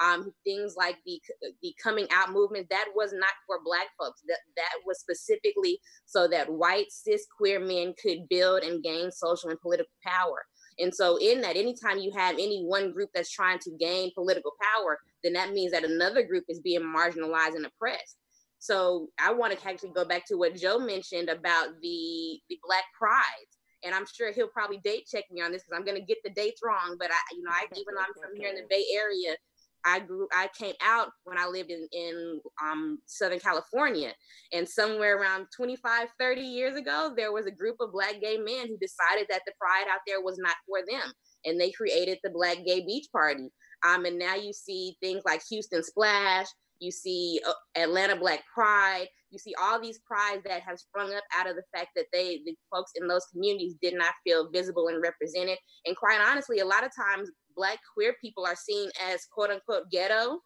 Um, 0.00 0.32
things 0.44 0.74
like 0.76 0.96
the 1.04 1.20
the 1.60 1.74
coming 1.82 2.06
out 2.14 2.30
movement 2.30 2.68
that 2.70 2.86
was 2.94 3.12
not 3.12 3.34
for 3.48 3.58
Black 3.64 3.88
folks. 3.98 4.22
That 4.28 4.38
that 4.54 4.74
was 4.86 5.00
specifically 5.00 5.80
so 6.06 6.28
that 6.28 6.48
white 6.48 6.86
cis 6.90 7.26
queer 7.36 7.58
men 7.58 7.94
could 8.00 8.28
build 8.30 8.62
and 8.62 8.80
gain 8.80 9.10
social 9.10 9.50
and 9.50 9.60
political 9.60 9.90
power. 10.06 10.44
And 10.78 10.94
so, 10.94 11.16
in 11.16 11.40
that, 11.40 11.56
anytime 11.56 11.98
you 11.98 12.12
have 12.12 12.34
any 12.34 12.62
one 12.64 12.92
group 12.92 13.10
that's 13.14 13.30
trying 13.32 13.58
to 13.60 13.70
gain 13.78 14.12
political 14.14 14.52
power, 14.60 14.98
then 15.24 15.32
that 15.32 15.52
means 15.52 15.72
that 15.72 15.84
another 15.84 16.22
group 16.22 16.44
is 16.48 16.60
being 16.60 16.82
marginalized 16.82 17.56
and 17.56 17.66
oppressed. 17.66 18.16
So, 18.58 19.08
I 19.18 19.32
want 19.32 19.58
to 19.58 19.68
actually 19.68 19.92
go 19.94 20.04
back 20.04 20.24
to 20.26 20.36
what 20.36 20.54
Joe 20.56 20.78
mentioned 20.78 21.28
about 21.28 21.68
the 21.82 22.40
the 22.48 22.58
Black 22.64 22.84
Pride. 22.96 23.48
And 23.84 23.94
I'm 23.94 24.06
sure 24.12 24.32
he'll 24.32 24.48
probably 24.48 24.78
date 24.78 25.06
check 25.10 25.24
me 25.30 25.40
on 25.40 25.52
this 25.52 25.62
because 25.62 25.78
I'm 25.78 25.84
going 25.84 26.00
to 26.00 26.04
get 26.04 26.18
the 26.24 26.30
dates 26.30 26.60
wrong. 26.64 26.96
But 26.98 27.12
I, 27.12 27.20
you 27.32 27.42
know, 27.44 27.50
I 27.50 27.66
even 27.74 27.94
though 27.94 28.00
I'm 28.00 28.14
from 28.14 28.36
here 28.36 28.48
in 28.48 28.56
the 28.56 28.66
Bay 28.68 28.84
Area, 28.92 29.36
I 29.84 30.00
grew 30.00 30.28
I 30.32 30.48
came 30.58 30.74
out 30.84 31.08
when 31.24 31.38
I 31.38 31.46
lived 31.46 31.70
in 31.70 31.86
in 31.92 32.40
um, 32.62 32.98
Southern 33.06 33.40
California. 33.40 34.12
And 34.52 34.68
somewhere 34.68 35.18
around 35.18 35.46
25 35.56 36.08
30 36.18 36.40
years 36.40 36.76
ago 36.76 37.12
there 37.16 37.32
was 37.32 37.46
a 37.46 37.50
group 37.50 37.76
of 37.80 37.92
black 37.92 38.20
gay 38.20 38.36
men 38.36 38.68
who 38.68 38.78
decided 38.78 39.26
that 39.30 39.42
the 39.46 39.52
pride 39.60 39.86
out 39.92 40.00
there 40.06 40.20
was 40.20 40.38
not 40.38 40.56
for 40.66 40.80
them. 40.88 41.12
And 41.44 41.60
they 41.60 41.70
created 41.70 42.18
the 42.22 42.30
Black 42.30 42.58
Gay 42.66 42.84
Beach 42.84 43.06
Party. 43.12 43.48
Um, 43.86 44.04
and 44.06 44.18
now 44.18 44.34
you 44.34 44.52
see 44.52 44.96
things 45.00 45.22
like 45.24 45.40
Houston 45.48 45.84
Splash 45.84 46.46
you 46.80 46.92
see 46.92 47.40
uh, 47.46 47.52
Atlanta 47.76 48.14
Black 48.14 48.44
Pride 48.52 49.08
you 49.30 49.38
see 49.38 49.54
all 49.60 49.80
these 49.80 50.00
prides 50.06 50.42
that 50.44 50.62
have 50.62 50.78
sprung 50.78 51.12
up 51.12 51.24
out 51.36 51.48
of 51.48 51.56
the 51.56 51.62
fact 51.74 51.90
that 51.96 52.06
they 52.12 52.40
the 52.44 52.56
folks 52.72 52.92
in 52.96 53.06
those 53.06 53.26
communities 53.26 53.74
did 53.82 53.94
not 53.94 54.14
feel 54.24 54.50
visible 54.50 54.88
and 54.88 55.02
represented. 55.02 55.58
And 55.86 55.96
quite 55.96 56.20
honestly 56.20 56.60
a 56.60 56.64
lot 56.64 56.84
of 56.84 56.90
times 56.94 57.30
black 57.58 57.78
queer 57.94 58.14
people 58.22 58.46
are 58.46 58.56
seen 58.56 58.88
as 59.10 59.26
quote 59.26 59.50
unquote 59.50 59.90
ghetto 59.90 60.38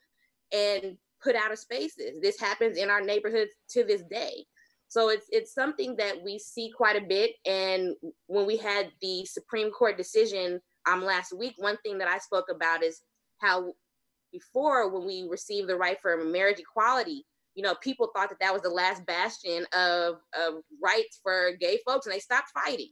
and 0.53 0.96
put 1.22 1.37
out 1.37 1.53
of 1.53 1.59
spaces. 1.59 2.14
This 2.20 2.40
happens 2.40 2.77
in 2.77 2.90
our 2.90 3.01
neighborhoods 3.01 3.53
to 3.70 3.85
this 3.85 4.03
day. 4.11 4.44
So 4.88 5.09
it's 5.11 5.27
it's 5.31 5.55
something 5.55 5.96
that 5.96 6.22
we 6.25 6.38
see 6.38 6.72
quite 6.77 6.96
a 6.96 7.07
bit. 7.07 7.33
And 7.46 7.94
when 8.27 8.46
we 8.46 8.57
had 8.57 8.90
the 9.01 9.25
Supreme 9.27 9.70
Court 9.70 9.96
decision 9.96 10.61
um 10.90 11.05
last 11.05 11.37
week, 11.38 11.55
one 11.59 11.77
thing 11.85 11.98
that 11.98 12.09
I 12.09 12.18
spoke 12.18 12.46
about 12.51 12.83
is 12.83 13.01
how 13.40 13.75
before 14.33 14.90
when 14.90 15.07
we 15.07 15.29
received 15.31 15.68
the 15.68 15.77
right 15.77 15.98
for 16.01 16.25
marriage 16.25 16.59
equality, 16.59 17.27
you 17.55 17.62
know, 17.62 17.75
people 17.83 18.11
thought 18.14 18.31
that 18.31 18.40
that 18.40 18.53
was 18.53 18.62
the 18.62 18.70
last 18.70 19.05
bastion 19.07 19.66
of, 19.75 20.16
of 20.35 20.55
rights 20.83 21.20
for 21.22 21.53
gay 21.61 21.79
folks, 21.87 22.07
and 22.07 22.14
they 22.14 22.18
stopped 22.18 22.51
fighting. 22.55 22.88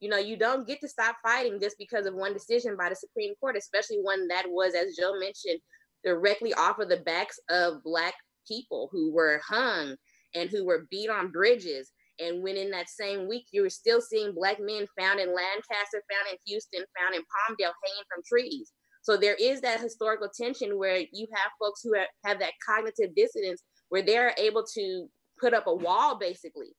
You 0.00 0.08
know, 0.08 0.18
you 0.18 0.36
don't 0.36 0.66
get 0.66 0.80
to 0.80 0.88
stop 0.88 1.16
fighting 1.22 1.60
just 1.60 1.76
because 1.78 2.06
of 2.06 2.14
one 2.14 2.32
decision 2.32 2.76
by 2.76 2.88
the 2.88 2.96
Supreme 2.96 3.34
Court, 3.40 3.56
especially 3.56 3.98
one 3.98 4.28
that 4.28 4.44
was, 4.48 4.74
as 4.74 4.96
Joe 4.96 5.18
mentioned, 5.18 5.60
directly 6.04 6.54
off 6.54 6.78
of 6.78 6.88
the 6.88 6.98
backs 6.98 7.38
of 7.50 7.82
Black 7.84 8.14
people 8.48 8.88
who 8.90 9.12
were 9.12 9.40
hung 9.46 9.96
and 10.34 10.48
who 10.48 10.64
were 10.64 10.86
beat 10.90 11.10
on 11.10 11.30
bridges. 11.30 11.92
And 12.18 12.42
when 12.42 12.56
in 12.56 12.70
that 12.70 12.88
same 12.88 13.28
week, 13.28 13.46
you 13.52 13.62
were 13.62 13.70
still 13.70 14.00
seeing 14.00 14.34
Black 14.34 14.58
men 14.60 14.86
found 14.98 15.20
in 15.20 15.34
Lancaster, 15.34 16.02
found 16.10 16.32
in 16.32 16.38
Houston, 16.46 16.84
found 16.98 17.14
in 17.14 17.22
Palmdale, 17.22 17.72
hanging 17.84 18.04
from 18.12 18.22
trees. 18.26 18.72
So 19.02 19.16
there 19.16 19.34
is 19.34 19.60
that 19.62 19.80
historical 19.80 20.28
tension 20.28 20.78
where 20.78 20.98
you 20.98 21.26
have 21.34 21.52
folks 21.58 21.80
who 21.82 21.94
have, 21.94 22.08
have 22.24 22.38
that 22.40 22.52
cognitive 22.66 23.14
dissonance 23.14 23.62
where 23.88 24.02
they're 24.02 24.34
able 24.36 24.64
to 24.74 25.08
put 25.38 25.54
up 25.54 25.66
a 25.66 25.74
wall 25.74 26.18
basically. 26.18 26.72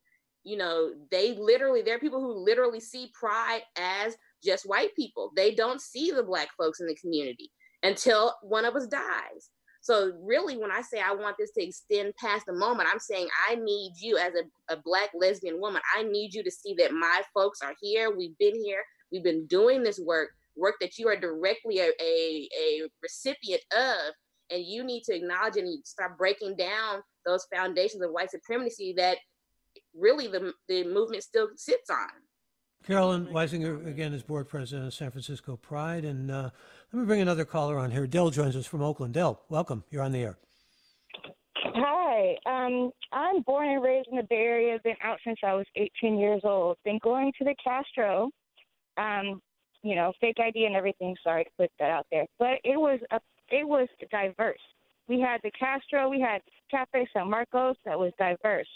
You 0.43 0.57
know, 0.57 0.91
they 1.11 1.35
literally, 1.35 1.81
there 1.81 1.95
are 1.95 1.99
people 1.99 2.21
who 2.21 2.43
literally 2.43 2.79
see 2.79 3.11
pride 3.13 3.61
as 3.77 4.15
just 4.43 4.67
white 4.67 4.95
people. 4.95 5.31
They 5.35 5.53
don't 5.53 5.81
see 5.81 6.11
the 6.11 6.23
black 6.23 6.49
folks 6.57 6.79
in 6.79 6.87
the 6.87 6.95
community 6.95 7.51
until 7.83 8.35
one 8.41 8.65
of 8.65 8.75
us 8.75 8.87
dies. 8.87 9.49
So 9.81 10.11
really, 10.21 10.57
when 10.57 10.71
I 10.71 10.81
say 10.81 11.01
I 11.01 11.13
want 11.13 11.37
this 11.39 11.51
to 11.53 11.63
extend 11.63 12.13
past 12.19 12.45
the 12.45 12.53
moment, 12.53 12.89
I'm 12.91 12.99
saying 12.99 13.27
I 13.49 13.55
need 13.55 13.93
you 13.99 14.17
as 14.17 14.33
a, 14.35 14.73
a 14.73 14.81
black 14.83 15.09
lesbian 15.15 15.59
woman. 15.59 15.81
I 15.97 16.03
need 16.03 16.33
you 16.33 16.43
to 16.43 16.51
see 16.51 16.75
that 16.77 16.93
my 16.93 17.21
folks 17.33 17.61
are 17.63 17.73
here. 17.81 18.15
We've 18.15 18.37
been 18.37 18.55
here. 18.55 18.83
We've 19.11 19.23
been 19.23 19.47
doing 19.47 19.81
this 19.81 19.99
work, 19.99 20.29
work 20.55 20.75
that 20.81 20.99
you 20.99 21.07
are 21.07 21.19
directly 21.19 21.79
a, 21.79 21.89
a, 21.99 22.49
a 22.59 22.81
recipient 23.01 23.61
of. 23.75 24.13
And 24.51 24.63
you 24.63 24.83
need 24.83 25.03
to 25.03 25.15
acknowledge 25.15 25.57
and 25.57 25.83
start 25.85 26.17
breaking 26.17 26.57
down 26.57 27.01
those 27.25 27.47
foundations 27.53 28.03
of 28.03 28.11
white 28.11 28.29
supremacy 28.29 28.93
that 28.97 29.17
really 29.97 30.27
the, 30.27 30.53
the 30.67 30.83
movement 30.85 31.23
still 31.23 31.49
sits 31.55 31.89
on. 31.89 32.09
Carolyn 32.85 33.27
Wysinger, 33.27 33.85
again, 33.85 34.13
is 34.13 34.23
board 34.23 34.49
president 34.49 34.87
of 34.87 34.93
San 34.93 35.11
Francisco 35.11 35.55
Pride. 35.55 36.03
And 36.03 36.31
uh, 36.31 36.49
let 36.91 36.99
me 36.99 37.05
bring 37.05 37.21
another 37.21 37.45
caller 37.45 37.77
on 37.77 37.91
here. 37.91 38.07
Dell 38.07 38.31
joins 38.31 38.55
us 38.55 38.65
from 38.65 38.81
Oakland. 38.81 39.13
Dell, 39.13 39.41
welcome. 39.49 39.83
You're 39.91 40.01
on 40.01 40.11
the 40.11 40.23
air. 40.23 40.37
Hi. 41.55 42.35
Um, 42.45 42.91
I'm 43.11 43.41
born 43.43 43.69
and 43.69 43.83
raised 43.83 44.07
in 44.09 44.17
the 44.17 44.23
Bay 44.23 44.35
Area. 44.35 44.79
Been 44.83 44.95
out 45.03 45.19
since 45.23 45.37
I 45.43 45.53
was 45.53 45.65
18 45.75 46.17
years 46.17 46.41
old. 46.43 46.77
Been 46.83 46.99
going 47.03 47.31
to 47.37 47.45
the 47.45 47.55
Castro. 47.63 48.31
Um, 48.97 49.41
you 49.83 49.95
know, 49.95 50.13
fake 50.19 50.37
ID 50.39 50.65
and 50.65 50.75
everything. 50.75 51.15
Sorry 51.23 51.43
to 51.43 51.49
put 51.57 51.71
that 51.79 51.89
out 51.89 52.05
there, 52.11 52.25
but 52.37 52.59
it 52.63 52.77
was 52.77 52.99
a, 53.11 53.19
it 53.49 53.67
was 53.67 53.87
diverse. 54.11 54.59
We 55.07 55.19
had 55.19 55.41
the 55.43 55.51
Castro. 55.51 56.09
We 56.09 56.21
had 56.21 56.41
Cafe 56.69 57.07
San 57.13 57.29
Marcos 57.29 57.75
that 57.85 57.97
was 57.97 58.11
diverse. 58.19 58.67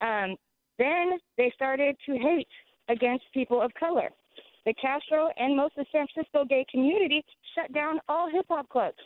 Um, 0.00 0.36
then 0.78 1.18
they 1.36 1.52
started 1.54 1.96
to 2.06 2.12
hate 2.18 2.48
against 2.88 3.24
people 3.34 3.60
of 3.60 3.72
color. 3.74 4.10
The 4.64 4.74
Castro 4.74 5.30
and 5.36 5.56
most 5.56 5.76
of 5.78 5.86
the 5.86 5.98
San 5.98 6.06
Francisco 6.12 6.44
gay 6.44 6.64
community 6.70 7.24
shut 7.54 7.72
down 7.72 8.00
all 8.08 8.30
hip 8.30 8.46
hop 8.48 8.68
clubs, 8.68 8.98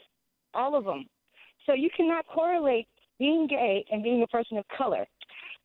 all 0.54 0.74
of 0.76 0.84
them. 0.84 1.06
So 1.66 1.74
you 1.74 1.88
cannot 1.96 2.26
correlate 2.26 2.88
being 3.18 3.46
gay 3.46 3.84
and 3.90 4.02
being 4.02 4.22
a 4.22 4.26
person 4.26 4.56
of 4.56 4.64
color. 4.76 5.06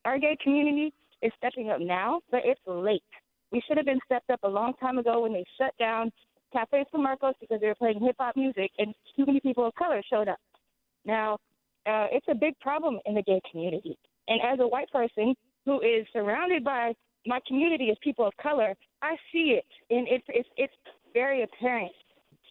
Our 0.06 0.20
gay 0.20 0.38
community 0.42 0.94
is 1.22 1.32
stepping 1.38 1.70
up 1.70 1.80
now, 1.80 2.22
but 2.32 2.42
it's 2.44 2.62
late. 2.66 3.04
We 3.52 3.62
should 3.68 3.78
have 3.78 3.86
been 3.86 4.00
stepped 4.06 4.30
up 4.30 4.42
a 4.44 4.48
long 4.48 4.74
time 4.80 4.98
ago 4.98 5.22
when 5.22 5.34
they 5.34 5.44
shut 5.58 5.76
down 5.80 6.12
Cafe 6.54 6.86
Marcos 6.94 7.34
because 7.40 7.60
they 7.60 7.68
were 7.68 7.76
playing 7.76 8.00
hip 8.00 8.16
hop 8.20 8.36
music 8.36 8.72
and 8.78 8.94
too 9.16 9.26
many 9.26 9.40
people 9.40 9.66
of 9.66 9.74
color 9.76 10.02
showed 10.10 10.28
up. 10.28 10.40
Now, 11.06 11.34
uh, 11.86 12.08
it's 12.12 12.26
a 12.30 12.36
big 12.36 12.60
problem 12.60 13.00
in 13.06 13.16
the 13.16 13.22
gay 13.22 13.42
community. 13.50 13.98
And 14.28 14.40
as 14.42 14.60
a 14.60 14.68
white 14.68 14.92
person 14.92 15.36
who 15.66 15.80
is 15.82 16.06
surrounded 16.13 16.63
by 16.63 16.94
my 17.26 17.40
community 17.48 17.90
as 17.92 17.98
people 18.02 18.26
of 18.26 18.34
color, 18.42 18.74
I 19.02 19.16
see 19.32 19.58
it, 19.60 19.66
and 19.90 20.08
it's 20.08 20.26
it's 20.30 20.50
it's 20.58 20.74
very 21.13 21.44
apparent. 21.44 21.92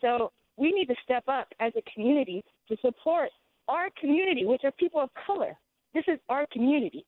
So 0.01 0.33
we 0.57 0.73
need 0.73 0.87
to 0.87 0.95
step 1.05 1.25
up 1.29 1.49
as 1.61 1.73
a 1.77 1.83
community 1.93 2.43
to 2.69 2.77
support 2.85 3.31
our 3.69 3.89
community, 4.01 4.45
which 4.45 4.63
are 4.65 4.73
people 4.73 5.01
of 5.01 5.11
color. 5.27 5.57
This 5.95 6.05
is 6.09 6.19
our 6.29 6.47
community. 6.53 7.05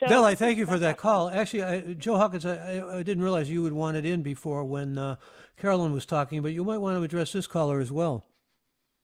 So, 0.00 0.08
Bill, 0.08 0.24
I 0.24 0.34
thank 0.34 0.58
you 0.58 0.66
for 0.66 0.78
that 0.78 0.98
call. 0.98 1.30
Actually, 1.30 1.62
I, 1.62 1.80
Joe 1.94 2.16
Hawkins, 2.16 2.44
I, 2.44 2.82
I, 2.98 3.02
didn't 3.02 3.22
realize 3.22 3.48
you 3.48 3.62
would 3.62 3.72
want 3.72 3.96
it 3.96 4.04
in 4.04 4.22
before 4.22 4.64
when 4.64 4.98
uh, 4.98 5.16
Carolyn 5.56 5.92
was 5.92 6.04
talking, 6.04 6.42
but 6.42 6.52
you 6.52 6.64
might 6.64 6.78
want 6.78 6.98
to 6.98 7.02
address 7.02 7.32
this 7.32 7.46
caller 7.46 7.80
as 7.80 7.92
well. 7.92 8.26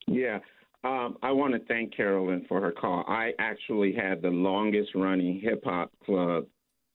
Yeah, 0.08 0.40
um, 0.82 1.18
I 1.22 1.30
want 1.32 1.52
to 1.52 1.60
thank 1.66 1.94
Carolyn 1.94 2.46
for 2.48 2.60
her 2.60 2.72
call. 2.72 3.04
I 3.06 3.32
actually 3.38 3.92
had 3.92 4.22
the 4.22 4.30
longest 4.30 4.90
running 4.94 5.40
hip 5.40 5.62
hop 5.64 5.92
club 6.04 6.46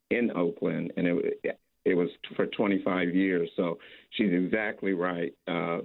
in 0.10 0.32
Oakland, 0.36 0.91
and 0.98 1.08
it 1.08 1.60
it 1.86 1.93
was 1.93 2.10
for 2.36 2.48
25 2.48 3.13
years. 3.13 3.50
So 3.56 3.78
she's 4.12 4.34
exactly 4.34 4.93
right 4.93 5.34
uh, 5.48 5.80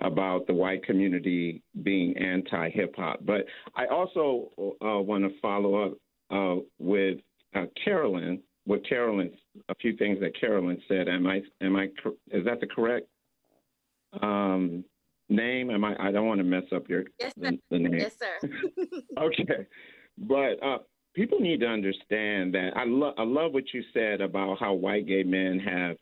about 0.00 0.48
the 0.48 0.54
white 0.54 0.84
community 0.84 1.62
being 1.84 2.16
anti 2.16 2.68
hip 2.70 2.94
hop. 2.96 3.20
But 3.24 3.46
I 3.76 3.86
also 3.86 4.50
uh, 4.58 5.00
want 5.00 5.24
to 5.24 5.40
follow 5.40 5.86
up 5.86 5.92
uh, 6.30 6.62
with 6.78 7.18
uh, 7.54 7.66
Carolyn. 7.84 8.40
With 8.66 8.84
Carolyn, 8.88 9.30
a 9.68 9.76
few 9.76 9.96
things 9.96 10.18
that 10.18 10.38
Carolyn 10.40 10.82
said. 10.88 11.08
Am 11.08 11.28
I 11.28 11.42
am 11.60 11.76
I 11.76 11.84
is 12.32 12.44
that 12.44 12.58
the 12.58 12.66
correct 12.66 13.06
um, 14.20 14.84
name? 15.28 15.70
Am 15.70 15.84
I? 15.84 15.96
I 15.98 16.12
don't 16.12 16.26
want 16.26 16.38
to 16.38 16.44
mess 16.44 16.64
up 16.74 16.88
your 16.88 17.04
yes, 17.18 17.32
the, 17.36 17.58
the 17.70 17.78
name. 17.78 17.94
Yes, 17.94 18.16
sir. 18.18 18.48
okay, 19.18 19.66
but 20.18 20.62
uh, 20.64 20.78
people 21.14 21.40
need 21.40 21.60
to 21.60 21.66
understand 21.66 22.54
that. 22.54 22.70
I 22.76 22.84
love 22.84 23.14
I 23.18 23.24
love 23.24 23.52
what 23.52 23.72
you 23.72 23.82
said 23.92 24.20
about 24.20 24.58
how 24.58 24.74
white 24.74 25.06
gay 25.06 25.22
men 25.22 25.58
have 25.58 25.96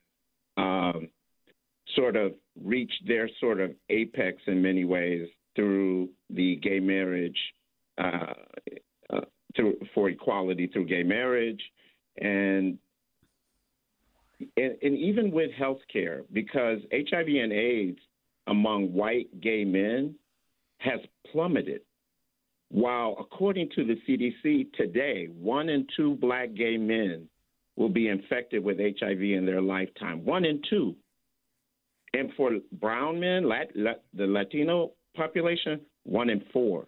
um, 0.56 1.08
sort 1.94 2.16
of 2.16 2.34
reached 2.62 3.02
their 3.06 3.28
sort 3.40 3.60
of 3.60 3.72
apex 3.90 4.42
in 4.46 4.62
many 4.62 4.84
ways 4.84 5.28
through 5.56 6.08
the 6.30 6.56
gay 6.56 6.80
marriage, 6.80 7.38
uh, 7.98 8.32
uh, 9.12 9.20
through, 9.54 9.76
for 9.94 10.08
equality 10.08 10.66
through 10.66 10.86
gay 10.86 11.02
marriage, 11.02 11.62
and 12.18 12.78
and, 14.56 14.76
and 14.82 14.98
even 14.98 15.30
with 15.30 15.50
healthcare, 15.58 16.22
because 16.32 16.80
HIV 16.92 17.28
and 17.28 17.52
AIDS 17.52 18.00
among 18.46 18.92
white 18.92 19.40
gay 19.40 19.64
men 19.64 20.14
has 20.78 21.00
plummeted. 21.30 21.80
While, 22.70 23.16
according 23.20 23.70
to 23.76 23.84
the 23.84 23.96
CDC 24.06 24.72
today, 24.74 25.28
one 25.32 25.68
in 25.68 25.86
two 25.96 26.16
black 26.16 26.54
gay 26.54 26.76
men 26.76 27.28
will 27.76 27.88
be 27.88 28.08
infected 28.08 28.62
with 28.62 28.78
HIV 28.78 29.20
in 29.20 29.46
their 29.46 29.60
lifetime. 29.60 30.24
One 30.24 30.44
in 30.44 30.60
two. 30.68 30.94
And 32.12 32.30
for 32.36 32.52
brown 32.72 33.18
men, 33.18 33.48
Lat- 33.48 33.72
the 33.74 34.26
Latino 34.26 34.92
population, 35.16 35.80
one 36.04 36.30
in 36.30 36.42
four. 36.52 36.86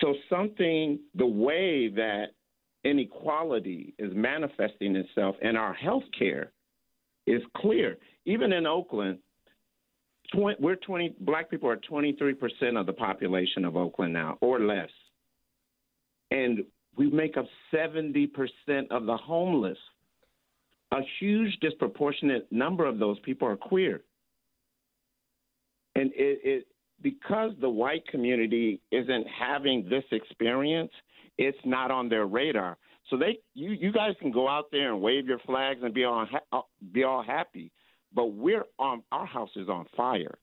So, 0.00 0.14
something, 0.30 0.98
the 1.14 1.26
way 1.26 1.88
that 1.88 2.28
inequality 2.84 3.94
is 3.98 4.12
manifesting 4.14 4.96
itself 4.96 5.36
in 5.42 5.56
our 5.56 5.74
health 5.74 6.04
care 6.18 6.52
is 7.26 7.42
clear. 7.56 7.98
Even 8.24 8.52
in 8.52 8.66
Oakland, 8.66 9.18
20, 10.34 10.56
we're 10.60 10.76
20 10.76 11.16
black 11.20 11.50
people 11.50 11.68
are 11.68 11.76
23% 11.76 12.78
of 12.78 12.86
the 12.86 12.92
population 12.92 13.64
of 13.64 13.76
Oakland 13.76 14.12
now 14.12 14.38
or 14.40 14.60
less. 14.60 14.90
And 16.30 16.64
we 16.96 17.10
make 17.10 17.36
up 17.36 17.46
70% 17.72 18.28
of 18.90 19.06
the 19.06 19.16
homeless. 19.16 19.78
A 20.92 21.00
huge 21.20 21.56
disproportionate 21.60 22.50
number 22.50 22.84
of 22.86 22.98
those 22.98 23.18
people 23.20 23.48
are 23.48 23.56
queer. 23.56 24.02
And 25.94 26.10
it, 26.14 26.40
it 26.44 26.66
because 27.02 27.52
the 27.60 27.68
white 27.68 28.06
community 28.08 28.80
isn't 28.90 29.26
having 29.26 29.88
this 29.88 30.04
experience, 30.12 30.92
it's 31.38 31.58
not 31.64 31.90
on 31.90 32.08
their 32.08 32.26
radar. 32.26 32.76
So 33.10 33.16
they 33.16 33.38
you 33.54 33.70
you 33.70 33.92
guys 33.92 34.14
can 34.20 34.30
go 34.30 34.48
out 34.48 34.66
there 34.70 34.92
and 34.92 35.02
wave 35.02 35.26
your 35.26 35.40
flags 35.40 35.80
and 35.82 35.92
be 35.92 36.04
all 36.04 36.26
ha- 36.26 36.62
be 36.92 37.04
all 37.04 37.22
happy 37.22 37.72
but 38.14 38.26
we're 38.26 38.64
on 38.78 39.02
our 39.12 39.26
house 39.26 39.50
is 39.56 39.68
on 39.68 39.86
fire. 39.96 40.38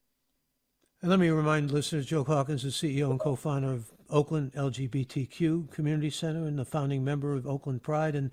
And 1.01 1.09
let 1.09 1.19
me 1.19 1.29
remind 1.29 1.71
listeners, 1.71 2.05
Joe 2.05 2.23
Hawkins 2.23 2.65
is 2.65 2.75
CEO 2.75 3.09
and 3.09 3.19
co-founder 3.19 3.71
of 3.71 3.91
Oakland 4.09 4.53
LGBTQ 4.53 5.71
Community 5.71 6.09
Center 6.09 6.45
and 6.45 6.59
the 6.59 6.65
founding 6.65 7.03
member 7.03 7.33
of 7.33 7.47
Oakland 7.47 7.83
Pride. 7.83 8.15
And 8.15 8.31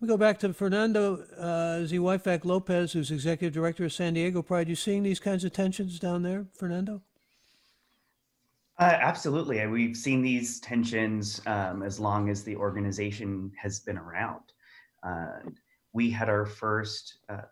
We 0.00 0.08
go 0.08 0.16
back 0.16 0.38
to 0.40 0.52
Fernando 0.52 1.22
uh, 1.38 1.86
Zweifach 1.86 2.44
Lopez, 2.44 2.92
who's 2.92 3.10
executive 3.10 3.54
director 3.54 3.84
of 3.84 3.92
San 3.92 4.14
Diego 4.14 4.42
Pride. 4.42 4.68
You 4.68 4.74
seeing 4.74 5.02
these 5.02 5.20
kinds 5.20 5.44
of 5.44 5.52
tensions 5.52 5.98
down 5.98 6.22
there, 6.22 6.46
Fernando? 6.56 7.02
Uh, 8.78 8.96
absolutely. 8.98 9.64
We've 9.66 9.96
seen 9.96 10.22
these 10.22 10.58
tensions 10.58 11.42
um, 11.46 11.82
as 11.82 12.00
long 12.00 12.30
as 12.30 12.42
the 12.42 12.56
organization 12.56 13.52
has 13.60 13.78
been 13.78 13.98
around. 13.98 14.40
Uh, 15.02 15.50
we 15.92 16.10
had 16.10 16.30
our 16.30 16.46
first 16.46 17.18
uh, 17.28 17.42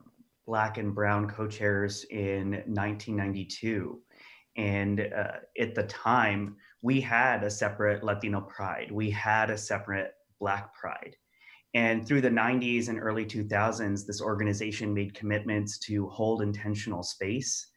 black 0.48 0.78
and 0.78 0.94
brown 0.94 1.28
co-chairs 1.28 2.04
in 2.10 2.52
1992. 2.66 4.00
And 4.56 5.00
uh, 5.00 5.36
at 5.60 5.74
the 5.74 5.84
time, 5.84 6.56
we 6.82 7.00
had 7.02 7.44
a 7.44 7.50
separate 7.50 8.02
Latino 8.02 8.40
pride. 8.40 8.90
We 8.90 9.10
had 9.10 9.50
a 9.50 9.58
separate 9.58 10.14
black 10.40 10.74
pride. 10.74 11.14
And 11.74 12.06
through 12.06 12.22
the 12.22 12.30
90s 12.30 12.88
and 12.88 12.98
early 12.98 13.26
2000s, 13.26 14.06
this 14.06 14.22
organization 14.22 14.94
made 14.94 15.14
commitments 15.14 15.78
to 15.80 16.08
hold 16.08 16.40
intentional 16.40 17.02
space 17.02 17.68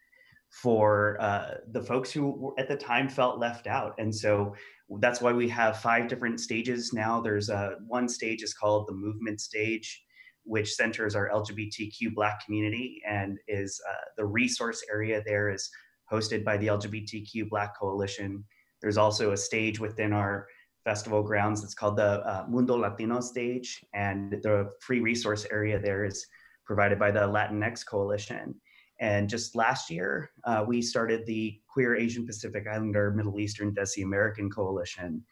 for 0.50 1.18
uh, 1.20 1.56
the 1.72 1.84
folks 1.84 2.10
who 2.10 2.54
at 2.58 2.70
the 2.70 2.76
time 2.76 3.10
felt 3.10 3.38
left 3.38 3.68
out. 3.68 3.96
And 3.98 4.14
so 4.14 4.56
that's 5.00 5.22
why 5.22 5.34
we 5.34 5.50
have 5.50 5.82
five 5.82 6.08
different 6.08 6.40
stages 6.40 6.94
now. 6.94 7.20
There's 7.20 7.50
a, 7.50 7.76
one 7.86 8.08
stage 8.08 8.44
is 8.44 8.54
called 8.54 8.88
the 8.88 8.94
movement 8.94 9.42
stage, 9.42 10.04
which 10.44 10.74
centers 10.74 11.16
our 11.16 11.30
LGBTQ 11.30 12.14
Black 12.14 12.44
community 12.46 13.02
and 13.08 13.38
is 13.48 13.80
uh, 13.90 14.06
the 14.18 14.26
resource 14.26 14.84
area 14.92 15.22
there 15.26 15.50
is 15.50 15.70
hosted 16.12 16.44
by 16.44 16.58
the 16.58 16.68
LGBTQ 16.68 17.50
Black 17.50 17.78
Coalition. 17.78 18.44
There's 18.82 18.98
also 18.98 19.32
a 19.32 19.38
stage 19.38 19.80
within 19.80 20.14
our 20.14 20.48
festival 20.84 21.22
grounds 21.24 21.62
that's 21.62 21.76
called 21.76 21.98
the 21.98 22.22
uh, 22.22 22.46
Mundo 22.50 22.76
Latino 22.76 23.20
stage, 23.20 23.80
and 23.94 24.32
the 24.44 24.72
free 24.82 25.00
resource 25.00 25.46
area 25.52 25.80
there 25.80 26.06
is 26.06 26.26
provided 26.66 26.98
by 26.98 27.12
the 27.12 27.20
Latinx 27.20 27.86
Coalition. 27.86 28.56
And 29.00 29.28
just 29.28 29.56
last 29.56 29.90
year, 29.90 30.30
uh, 30.44 30.64
we 30.68 30.82
started 30.82 31.26
the 31.26 31.60
Queer 31.68 31.96
Asian 31.96 32.26
Pacific 32.26 32.66
Islander 32.72 33.12
Middle 33.12 33.40
Eastern 33.40 33.74
Desi 33.74 34.04
American 34.04 34.50
Coalition 34.50 35.24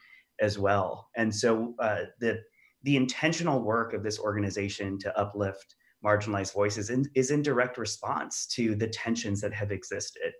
as 0.42 0.58
well. 0.58 1.10
And 1.16 1.34
so 1.34 1.76
uh, 1.80 2.06
the 2.20 2.42
the 2.84 2.96
intentional 2.96 3.62
work 3.62 3.94
of 3.94 4.04
this 4.04 4.20
organization 4.20 4.98
to 5.00 5.18
uplift 5.18 5.76
marginalized 6.04 6.54
voices 6.54 6.90
in, 6.90 7.06
is 7.16 7.32
in 7.32 7.42
direct 7.42 7.78
response 7.78 8.48
to 8.48 8.76
the 8.76 8.88
tensions 8.88 9.42
that 9.42 9.54
have 9.54 9.72
existed. 9.72 10.32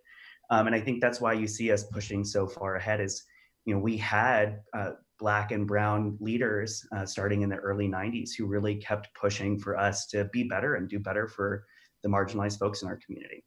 Um, 0.50 0.68
and 0.68 0.76
I 0.76 0.80
think 0.80 1.02
that's 1.02 1.22
why 1.22 1.34
you 1.34 1.48
see 1.48 1.72
us 1.72 1.84
pushing 1.84 2.24
so 2.24 2.48
far 2.48 2.76
ahead. 2.76 3.02
Is 3.02 3.24
you 3.66 3.74
know 3.74 3.80
we 3.80 3.98
had 3.98 4.62
uh, 4.74 4.92
black 5.20 5.52
and 5.52 5.68
brown 5.68 6.18
leaders 6.20 6.86
uh, 6.96 7.06
starting 7.06 7.42
in 7.42 7.50
the 7.50 7.58
early 7.58 7.88
90s 7.88 8.32
who 8.38 8.46
really 8.46 8.76
kept 8.76 9.14
pushing 9.14 9.60
for 9.60 9.78
us 9.78 10.08
to 10.08 10.26
be 10.32 10.44
better 10.44 10.76
and 10.76 10.90
do 10.90 10.98
better 10.98 11.28
for 11.28 11.66
the 12.04 12.10
marginalized 12.10 12.58
folks 12.58 12.82
in 12.82 12.88
our 12.88 12.98
community. 13.06 13.44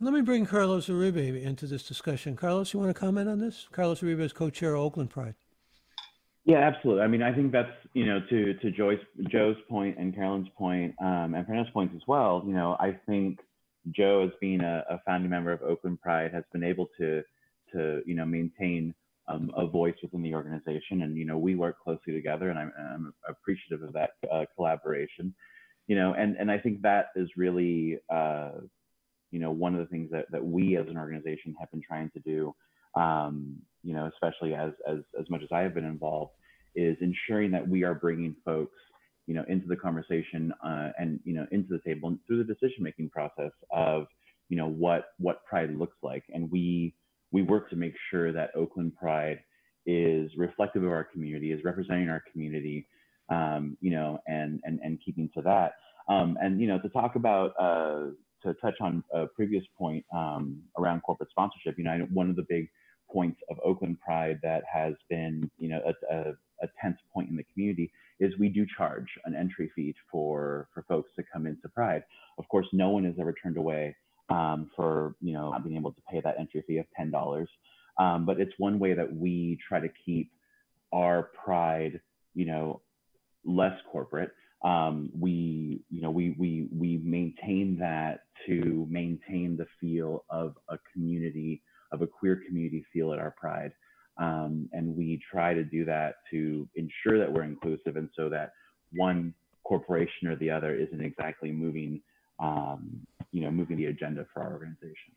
Let 0.00 0.12
me 0.12 0.22
bring 0.22 0.44
Carlos 0.44 0.88
Uribe 0.88 1.40
into 1.40 1.66
this 1.66 1.84
discussion. 1.84 2.34
Carlos, 2.34 2.72
you 2.72 2.80
want 2.80 2.90
to 2.90 2.98
comment 2.98 3.28
on 3.28 3.38
this? 3.38 3.68
Carlos 3.70 4.00
Uribe 4.00 4.20
is 4.20 4.32
co-chair 4.32 4.74
of 4.74 4.82
Oakland 4.82 5.10
Pride. 5.10 5.36
Yeah, 6.44 6.58
absolutely. 6.58 7.02
I 7.02 7.06
mean, 7.06 7.22
I 7.22 7.34
think 7.34 7.52
that's 7.52 7.72
you 7.94 8.06
know 8.06 8.20
to 8.28 8.54
to 8.54 8.70
Joyce 8.70 9.00
Joe's 9.28 9.56
point 9.68 9.98
and 9.98 10.14
Carolyn's 10.14 10.48
point 10.56 10.94
um, 11.00 11.34
and 11.34 11.46
Fernando's 11.46 11.72
points 11.72 11.94
as 11.96 12.02
well. 12.06 12.42
You 12.46 12.54
know, 12.54 12.76
I 12.78 12.98
think 13.06 13.40
Joe, 13.90 14.24
as 14.26 14.32
being 14.40 14.60
a, 14.60 14.84
a, 14.90 15.00
founding 15.06 15.30
member 15.30 15.52
of 15.52 15.62
Oakland 15.62 16.00
Pride, 16.00 16.32
has 16.32 16.44
been 16.52 16.64
able 16.64 16.88
to 16.98 17.22
to 17.72 18.02
you 18.04 18.14
know 18.14 18.26
maintain 18.26 18.94
um, 19.28 19.50
a 19.56 19.66
voice 19.66 19.94
within 20.02 20.22
the 20.22 20.34
organization, 20.34 21.02
and 21.02 21.16
you 21.16 21.24
know 21.24 21.38
we 21.38 21.54
work 21.54 21.78
closely 21.82 22.12
together, 22.12 22.50
and 22.50 22.58
I'm, 22.58 22.72
I'm 22.78 23.14
appreciative 23.26 23.82
of 23.82 23.94
that 23.94 24.10
uh, 24.30 24.44
collaboration 24.54 25.34
you 25.86 25.96
know, 25.96 26.14
and 26.14 26.36
and 26.36 26.50
I 26.50 26.58
think 26.58 26.82
that 26.82 27.06
is 27.14 27.28
really 27.36 27.98
uh, 28.12 28.52
you 29.30 29.40
know 29.40 29.50
one 29.50 29.74
of 29.74 29.80
the 29.80 29.86
things 29.86 30.10
that 30.12 30.30
that 30.30 30.44
we 30.44 30.76
as 30.76 30.86
an 30.88 30.96
organization 30.96 31.54
have 31.58 31.70
been 31.70 31.82
trying 31.82 32.10
to 32.10 32.20
do. 32.20 32.54
Um, 32.94 33.56
you 33.84 33.94
know, 33.94 34.10
especially 34.12 34.54
as 34.54 34.72
as 34.88 34.98
as 35.18 35.28
much 35.30 35.42
as 35.42 35.48
I 35.52 35.60
have 35.60 35.74
been 35.74 35.84
involved, 35.84 36.32
is 36.74 36.96
ensuring 37.00 37.50
that 37.52 37.66
we 37.66 37.84
are 37.84 37.94
bringing 37.94 38.34
folks 38.44 38.76
you 39.26 39.34
know 39.34 39.44
into 39.48 39.66
the 39.66 39.76
conversation 39.76 40.52
uh, 40.64 40.90
and 40.98 41.20
you 41.24 41.34
know 41.34 41.46
into 41.50 41.68
the 41.70 41.80
table 41.84 42.08
and 42.08 42.18
through 42.26 42.44
the 42.44 42.54
decision 42.54 42.82
making 42.82 43.10
process 43.10 43.52
of 43.70 44.06
you 44.48 44.56
know 44.56 44.68
what 44.68 45.06
what 45.18 45.44
pride 45.44 45.74
looks 45.76 45.96
like 46.02 46.24
and 46.32 46.50
we 46.50 46.94
we 47.32 47.42
work 47.42 47.70
to 47.70 47.76
make 47.76 47.94
sure 48.10 48.32
that 48.32 48.50
oakland 48.54 48.94
pride 48.94 49.38
is 49.86 50.30
reflective 50.36 50.82
of 50.82 50.90
our 50.90 51.04
community 51.04 51.52
is 51.52 51.64
representing 51.64 52.10
our 52.10 52.22
community 52.30 52.86
um, 53.28 53.76
you 53.80 53.90
know, 53.90 54.18
and 54.26 54.60
and 54.64 54.80
and 54.82 54.98
keeping 55.04 55.30
to 55.34 55.42
that. 55.42 55.74
Um, 56.08 56.36
and 56.40 56.60
you 56.60 56.66
know, 56.66 56.78
to 56.80 56.88
talk 56.88 57.16
about 57.16 57.52
uh, 57.58 58.10
to 58.42 58.54
touch 58.60 58.74
on 58.80 59.02
a 59.12 59.26
previous 59.26 59.64
point 59.78 60.04
um, 60.14 60.62
around 60.78 61.00
corporate 61.02 61.30
sponsorship, 61.30 61.78
you 61.78 61.84
know, 61.84 62.06
one 62.12 62.28
of 62.30 62.36
the 62.36 62.44
big 62.48 62.68
points 63.14 63.40
of 63.48 63.56
Oakland 63.64 63.98
Pride 64.00 64.40
that 64.42 64.64
has 64.70 64.94
been, 65.08 65.50
you 65.58 65.68
know, 65.68 65.80
a, 65.86 66.14
a, 66.14 66.20
a 66.62 66.68
tense 66.82 66.98
point 67.12 67.30
in 67.30 67.36
the 67.36 67.44
community 67.52 67.90
is 68.20 68.32
we 68.38 68.48
do 68.48 68.66
charge 68.76 69.08
an 69.24 69.34
entry 69.34 69.70
fee 69.74 69.94
for 70.10 70.68
for 70.74 70.82
folks 70.88 71.10
to 71.16 71.24
come 71.32 71.46
into 71.46 71.68
Pride. 71.68 72.02
Of 72.38 72.48
course, 72.48 72.66
no 72.72 72.90
one 72.90 73.04
has 73.04 73.14
ever 73.18 73.34
turned 73.40 73.56
away 73.56 73.96
um, 74.30 74.70
for 74.76 75.14
you 75.20 75.32
know 75.32 75.50
not 75.50 75.64
being 75.64 75.76
able 75.76 75.92
to 75.92 76.02
pay 76.10 76.20
that 76.20 76.36
entry 76.38 76.62
fee 76.66 76.78
of 76.78 76.86
ten 76.96 77.10
dollars. 77.10 77.48
Um, 77.98 78.26
but 78.26 78.40
it's 78.40 78.52
one 78.58 78.78
way 78.78 78.94
that 78.94 79.14
we 79.14 79.58
try 79.68 79.78
to 79.78 79.88
keep 80.04 80.30
our 80.92 81.30
pride, 81.44 82.00
you 82.34 82.44
know, 82.44 82.82
less 83.44 83.78
corporate. 83.90 84.32
Um, 84.64 85.10
we, 85.18 85.82
you 85.90 86.00
know, 86.00 86.10
we 86.10 86.34
we 86.38 86.68
we 86.72 86.98
maintain 87.04 87.76
that 87.80 88.24
to 88.46 88.86
maintain 88.90 89.56
the 89.56 89.66
feel 89.80 90.24
of 90.30 90.54
a 90.68 90.78
community, 90.92 91.62
of 91.94 92.02
a 92.02 92.06
queer 92.18 92.36
community 92.46 92.84
feel 92.92 93.08
at 93.14 93.18
our 93.24 93.34
Pride, 93.42 93.72
um, 94.26 94.52
and 94.76 94.84
we 95.00 95.08
try 95.32 95.50
to 95.60 95.64
do 95.76 95.84
that 95.94 96.12
to 96.30 96.68
ensure 96.82 97.18
that 97.18 97.30
we're 97.32 97.48
inclusive, 97.54 97.94
and 98.00 98.08
so 98.18 98.28
that 98.36 98.48
one 98.92 99.20
corporation 99.70 100.28
or 100.28 100.36
the 100.36 100.50
other 100.56 100.72
isn't 100.84 101.02
exactly 101.10 101.50
moving, 101.64 101.92
um, 102.38 102.80
you 103.32 103.40
know, 103.42 103.50
moving 103.50 103.76
the 103.76 103.86
agenda 103.86 104.22
for 104.32 104.42
our 104.42 104.52
organization. 104.52 105.12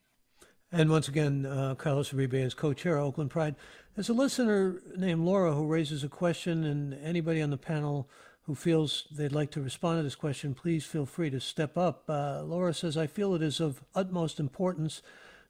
And 0.71 0.89
once 0.89 1.07
again, 1.07 1.45
uh, 1.45 1.75
Carlos 1.75 2.11
Uribe 2.11 2.45
is 2.47 2.53
co-chair 2.53 2.97
of 2.97 3.05
Oakland 3.05 3.29
Pride. 3.29 3.55
There's 3.95 4.09
a 4.09 4.13
listener 4.13 4.81
named 4.97 5.23
Laura 5.23 5.53
who 5.53 5.65
raises 5.65 6.03
a 6.03 6.09
question, 6.09 6.63
and 6.63 6.93
anybody 6.93 7.41
on 7.41 7.51
the 7.51 7.57
panel 7.57 8.09
who 8.47 8.55
feels 8.55 9.07
they'd 9.11 9.33
like 9.33 9.51
to 9.51 9.61
respond 9.61 9.99
to 9.99 10.03
this 10.03 10.15
question, 10.15 10.53
please 10.53 10.85
feel 10.85 11.05
free 11.05 11.29
to 11.29 11.39
step 11.39 11.77
up. 11.77 12.03
Uh, 12.09 12.41
Laura 12.43 12.73
says, 12.73 12.97
I 12.97 13.07
feel 13.07 13.35
it 13.35 13.41
is 13.41 13.59
of 13.59 13.83
utmost 13.93 14.39
importance 14.39 15.01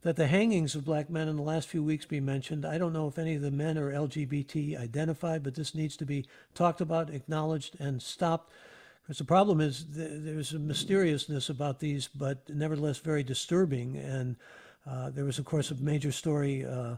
that 0.01 0.15
the 0.15 0.27
hangings 0.27 0.75
of 0.75 0.85
black 0.85 1.09
men 1.09 1.27
in 1.27 1.35
the 1.35 1.41
last 1.41 1.67
few 1.67 1.83
weeks 1.83 2.05
be 2.05 2.19
mentioned. 2.19 2.65
I 2.65 2.77
don't 2.77 2.93
know 2.93 3.07
if 3.07 3.17
any 3.17 3.35
of 3.35 3.41
the 3.41 3.51
men 3.51 3.77
are 3.77 3.91
LGBT 3.91 4.79
identified, 4.79 5.43
but 5.43 5.55
this 5.55 5.73
needs 5.73 5.97
to 5.97 6.05
be 6.05 6.25
talked 6.53 6.81
about, 6.81 7.09
acknowledged, 7.09 7.75
and 7.79 8.01
stopped. 8.01 8.53
Because 9.03 9.17
the 9.17 9.23
problem 9.23 9.59
is 9.59 9.85
th- 9.85 10.09
there's 10.23 10.53
a 10.53 10.59
mysteriousness 10.59 11.49
about 11.49 11.79
these, 11.79 12.09
but 12.13 12.47
nevertheless 12.49 12.99
very 12.99 13.23
disturbing. 13.23 13.97
And 13.97 14.35
uh, 14.85 15.09
there 15.09 15.25
was, 15.25 15.39
of 15.39 15.45
course, 15.45 15.71
a 15.71 15.75
major 15.75 16.11
story 16.11 16.65
uh, 16.65 16.95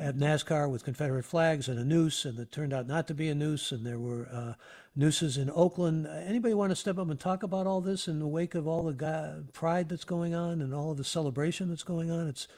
at 0.00 0.16
NASCAR 0.16 0.70
with 0.70 0.84
Confederate 0.84 1.24
flags 1.24 1.68
and 1.68 1.78
a 1.78 1.84
noose, 1.84 2.24
and 2.24 2.38
it 2.38 2.50
turned 2.50 2.72
out 2.72 2.86
not 2.86 3.06
to 3.08 3.14
be 3.14 3.28
a 3.28 3.34
noose, 3.34 3.70
and 3.70 3.86
there 3.86 3.98
were 3.98 4.28
uh, 4.32 4.54
nooses 4.96 5.36
in 5.36 5.50
Oakland. 5.50 6.06
Anybody 6.06 6.54
want 6.54 6.70
to 6.70 6.76
step 6.76 6.98
up 6.98 7.10
and 7.10 7.20
talk 7.20 7.42
about 7.42 7.66
all 7.66 7.80
this 7.80 8.08
in 8.08 8.18
the 8.18 8.26
wake 8.26 8.54
of 8.54 8.66
all 8.66 8.84
the 8.84 9.44
pride 9.52 9.88
that's 9.88 10.04
going 10.04 10.34
on 10.34 10.60
and 10.60 10.74
all 10.74 10.92
of 10.92 10.96
the 10.96 11.04
celebration 11.04 11.68
that's 11.68 11.82
going 11.82 12.10
on? 12.10 12.28
It's 12.28 12.48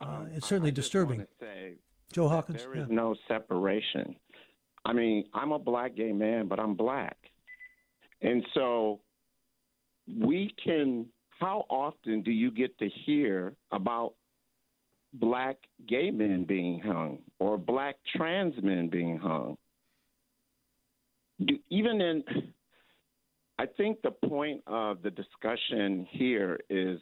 uh, 0.00 0.04
um, 0.04 0.30
it's 0.34 0.46
certainly 0.46 0.70
disturbing. 0.70 1.26
Joe 2.12 2.28
Hawkins. 2.28 2.62
There 2.62 2.74
is 2.74 2.86
yeah. 2.88 2.94
no 2.94 3.14
separation. 3.28 4.16
I 4.84 4.92
mean, 4.92 5.24
I'm 5.34 5.52
a 5.52 5.58
black 5.58 5.94
gay 5.94 6.12
man, 6.12 6.48
but 6.48 6.58
I'm 6.58 6.74
black, 6.74 7.16
and 8.20 8.44
so 8.54 9.00
we 10.06 10.54
can 10.62 11.06
how 11.38 11.64
often 11.70 12.22
do 12.22 12.30
you 12.30 12.50
get 12.50 12.78
to 12.78 12.88
hear 13.06 13.54
about 13.72 14.14
black 15.14 15.56
gay 15.88 16.10
men 16.10 16.44
being 16.44 16.80
hung 16.80 17.18
or 17.38 17.58
black 17.58 17.96
trans 18.16 18.54
men 18.62 18.88
being 18.88 19.18
hung? 19.18 19.56
Do, 21.44 21.58
even 21.70 22.00
in, 22.00 22.24
I 23.58 23.66
think 23.66 24.02
the 24.02 24.10
point 24.10 24.62
of 24.66 25.02
the 25.02 25.10
discussion 25.10 26.06
here 26.10 26.60
is 26.68 27.00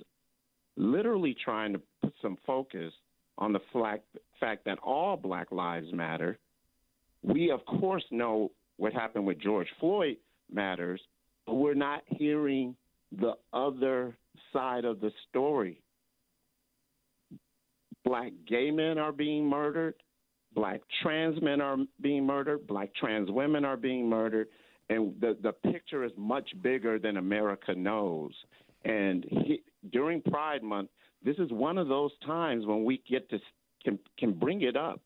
literally 0.76 1.36
trying 1.44 1.72
to 1.72 1.80
put 2.02 2.14
some 2.22 2.38
focus 2.46 2.92
on 3.36 3.52
the 3.52 3.61
fact, 3.72 4.04
fact 4.40 4.64
that 4.64 4.78
all 4.82 5.16
Black 5.16 5.50
Lives 5.52 5.92
Matter. 5.92 6.38
We, 7.22 7.50
of 7.50 7.64
course, 7.66 8.04
know 8.11 8.52
what 8.76 8.92
happened 8.92 9.26
with 9.26 9.40
George 9.40 9.68
Floyd 9.80 10.16
matters, 10.52 11.00
but 11.46 11.54
we're 11.54 11.74
not 11.74 12.02
hearing 12.06 12.76
the 13.12 13.34
other 13.52 14.16
side 14.52 14.84
of 14.84 15.00
the 15.00 15.11
story. 15.28 15.80
Black 18.05 18.32
gay 18.46 18.70
men 18.70 18.99
are 18.99 19.12
being 19.12 19.49
murdered, 19.49 19.94
black 20.55 20.80
trans 21.03 21.40
men 21.42 21.61
are 21.61 21.76
being 22.01 22.26
murdered, 22.26 22.66
black 22.66 22.94
trans 22.94 23.30
women 23.30 23.64
are 23.64 23.76
being 23.76 24.09
murdered, 24.09 24.49
and 24.88 25.14
the 25.20 25.36
the 25.42 25.53
picture 25.53 26.05
is 26.05 26.12
much 26.16 26.49
bigger 26.62 26.99
than 26.99 27.16
America 27.16 27.74
knows. 27.74 28.32
And 28.84 29.24
he, 29.28 29.62
during 29.92 30.22
Pride 30.22 30.62
Month, 30.62 30.90
this 31.22 31.36
is 31.38 31.51
one 31.51 31.78
of 31.78 31.88
those 31.88 32.12
times 32.24 32.64
when 32.66 32.84
we 32.84 33.03
get 33.09 33.28
to 33.30 33.38
can 33.84 33.99
can 34.18 34.32
bring 34.32 34.62
it 34.62 34.76
up 34.76 35.01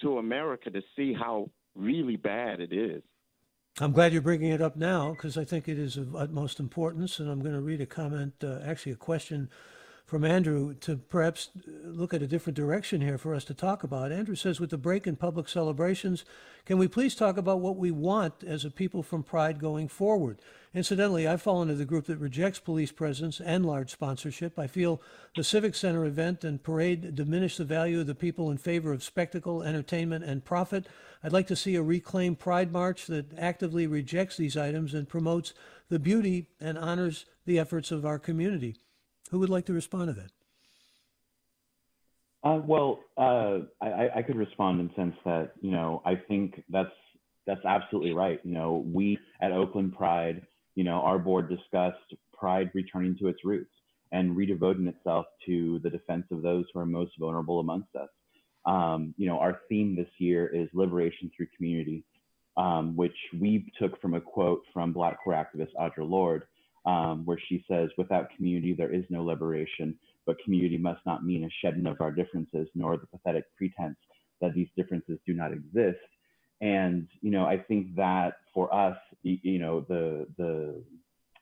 to 0.00 0.18
America 0.18 0.70
to 0.70 0.80
see 0.96 1.12
how 1.12 1.50
really 1.74 2.16
bad 2.16 2.60
it 2.60 2.72
is. 2.72 3.02
I'm 3.80 3.92
glad 3.92 4.12
you're 4.12 4.22
bringing 4.22 4.50
it 4.50 4.60
up 4.60 4.76
now 4.76 5.12
because 5.12 5.38
I 5.38 5.44
think 5.44 5.68
it 5.68 5.78
is 5.78 5.96
of 5.96 6.16
utmost 6.16 6.58
importance. 6.58 7.20
And 7.20 7.30
I'm 7.30 7.40
going 7.40 7.54
to 7.54 7.60
read 7.60 7.80
a 7.80 7.86
comment, 7.86 8.34
uh, 8.42 8.58
actually, 8.64 8.92
a 8.92 8.96
question 8.96 9.48
from 10.08 10.24
Andrew 10.24 10.72
to 10.72 10.96
perhaps 10.96 11.50
uh, 11.54 11.70
look 11.86 12.14
at 12.14 12.22
a 12.22 12.26
different 12.26 12.56
direction 12.56 13.02
here 13.02 13.18
for 13.18 13.34
us 13.34 13.44
to 13.44 13.52
talk 13.52 13.84
about. 13.84 14.10
Andrew 14.10 14.34
says, 14.34 14.58
with 14.58 14.70
the 14.70 14.78
break 14.78 15.06
in 15.06 15.16
public 15.16 15.50
celebrations, 15.50 16.24
can 16.64 16.78
we 16.78 16.88
please 16.88 17.14
talk 17.14 17.36
about 17.36 17.60
what 17.60 17.76
we 17.76 17.90
want 17.90 18.42
as 18.42 18.64
a 18.64 18.70
people 18.70 19.02
from 19.02 19.22
Pride 19.22 19.60
going 19.60 19.86
forward? 19.86 20.40
Incidentally, 20.72 21.28
I 21.28 21.36
fall 21.36 21.60
into 21.60 21.74
the 21.74 21.84
group 21.84 22.06
that 22.06 22.16
rejects 22.16 22.58
police 22.58 22.90
presence 22.90 23.38
and 23.38 23.66
large 23.66 23.90
sponsorship. 23.90 24.58
I 24.58 24.66
feel 24.66 25.02
the 25.36 25.44
Civic 25.44 25.74
Center 25.74 26.06
event 26.06 26.42
and 26.42 26.62
parade 26.62 27.14
diminish 27.14 27.58
the 27.58 27.66
value 27.66 28.00
of 28.00 28.06
the 28.06 28.14
people 28.14 28.50
in 28.50 28.56
favor 28.56 28.94
of 28.94 29.04
spectacle, 29.04 29.62
entertainment, 29.62 30.24
and 30.24 30.42
profit. 30.42 30.86
I'd 31.22 31.34
like 31.34 31.48
to 31.48 31.56
see 31.56 31.74
a 31.74 31.82
reclaimed 31.82 32.38
Pride 32.38 32.72
March 32.72 33.08
that 33.08 33.38
actively 33.38 33.86
rejects 33.86 34.38
these 34.38 34.56
items 34.56 34.94
and 34.94 35.06
promotes 35.06 35.52
the 35.90 35.98
beauty 35.98 36.48
and 36.58 36.78
honors 36.78 37.26
the 37.44 37.58
efforts 37.58 37.90
of 37.90 38.06
our 38.06 38.18
community. 38.18 38.76
Who 39.30 39.38
would 39.40 39.50
like 39.50 39.66
to 39.66 39.72
respond 39.72 40.08
to 40.08 40.12
that? 40.14 40.30
Uh, 42.44 42.60
well, 42.64 43.00
uh, 43.16 43.58
I, 43.80 44.08
I 44.16 44.22
could 44.22 44.36
respond 44.36 44.80
in 44.80 44.88
the 44.88 44.94
sense 44.94 45.16
that 45.24 45.52
you 45.60 45.70
know 45.70 46.02
I 46.04 46.14
think 46.14 46.62
that's 46.68 46.92
that's 47.46 47.64
absolutely 47.64 48.12
right. 48.12 48.40
You 48.44 48.52
know, 48.52 48.84
we 48.92 49.18
at 49.40 49.52
Oakland 49.52 49.96
Pride, 49.96 50.46
you 50.74 50.84
know, 50.84 51.00
our 51.00 51.18
board 51.18 51.48
discussed 51.48 52.14
Pride 52.32 52.70
returning 52.74 53.16
to 53.18 53.28
its 53.28 53.44
roots 53.44 53.70
and 54.12 54.36
redevoting 54.36 54.86
itself 54.86 55.26
to 55.46 55.80
the 55.82 55.90
defense 55.90 56.24
of 56.30 56.42
those 56.42 56.64
who 56.72 56.80
are 56.80 56.86
most 56.86 57.12
vulnerable 57.18 57.60
amongst 57.60 57.94
us. 57.96 58.08
Um, 58.64 59.14
you 59.16 59.26
know, 59.26 59.38
our 59.38 59.60
theme 59.68 59.96
this 59.96 60.08
year 60.18 60.46
is 60.46 60.68
liberation 60.72 61.30
through 61.36 61.48
community, 61.56 62.04
um, 62.56 62.96
which 62.96 63.16
we 63.38 63.72
took 63.80 64.00
from 64.00 64.14
a 64.14 64.20
quote 64.20 64.62
from 64.72 64.92
Black 64.92 65.22
queer 65.22 65.36
activist 65.36 65.74
Audre 65.80 66.08
Lorde, 66.08 66.44
um, 66.88 67.16
where 67.26 67.40
she 67.48 67.56
says, 67.70 67.88
without 67.98 68.34
community, 68.34 68.72
there 68.72 68.94
is 68.98 69.04
no 69.10 69.20
liberation, 69.32 69.88
but 70.26 70.42
community 70.44 70.78
must 70.78 71.02
not 71.04 71.24
mean 71.30 71.44
a 71.44 71.56
shedding 71.60 71.86
of 71.86 72.00
our 72.00 72.12
differences, 72.20 72.66
nor 72.74 72.96
the 72.96 73.06
pathetic 73.14 73.44
pretense 73.58 73.98
that 74.40 74.54
these 74.54 74.70
differences 74.78 75.18
do 75.26 75.34
not 75.34 75.52
exist. 75.52 76.08
And, 76.60 77.06
you 77.20 77.30
know, 77.34 77.44
I 77.44 77.58
think 77.68 77.94
that 77.96 78.32
for 78.54 78.66
us, 78.74 78.96
you 79.22 79.58
know, 79.58 79.84
the, 79.92 80.26
the, 80.38 80.82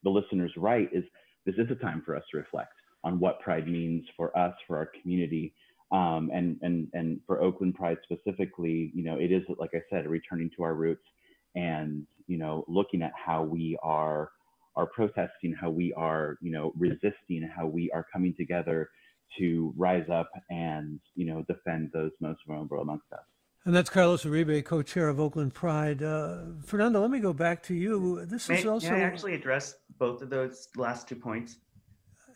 the 0.04 0.10
listener's 0.10 0.52
right 0.56 0.88
is 0.92 1.04
this 1.46 1.54
is 1.62 1.70
a 1.70 1.76
time 1.86 2.02
for 2.04 2.16
us 2.16 2.24
to 2.30 2.38
reflect 2.38 2.72
on 3.04 3.20
what 3.20 3.40
pride 3.40 3.68
means 3.68 4.04
for 4.16 4.36
us, 4.36 4.54
for 4.66 4.76
our 4.76 4.90
community. 5.00 5.54
Um, 5.92 6.30
and, 6.34 6.58
and, 6.62 6.88
and 6.92 7.20
for 7.26 7.40
Oakland 7.40 7.76
Pride 7.76 7.98
specifically, 8.02 8.90
you 8.94 9.04
know, 9.04 9.16
it 9.16 9.30
is, 9.30 9.42
like 9.62 9.74
I 9.74 9.82
said, 9.90 10.08
returning 10.08 10.50
to 10.56 10.64
our 10.64 10.74
roots 10.74 11.06
and, 11.54 12.04
you 12.26 12.38
know, 12.38 12.64
looking 12.66 13.02
at 13.02 13.12
how 13.14 13.44
we 13.44 13.78
are 13.82 14.30
are 14.76 14.86
protesting, 14.86 15.54
how 15.58 15.70
we 15.70 15.92
are, 15.94 16.36
you 16.40 16.52
know, 16.52 16.72
resisting, 16.76 17.48
how 17.54 17.66
we 17.66 17.90
are 17.92 18.06
coming 18.12 18.34
together 18.36 18.90
to 19.38 19.72
rise 19.76 20.08
up 20.10 20.30
and, 20.50 21.00
you 21.14 21.26
know, 21.26 21.44
defend 21.48 21.90
those 21.92 22.12
most 22.20 22.40
vulnerable 22.46 22.80
amongst 22.80 23.10
us. 23.12 23.20
And 23.64 23.74
that's 23.74 23.90
Carlos 23.90 24.24
Uribe, 24.24 24.64
co-chair 24.64 25.08
of 25.08 25.18
Oakland 25.18 25.52
Pride. 25.52 26.02
Uh, 26.02 26.42
Fernando, 26.64 27.00
let 27.00 27.10
me 27.10 27.18
go 27.18 27.32
back 27.32 27.62
to 27.64 27.74
you. 27.74 28.24
This 28.26 28.48
may, 28.48 28.58
is 28.58 28.66
also. 28.66 28.90
May 28.90 29.02
I 29.02 29.06
actually 29.06 29.34
address 29.34 29.74
both 29.98 30.22
of 30.22 30.30
those 30.30 30.68
last 30.76 31.08
two 31.08 31.16
points? 31.16 31.56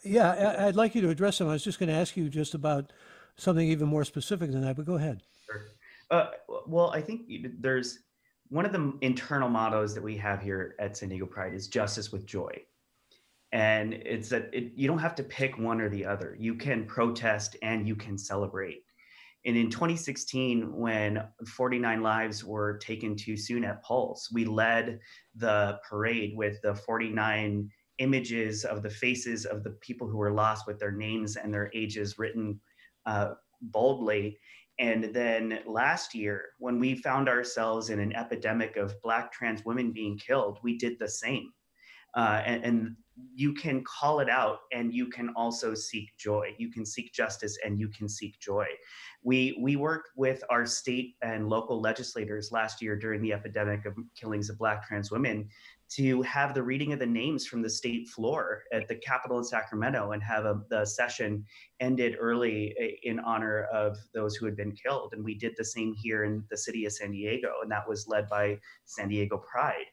Yeah, 0.03 0.57
I'd 0.59 0.77
like 0.77 0.95
you 0.97 1.03
to 1.03 1.11
address 1.11 1.39
them. 1.39 1.49
I 1.49 1.53
was 1.53 1.63
just 1.63 1.79
going 1.79 1.89
to 1.89 1.95
ask 1.95 2.17
you 2.17 2.29
just 2.29 2.55
about 2.55 2.93
something 3.37 3.69
even 3.69 3.87
more 3.87 4.05
specific 4.05 4.51
than 4.51 4.63
that, 4.63 4.77
but 4.77 4.87
go 4.87 4.95
ahead. 4.95 5.23
Sure. 5.47 5.63
Uh, 6.11 6.31
well, 6.67 6.91
I 6.91 7.01
think 7.01 7.31
there's 7.61 8.01
one 8.51 8.67
of 8.67 8.73
the 8.73 8.93
internal 9.01 9.49
mottos 9.49 9.95
that 9.95 10.03
we 10.03 10.17
have 10.17 10.43
here 10.43 10.75
at 10.79 10.97
San 10.97 11.09
Diego 11.09 11.25
Pride 11.25 11.55
is 11.55 11.69
justice 11.69 12.13
with 12.13 12.27
joy. 12.27 12.53
And 13.53 13.95
it's 13.95 14.29
that 14.29 14.51
it, 14.53 14.73
you 14.75 14.87
don't 14.87 14.99
have 14.99 15.15
to 15.17 15.23
pick 15.23 15.59
one 15.59 15.81
or 15.81 15.89
the 15.89 16.05
other. 16.05 16.37
You 16.39 16.55
can 16.55 16.85
protest 16.85 17.57
and 17.63 17.87
you 17.87 17.97
can 17.97 18.19
celebrate. 18.19 18.83
And 19.47 19.57
in 19.57 19.71
2016, 19.71 20.77
when 20.77 21.23
49 21.47 22.03
lives 22.03 22.45
were 22.45 22.77
taken 22.79 23.17
too 23.17 23.37
soon 23.37 23.65
at 23.65 23.83
Pulse, 23.83 24.31
we 24.33 24.45
led 24.45 24.99
the 25.35 25.79
parade 25.89 26.37
with 26.37 26.61
the 26.63 26.75
49 26.75 27.71
images 27.99 28.65
of 28.65 28.83
the 28.83 28.91
faces 28.91 29.47
of 29.47 29.63
the 29.63 29.71
people 29.81 30.09
who 30.09 30.19
were 30.19 30.33
lost 30.33 30.67
with 30.67 30.79
their 30.79 30.93
names 30.93 31.37
and 31.37 31.55
their 31.55 31.71
ages 31.75 32.19
written 32.19 32.61
uh, 33.07 33.31
boldly. 33.63 34.39
And 34.81 35.15
then 35.15 35.61
last 35.67 36.15
year, 36.15 36.47
when 36.59 36.81
we 36.81 36.95
found 36.95 37.29
ourselves 37.29 37.91
in 37.91 38.01
an 38.01 38.17
epidemic 38.17 38.77
of 38.77 39.01
Black 39.03 39.31
trans 39.31 39.63
women 39.65 39.93
being 39.93 40.19
killed, 40.19 40.59
we 40.63 40.79
did 40.79 40.99
the 40.99 41.09
same. 41.09 41.53
Uh, 42.17 42.43
and, 42.45 42.65
and, 42.65 42.97
you 43.35 43.53
can 43.53 43.85
call 43.85 44.21
it 44.21 44.31
out 44.31 44.61
and 44.73 44.95
you 44.95 45.07
can 45.07 45.29
also 45.37 45.75
seek 45.75 46.09
joy. 46.19 46.55
You 46.59 46.71
can 46.71 46.87
seek 46.87 47.13
justice 47.13 47.59
and 47.65 47.79
you 47.79 47.89
can 47.89 48.09
seek 48.09 48.39
joy. 48.41 48.67
We, 49.23 49.59
we 49.61 49.77
worked 49.77 50.11
with 50.17 50.43
our 50.49 50.65
state 50.65 51.17
and 51.23 51.49
local 51.49 51.81
legislators 51.81 52.51
last 52.51 52.81
year 52.81 52.97
during 52.97 53.21
the 53.21 53.33
epidemic 53.33 53.85
of 53.85 53.95
killings 54.19 54.49
of 54.49 54.59
Black 54.59 54.87
trans 54.87 55.11
women 55.11 55.49
to 55.91 56.23
have 56.23 56.55
the 56.55 56.63
reading 56.63 56.93
of 56.93 57.01
the 57.01 57.07
names 57.07 57.47
from 57.47 57.63
the 57.63 57.71
state 57.71 58.09
floor 58.09 58.63
at 58.73 58.87
the 58.87 58.95
Capitol 58.95 59.39
in 59.39 59.45
Sacramento 59.45 60.13
and 60.13 60.23
have 60.23 60.45
a, 60.45 60.61
the 60.71 60.85
session 60.85 61.45
ended 61.81 62.17
early 62.21 62.75
eh, 62.79 62.91
in 63.03 63.19
honor 63.21 63.65
of 63.73 63.97
those 64.15 64.37
who 64.37 64.47
had 64.47 64.57
been 64.57 64.73
killed. 64.73 65.13
And 65.13 65.25
we 65.25 65.35
did 65.35 65.55
the 65.57 65.65
same 65.65 65.95
here 65.95 66.25
in 66.25 66.45
the 66.49 66.57
city 66.57 66.85
of 66.87 66.93
San 66.93 67.11
Diego, 67.11 67.51
and 67.63 67.71
that 67.73 67.89
was 67.89 68.07
led 68.07 68.29
by 68.29 68.59
San 68.85 69.09
Diego 69.09 69.39
Pride. 69.39 69.87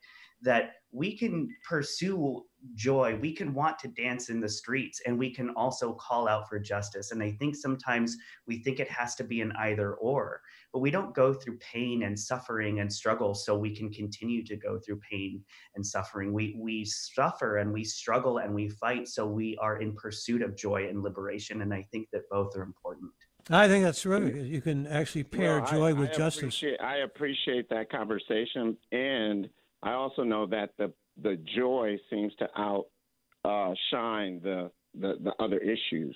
That 0.43 0.73
we 0.91 1.17
can 1.17 1.49
pursue 1.67 2.43
joy, 2.76 3.18
we 3.22 3.34
can 3.34 3.53
want 3.53 3.80
to 3.80 3.88
dance 3.88 4.30
in 4.30 4.39
the 4.39 4.49
streets, 4.49 5.01
and 5.05 5.18
we 5.18 5.34
can 5.34 5.49
also 5.51 5.93
call 5.93 6.28
out 6.28 6.49
for 6.49 6.60
justice. 6.60 7.12
And 7.12 7.22
I 7.22 7.32
think 7.32 7.55
sometimes 7.55 8.18
we 8.47 8.64
think 8.64 8.80
it 8.80 8.89
has 8.89 9.16
to 9.16 9.24
be 9.24 9.41
an 9.41 9.51
either 9.58 9.93
or 9.95 10.41
but 10.74 10.80
we 10.80 10.91
don't 10.91 11.14
go 11.14 11.34
through 11.34 11.58
pain 11.58 12.03
and 12.03 12.20
suffering 12.20 12.80
and 12.80 12.91
struggle 12.91 13.34
so 13.34 13.58
we 13.58 13.76
can 13.76 13.91
continue 13.91 14.43
to 14.45 14.55
go 14.55 14.80
through 14.80 14.99
pain 15.10 15.43
and 15.76 15.86
suffering. 15.86 16.34
We 16.34 16.55
we 16.60 16.86
suffer 16.86 17.58
and 17.58 17.72
we 17.72 17.84
struggle 17.84 18.39
and 18.39 18.53
we 18.53 18.70
fight 18.70 19.08
so 19.08 19.26
we 19.26 19.58
are 19.62 19.82
in 19.82 19.95
pursuit 19.95 20.41
of 20.41 20.55
joy 20.55 20.88
and 20.88 21.01
liberation. 21.01 21.62
And 21.62 21.74
I 21.74 21.84
think 21.91 22.10
that 22.12 22.30
both 22.30 22.55
are 22.55 22.64
important. 22.64 23.12
I 23.49 23.68
think 23.68 23.86
that's 23.86 24.01
terrific. 24.01 24.36
You 24.36 24.62
can 24.62 24.88
actually 24.88 25.24
pair 25.24 25.62
well, 25.62 25.72
joy 25.72 25.89
I, 25.89 25.93
with 25.93 26.10
I 26.12 26.14
justice. 26.14 26.43
Appreciate, 26.43 26.82
I 26.82 26.97
appreciate 26.97 27.70
that 27.70 27.89
conversation, 27.89 28.76
and 28.91 29.47
I 29.84 29.93
also 29.93 30.24
know 30.24 30.45
that 30.47 30.72
the 30.78 30.91
the 31.22 31.38
joy 31.55 31.97
seems 32.09 32.34
to 32.36 32.47
outshine 32.55 34.41
uh, 34.43 34.47
the, 34.47 34.72
the 34.99 35.13
the 35.24 35.43
other 35.43 35.57
issues. 35.57 36.15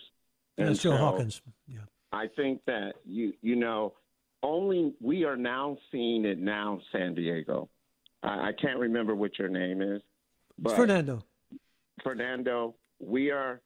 And 0.58 0.70
that's 0.70 0.82
Joe 0.82 0.92
so 0.92 0.98
Hawkins. 0.98 1.42
Yeah. 1.68 1.80
I 2.12 2.28
think 2.36 2.62
that 2.66 2.94
you 3.06 3.34
you 3.42 3.56
know 3.56 3.94
only 4.44 4.94
we 5.00 5.24
are 5.24 5.38
now 5.38 5.78
seeing 5.92 6.26
it 6.26 6.40
now, 6.40 6.80
San 6.92 7.16
Diego. 7.16 7.70
I, 8.24 8.50
I 8.50 8.52
can't 8.62 8.80
remember 8.80 9.16
what 9.16 9.38
your 9.40 9.50
name 9.50 9.82
is, 9.82 10.02
but 10.58 10.76
Fernando. 10.76 11.24
Fernando, 12.04 12.76
we 13.00 13.32
are. 13.32 13.62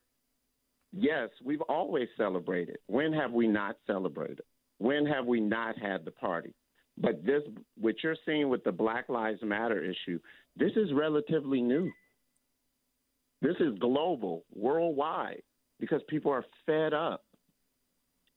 Yes, 0.98 1.30
we've 1.44 1.62
always 1.62 2.08
celebrated. 2.16 2.78
When 2.88 3.12
have 3.12 3.34
we 3.34 3.48
not 3.48 3.76
celebrated? 3.86 4.42
When 4.78 5.06
have 5.06 5.26
we 5.26 5.42
not 5.42 5.78
had 5.78 6.06
the 6.06 6.12
party? 6.12 6.54
But 6.98 7.26
this, 7.26 7.43
what 7.78 7.96
you're 8.04 8.16
seeing 8.26 8.50
with 8.50 8.64
the 8.64 8.72
Black 8.72 9.10
Lives 9.10 9.39
Matter 9.43 9.84
issue, 9.84 10.20
this 10.56 10.72
is 10.76 10.93
relatively 10.93 11.62
new. 11.62 11.91
This 13.41 13.56
is 13.60 13.78
global, 13.80 14.46
worldwide, 14.54 15.41
because 15.80 16.02
people 16.08 16.32
are 16.32 16.46
fed 16.66 16.93
up. 16.93 17.24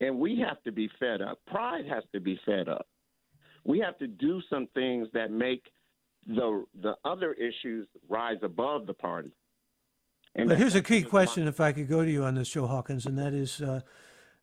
And 0.01 0.19
we 0.19 0.45
have 0.47 0.63
to 0.65 0.73
be 0.73 0.89
fed 0.99 1.23
up. 1.23 1.39
Pride 1.47 1.85
has 1.89 2.03
to 2.13 2.21
be 2.21 2.39
fed 2.45 2.69
up. 2.69 2.87
We 3.65 3.79
have 3.81 3.99
to 3.99 4.07
do 4.07 4.41
some 4.51 4.69
things 4.75 5.09
that 5.13 5.31
make 5.31 5.63
the 6.27 6.65
the 6.83 6.95
other 7.05 7.33
issues 7.33 7.87
rise 8.09 8.39
above 8.43 8.87
the 8.87 8.95
party. 8.95 9.33
And 10.35 10.49
but 10.49 10.59
here's 10.59 10.75
a 10.75 10.83
key 10.83 11.03
question, 11.03 11.49
if 11.49 11.61
I 11.61 11.73
could 11.73 11.89
go 11.89 12.05
to 12.05 12.11
you 12.11 12.25
on 12.25 12.35
this, 12.35 12.51
Joe 12.51 12.67
Hawkins, 12.67 13.07
and 13.07 13.19
that 13.19 13.33
is, 13.33 13.61
uh, 13.61 13.81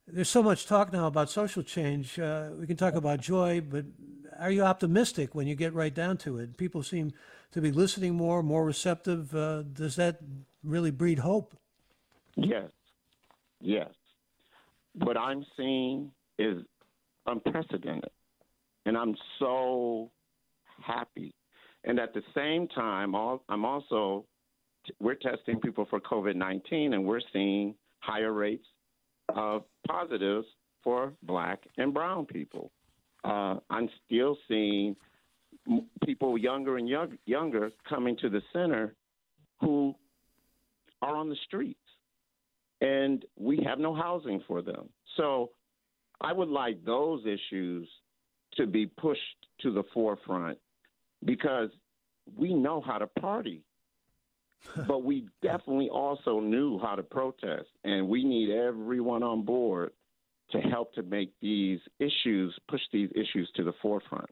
there's 0.07 0.29
so 0.29 0.43
much 0.43 0.65
talk 0.65 0.93
now 0.93 1.07
about 1.07 1.29
social 1.29 1.63
change. 1.63 2.19
Uh, 2.19 2.49
we 2.59 2.67
can 2.67 2.77
talk 2.77 2.95
about 2.95 3.21
joy, 3.21 3.61
but 3.61 3.85
are 4.39 4.51
you 4.51 4.63
optimistic 4.63 5.33
when 5.33 5.47
you 5.47 5.55
get 5.55 5.73
right 5.73 5.93
down 5.93 6.17
to 6.17 6.37
it? 6.37 6.57
People 6.57 6.83
seem 6.83 7.11
to 7.51 7.61
be 7.61 7.71
listening 7.71 8.15
more, 8.15 8.43
more 8.43 8.65
receptive. 8.65 9.35
Uh, 9.35 9.63
does 9.63 9.95
that 9.95 10.19
really 10.63 10.91
breed 10.91 11.19
hope? 11.19 11.55
Yes, 12.35 12.69
yes 13.61 13.89
what 14.99 15.17
I'm 15.17 15.45
seeing 15.57 16.11
is 16.39 16.63
unprecedented. 17.25 18.11
And 18.85 18.97
I'm 18.97 19.15
so 19.39 20.11
happy. 20.81 21.33
And 21.83 21.99
at 21.99 22.13
the 22.13 22.21
same 22.33 22.67
time, 22.67 23.15
I'm 23.15 23.65
also 23.65 24.25
we're 24.99 25.15
testing 25.15 25.59
people 25.59 25.87
for 25.89 25.99
COVID 25.99 26.35
19, 26.35 26.93
and 26.93 27.05
we're 27.05 27.21
seeing 27.33 27.75
higher 27.99 28.31
rates 28.31 28.65
of 29.29 29.63
positives 29.87 30.47
for 30.83 31.13
Black 31.23 31.63
and 31.77 31.93
Brown 31.93 32.25
people. 32.25 32.71
Uh, 33.23 33.57
I'm 33.69 33.89
still 34.05 34.37
seeing 34.47 34.95
people 36.05 36.37
younger 36.37 36.77
and 36.77 36.87
young, 36.87 37.17
younger 37.25 37.71
coming 37.89 38.15
to 38.17 38.29
the 38.29 38.41
center 38.53 38.93
who 39.59 39.95
are 41.01 41.15
on 41.15 41.29
the 41.29 41.35
streets, 41.45 41.79
and 42.81 43.25
we 43.37 43.59
have 43.65 43.79
no 43.79 43.95
housing 43.95 44.41
for 44.47 44.61
them. 44.61 44.89
So 45.17 45.51
I 46.21 46.33
would 46.33 46.49
like 46.49 46.83
those 46.85 47.23
issues 47.25 47.87
to 48.57 48.67
be 48.67 48.85
pushed 48.85 49.21
to 49.61 49.71
the 49.71 49.83
forefront 49.93 50.57
because 51.25 51.69
we 52.37 52.53
know 52.53 52.81
how 52.81 52.97
to 52.97 53.07
party, 53.07 53.61
but 54.87 55.03
we 55.03 55.27
definitely 55.41 55.89
also 55.89 56.39
knew 56.39 56.79
how 56.79 56.95
to 56.95 57.03
protest, 57.03 57.67
and 57.83 58.07
we 58.07 58.23
need 58.23 58.49
everyone 58.49 59.23
on 59.23 59.43
board 59.43 59.91
to 60.51 60.59
help 60.59 60.93
to 60.93 61.03
make 61.03 61.33
these 61.41 61.79
issues, 61.99 62.57
push 62.69 62.81
these 62.91 63.09
issues 63.15 63.49
to 63.55 63.63
the 63.63 63.73
forefront. 63.81 64.29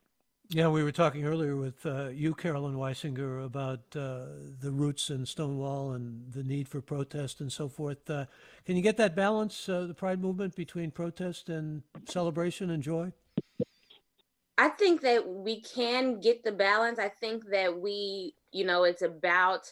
Yeah, 0.50 0.68
we 0.68 0.84
were 0.84 0.92
talking 0.92 1.26
earlier 1.26 1.56
with 1.56 1.86
uh, 1.86 2.10
you, 2.10 2.36
Carolyn 2.36 2.76
Wysinger, 2.76 3.44
about 3.44 3.80
uh, 3.96 4.26
the 4.60 4.72
roots 4.72 5.10
in 5.10 5.26
Stonewall 5.26 5.94
and 5.94 6.32
the 6.32 6.44
need 6.44 6.68
for 6.68 6.82
protest 6.82 7.40
and 7.40 7.52
so 7.52 7.70
forth. 7.70 8.08
Uh, 8.10 8.26
can 8.66 8.76
you 8.76 8.84
get 8.84 8.98
that 8.98 9.16
balance, 9.16 9.68
uh, 9.68 9.86
the 9.88 9.94
Pride 9.94 10.22
movement, 10.22 10.56
between 10.56 10.92
protest 10.92 11.50
and 11.50 11.82
celebration 12.08 12.70
and 12.70 12.84
joy? 12.84 13.14
I 14.58 14.70
think 14.70 15.02
that 15.02 15.28
we 15.28 15.62
can 15.62 16.20
get 16.20 16.44
the 16.44 16.52
balance. 16.52 17.00
I 17.00 17.10
think 17.10 17.50
that 17.50 17.80
we, 17.80 18.36
you 18.52 18.66
know, 18.66 18.84
it's 18.84 19.02
about 19.02 19.72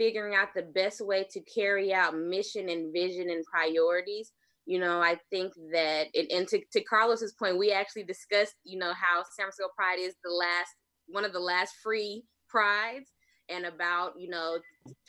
figuring 0.00 0.34
out 0.34 0.48
the 0.54 0.62
best 0.62 1.04
way 1.04 1.26
to 1.30 1.40
carry 1.42 1.92
out 1.92 2.16
mission 2.16 2.70
and 2.70 2.92
vision 2.92 3.28
and 3.28 3.44
priorities 3.44 4.32
you 4.70 4.78
know, 4.78 5.00
I 5.00 5.16
think 5.30 5.52
that, 5.72 6.06
and, 6.14 6.30
and 6.30 6.48
to, 6.48 6.60
to 6.74 6.84
Carlos's 6.84 7.32
point, 7.32 7.58
we 7.58 7.72
actually 7.72 8.04
discussed, 8.04 8.54
you 8.62 8.78
know, 8.78 8.92
how 8.92 9.24
San 9.36 9.46
Francisco 9.46 9.66
Pride 9.76 9.98
is 9.98 10.14
the 10.22 10.30
last, 10.30 10.70
one 11.08 11.24
of 11.24 11.32
the 11.32 11.40
last 11.40 11.74
free 11.82 12.22
prides 12.48 13.10
and 13.48 13.66
about, 13.66 14.12
you 14.16 14.28
know, 14.28 14.58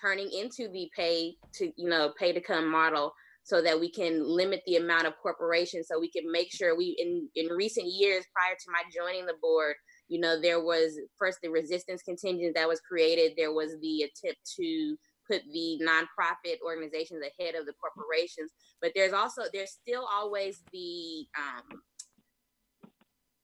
turning 0.02 0.32
into 0.32 0.68
the 0.72 0.90
pay 0.96 1.36
to, 1.56 1.72
you 1.76 1.90
know, 1.90 2.12
pay 2.18 2.32
to 2.34 2.42
come 2.42 2.72
model 2.72 3.14
so 3.44 3.62
that 3.62 3.80
we 3.80 3.92
can 3.92 4.28
limit 4.28 4.62
the 4.66 4.78
amount 4.78 5.06
of 5.06 5.14
corporations 5.22 5.88
so 5.88 6.00
we 6.00 6.10
can 6.10 6.32
make 6.32 6.52
sure 6.52 6.76
we 6.76 6.96
in 7.00 7.28
in 7.36 7.48
recent 7.56 7.88
years 7.88 8.24
prior 8.34 8.56
to 8.56 8.72
my 8.72 8.82
joining 8.96 9.26
the 9.26 9.34
board 9.42 9.76
you 10.12 10.20
know 10.20 10.40
there 10.40 10.62
was 10.62 11.00
first 11.18 11.40
the 11.42 11.50
resistance 11.50 12.04
contingent 12.04 12.54
that 12.54 12.68
was 12.68 12.82
created 12.82 13.32
there 13.38 13.54
was 13.54 13.72
the 13.82 14.02
attempt 14.04 14.40
to 14.58 14.98
put 15.32 15.42
the 15.54 15.80
nonprofit 15.82 16.58
organizations 16.66 17.22
ahead 17.22 17.56
of 17.56 17.66
the 17.66 17.74
corporations. 17.74 18.52
But 18.82 18.92
there's 18.96 19.14
also 19.14 19.44
there's 19.54 19.72
still 19.72 20.08
always 20.12 20.62
the 20.72 21.26
um, 21.38 21.82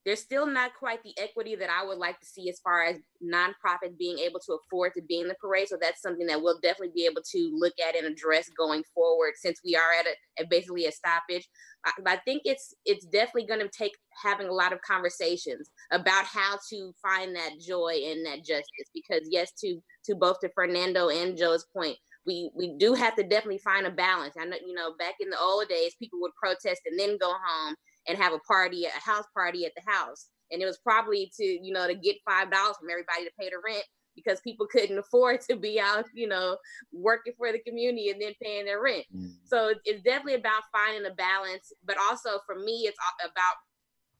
there's 0.07 0.21
still 0.21 0.47
not 0.47 0.71
quite 0.73 1.03
the 1.03 1.13
equity 1.21 1.53
that 1.57 1.69
I 1.69 1.85
would 1.85 1.97
like 1.97 2.17
to 2.21 2.25
see 2.25 2.49
as 2.49 2.61
far 2.61 2.85
as 2.85 2.95
nonprofits 3.21 3.97
being 3.99 4.17
able 4.19 4.39
to 4.39 4.53
afford 4.53 4.93
to 4.93 5.01
be 5.01 5.19
in 5.19 5.27
the 5.27 5.35
parade. 5.35 5.67
So 5.67 5.77
that's 5.79 6.01
something 6.01 6.25
that 6.27 6.41
we'll 6.41 6.61
definitely 6.61 6.93
be 6.95 7.05
able 7.05 7.23
to 7.29 7.51
look 7.53 7.73
at 7.85 7.97
and 7.97 8.05
address 8.07 8.49
going 8.57 8.85
forward, 8.95 9.33
since 9.35 9.59
we 9.65 9.75
are 9.75 9.91
at 9.99 10.05
a 10.05 10.41
at 10.41 10.49
basically 10.49 10.85
a 10.85 10.93
stoppage. 10.93 11.49
Uh, 11.85 11.91
I, 12.07 12.13
I 12.13 12.15
think 12.23 12.43
it's 12.45 12.73
it's 12.85 13.05
definitely 13.05 13.47
going 13.47 13.59
to 13.59 13.67
take 13.67 13.97
having 14.23 14.47
a 14.47 14.53
lot 14.53 14.71
of 14.71 14.81
conversations 14.81 15.69
about 15.91 16.23
how 16.23 16.57
to 16.69 16.93
find 17.01 17.35
that 17.35 17.59
joy 17.59 17.99
and 18.05 18.25
that 18.27 18.45
justice. 18.45 18.89
Because 18.93 19.27
yes, 19.29 19.51
to 19.59 19.83
to 20.05 20.15
both 20.15 20.39
to 20.39 20.49
Fernando 20.55 21.09
and 21.09 21.35
Joe's 21.35 21.65
point, 21.75 21.97
we 22.25 22.49
we 22.55 22.77
do 22.77 22.93
have 22.93 23.17
to 23.17 23.23
definitely 23.23 23.57
find 23.57 23.85
a 23.85 23.91
balance. 23.91 24.35
I 24.39 24.45
know 24.45 24.55
you 24.65 24.73
know 24.73 24.93
back 24.97 25.15
in 25.19 25.29
the 25.29 25.37
old 25.37 25.67
days, 25.67 25.95
people 25.99 26.21
would 26.21 26.35
protest 26.41 26.79
and 26.85 26.97
then 26.97 27.17
go 27.17 27.33
home 27.45 27.75
and 28.07 28.17
have 28.17 28.33
a 28.33 28.39
party, 28.39 28.85
a 28.85 28.99
house 28.99 29.25
party 29.33 29.65
at 29.65 29.73
the 29.75 29.91
house. 29.91 30.27
And 30.51 30.61
it 30.61 30.65
was 30.65 30.77
probably 30.77 31.31
to, 31.37 31.43
you 31.43 31.73
know, 31.73 31.87
to 31.87 31.95
get 31.95 32.17
five 32.27 32.51
dollars 32.51 32.77
from 32.79 32.89
everybody 32.89 33.25
to 33.25 33.31
pay 33.39 33.49
the 33.49 33.57
rent 33.65 33.83
because 34.15 34.41
people 34.41 34.67
couldn't 34.69 34.97
afford 34.99 35.41
to 35.41 35.55
be 35.55 35.79
out, 35.79 36.05
you 36.13 36.27
know, 36.27 36.57
working 36.91 37.33
for 37.37 37.51
the 37.51 37.59
community 37.59 38.09
and 38.09 38.21
then 38.21 38.33
paying 38.41 38.65
their 38.65 38.81
rent. 38.81 39.05
Mm. 39.15 39.31
So 39.45 39.73
it's 39.85 40.03
definitely 40.03 40.35
about 40.35 40.63
finding 40.73 41.09
a 41.09 41.15
balance, 41.15 41.71
but 41.85 41.97
also 41.97 42.39
for 42.45 42.55
me, 42.55 42.85
it's 42.87 42.97
about 43.23 43.55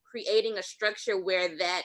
creating 0.09 0.57
a 0.57 0.63
structure 0.63 1.21
where 1.21 1.57
that 1.57 1.83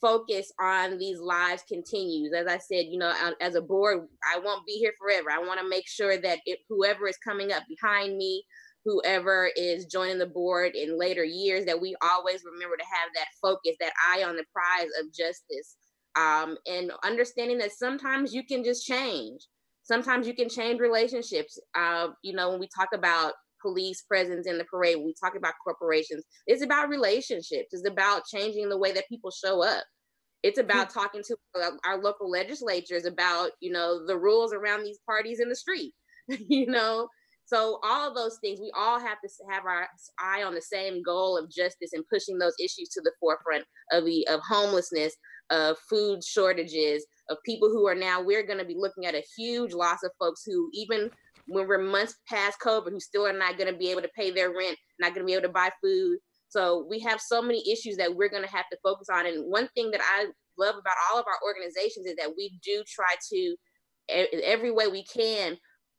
focus 0.00 0.52
on 0.60 0.98
these 0.98 1.18
lives 1.18 1.62
continues. 1.68 2.32
As 2.32 2.46
I 2.46 2.58
said, 2.58 2.86
you 2.88 2.98
know, 2.98 3.12
as 3.40 3.54
a 3.54 3.60
board, 3.60 4.06
I 4.22 4.38
won't 4.38 4.66
be 4.66 4.74
here 4.74 4.92
forever. 4.98 5.30
I 5.30 5.38
want 5.38 5.60
to 5.60 5.68
make 5.68 5.88
sure 5.88 6.16
that 6.16 6.38
it, 6.46 6.60
whoever 6.68 7.08
is 7.08 7.16
coming 7.16 7.52
up 7.52 7.64
behind 7.68 8.16
me 8.16 8.44
whoever 8.84 9.50
is 9.56 9.86
joining 9.86 10.18
the 10.18 10.26
board 10.26 10.74
in 10.74 10.98
later 10.98 11.24
years 11.24 11.64
that 11.66 11.80
we 11.80 11.94
always 12.02 12.42
remember 12.44 12.76
to 12.76 12.84
have 12.84 13.10
that 13.14 13.26
focus 13.42 13.76
that 13.80 13.92
eye 14.12 14.22
on 14.22 14.36
the 14.36 14.44
prize 14.52 14.88
of 15.00 15.12
justice 15.12 15.76
um, 16.16 16.56
and 16.66 16.90
understanding 17.04 17.58
that 17.58 17.72
sometimes 17.72 18.34
you 18.34 18.44
can 18.44 18.64
just 18.64 18.86
change. 18.86 19.42
Sometimes 19.82 20.26
you 20.26 20.34
can 20.34 20.48
change 20.48 20.80
relationships. 20.80 21.58
Uh, 21.74 22.08
you 22.22 22.34
know 22.34 22.50
when 22.50 22.60
we 22.60 22.68
talk 22.74 22.88
about 22.92 23.34
police 23.60 24.02
presence 24.02 24.46
in 24.46 24.56
the 24.56 24.64
parade 24.64 24.96
when 24.96 25.06
we 25.06 25.14
talk 25.20 25.34
about 25.34 25.52
corporations 25.64 26.24
it's 26.46 26.62
about 26.62 26.88
relationships. 26.88 27.68
It's 27.72 27.88
about 27.88 28.22
changing 28.32 28.68
the 28.68 28.78
way 28.78 28.92
that 28.92 29.08
people 29.08 29.30
show 29.32 29.62
up. 29.62 29.84
It's 30.44 30.58
about 30.58 30.90
talking 30.90 31.22
to 31.26 31.36
uh, 31.60 31.70
our 31.84 32.00
local 32.00 32.30
legislatures 32.30 33.04
about 33.04 33.50
you 33.60 33.72
know 33.72 34.06
the 34.06 34.16
rules 34.16 34.52
around 34.52 34.84
these 34.84 35.00
parties 35.06 35.40
in 35.40 35.48
the 35.48 35.56
street 35.56 35.94
you 36.28 36.66
know 36.66 37.08
so 37.48 37.80
all 37.82 38.06
of 38.06 38.14
those 38.14 38.36
things, 38.42 38.60
we 38.60 38.70
all 38.76 39.00
have 39.00 39.16
to 39.22 39.28
have 39.50 39.64
our 39.64 39.88
eye 40.20 40.42
on 40.42 40.54
the 40.54 40.60
same 40.60 41.02
goal 41.02 41.38
of 41.38 41.50
justice 41.50 41.94
and 41.94 42.04
pushing 42.12 42.38
those 42.38 42.52
issues 42.60 42.90
to 42.90 43.00
the 43.00 43.12
forefront 43.18 43.64
of 43.90 44.04
the 44.04 44.28
of 44.28 44.40
homelessness, 44.46 45.16
of 45.48 45.78
food 45.88 46.22
shortages, 46.22 47.06
of 47.30 47.38
people 47.46 47.70
who 47.70 47.88
are 47.88 47.94
now 47.94 48.20
we're 48.20 48.46
going 48.46 48.58
to 48.58 48.66
be 48.66 48.76
looking 48.76 49.06
at 49.06 49.14
a 49.14 49.24
huge 49.34 49.72
loss 49.72 50.02
of 50.04 50.10
folks 50.18 50.42
who 50.44 50.68
even 50.74 51.10
when 51.46 51.66
we're 51.66 51.78
months 51.78 52.16
past 52.28 52.58
COVID, 52.62 52.90
who 52.90 53.00
still 53.00 53.26
are 53.26 53.32
not 53.32 53.56
going 53.56 53.72
to 53.72 53.78
be 53.78 53.90
able 53.90 54.02
to 54.02 54.10
pay 54.14 54.30
their 54.30 54.50
rent, 54.50 54.76
not 55.00 55.14
going 55.14 55.22
to 55.22 55.26
be 55.26 55.32
able 55.32 55.48
to 55.48 55.48
buy 55.48 55.70
food. 55.82 56.18
So 56.50 56.86
we 56.90 57.00
have 57.00 57.18
so 57.18 57.40
many 57.40 57.64
issues 57.72 57.96
that 57.96 58.14
we're 58.14 58.28
going 58.28 58.44
to 58.44 58.54
have 58.54 58.68
to 58.70 58.78
focus 58.82 59.08
on. 59.10 59.24
And 59.24 59.50
one 59.50 59.70
thing 59.74 59.90
that 59.92 60.02
I 60.02 60.26
love 60.58 60.74
about 60.78 60.96
all 61.10 61.18
of 61.18 61.24
our 61.26 61.38
organizations 61.46 62.04
is 62.04 62.16
that 62.16 62.34
we 62.36 62.58
do 62.62 62.84
try 62.86 63.14
to, 63.32 63.56
every 64.44 64.70
way 64.70 64.88
we 64.88 65.04
can, 65.04 65.56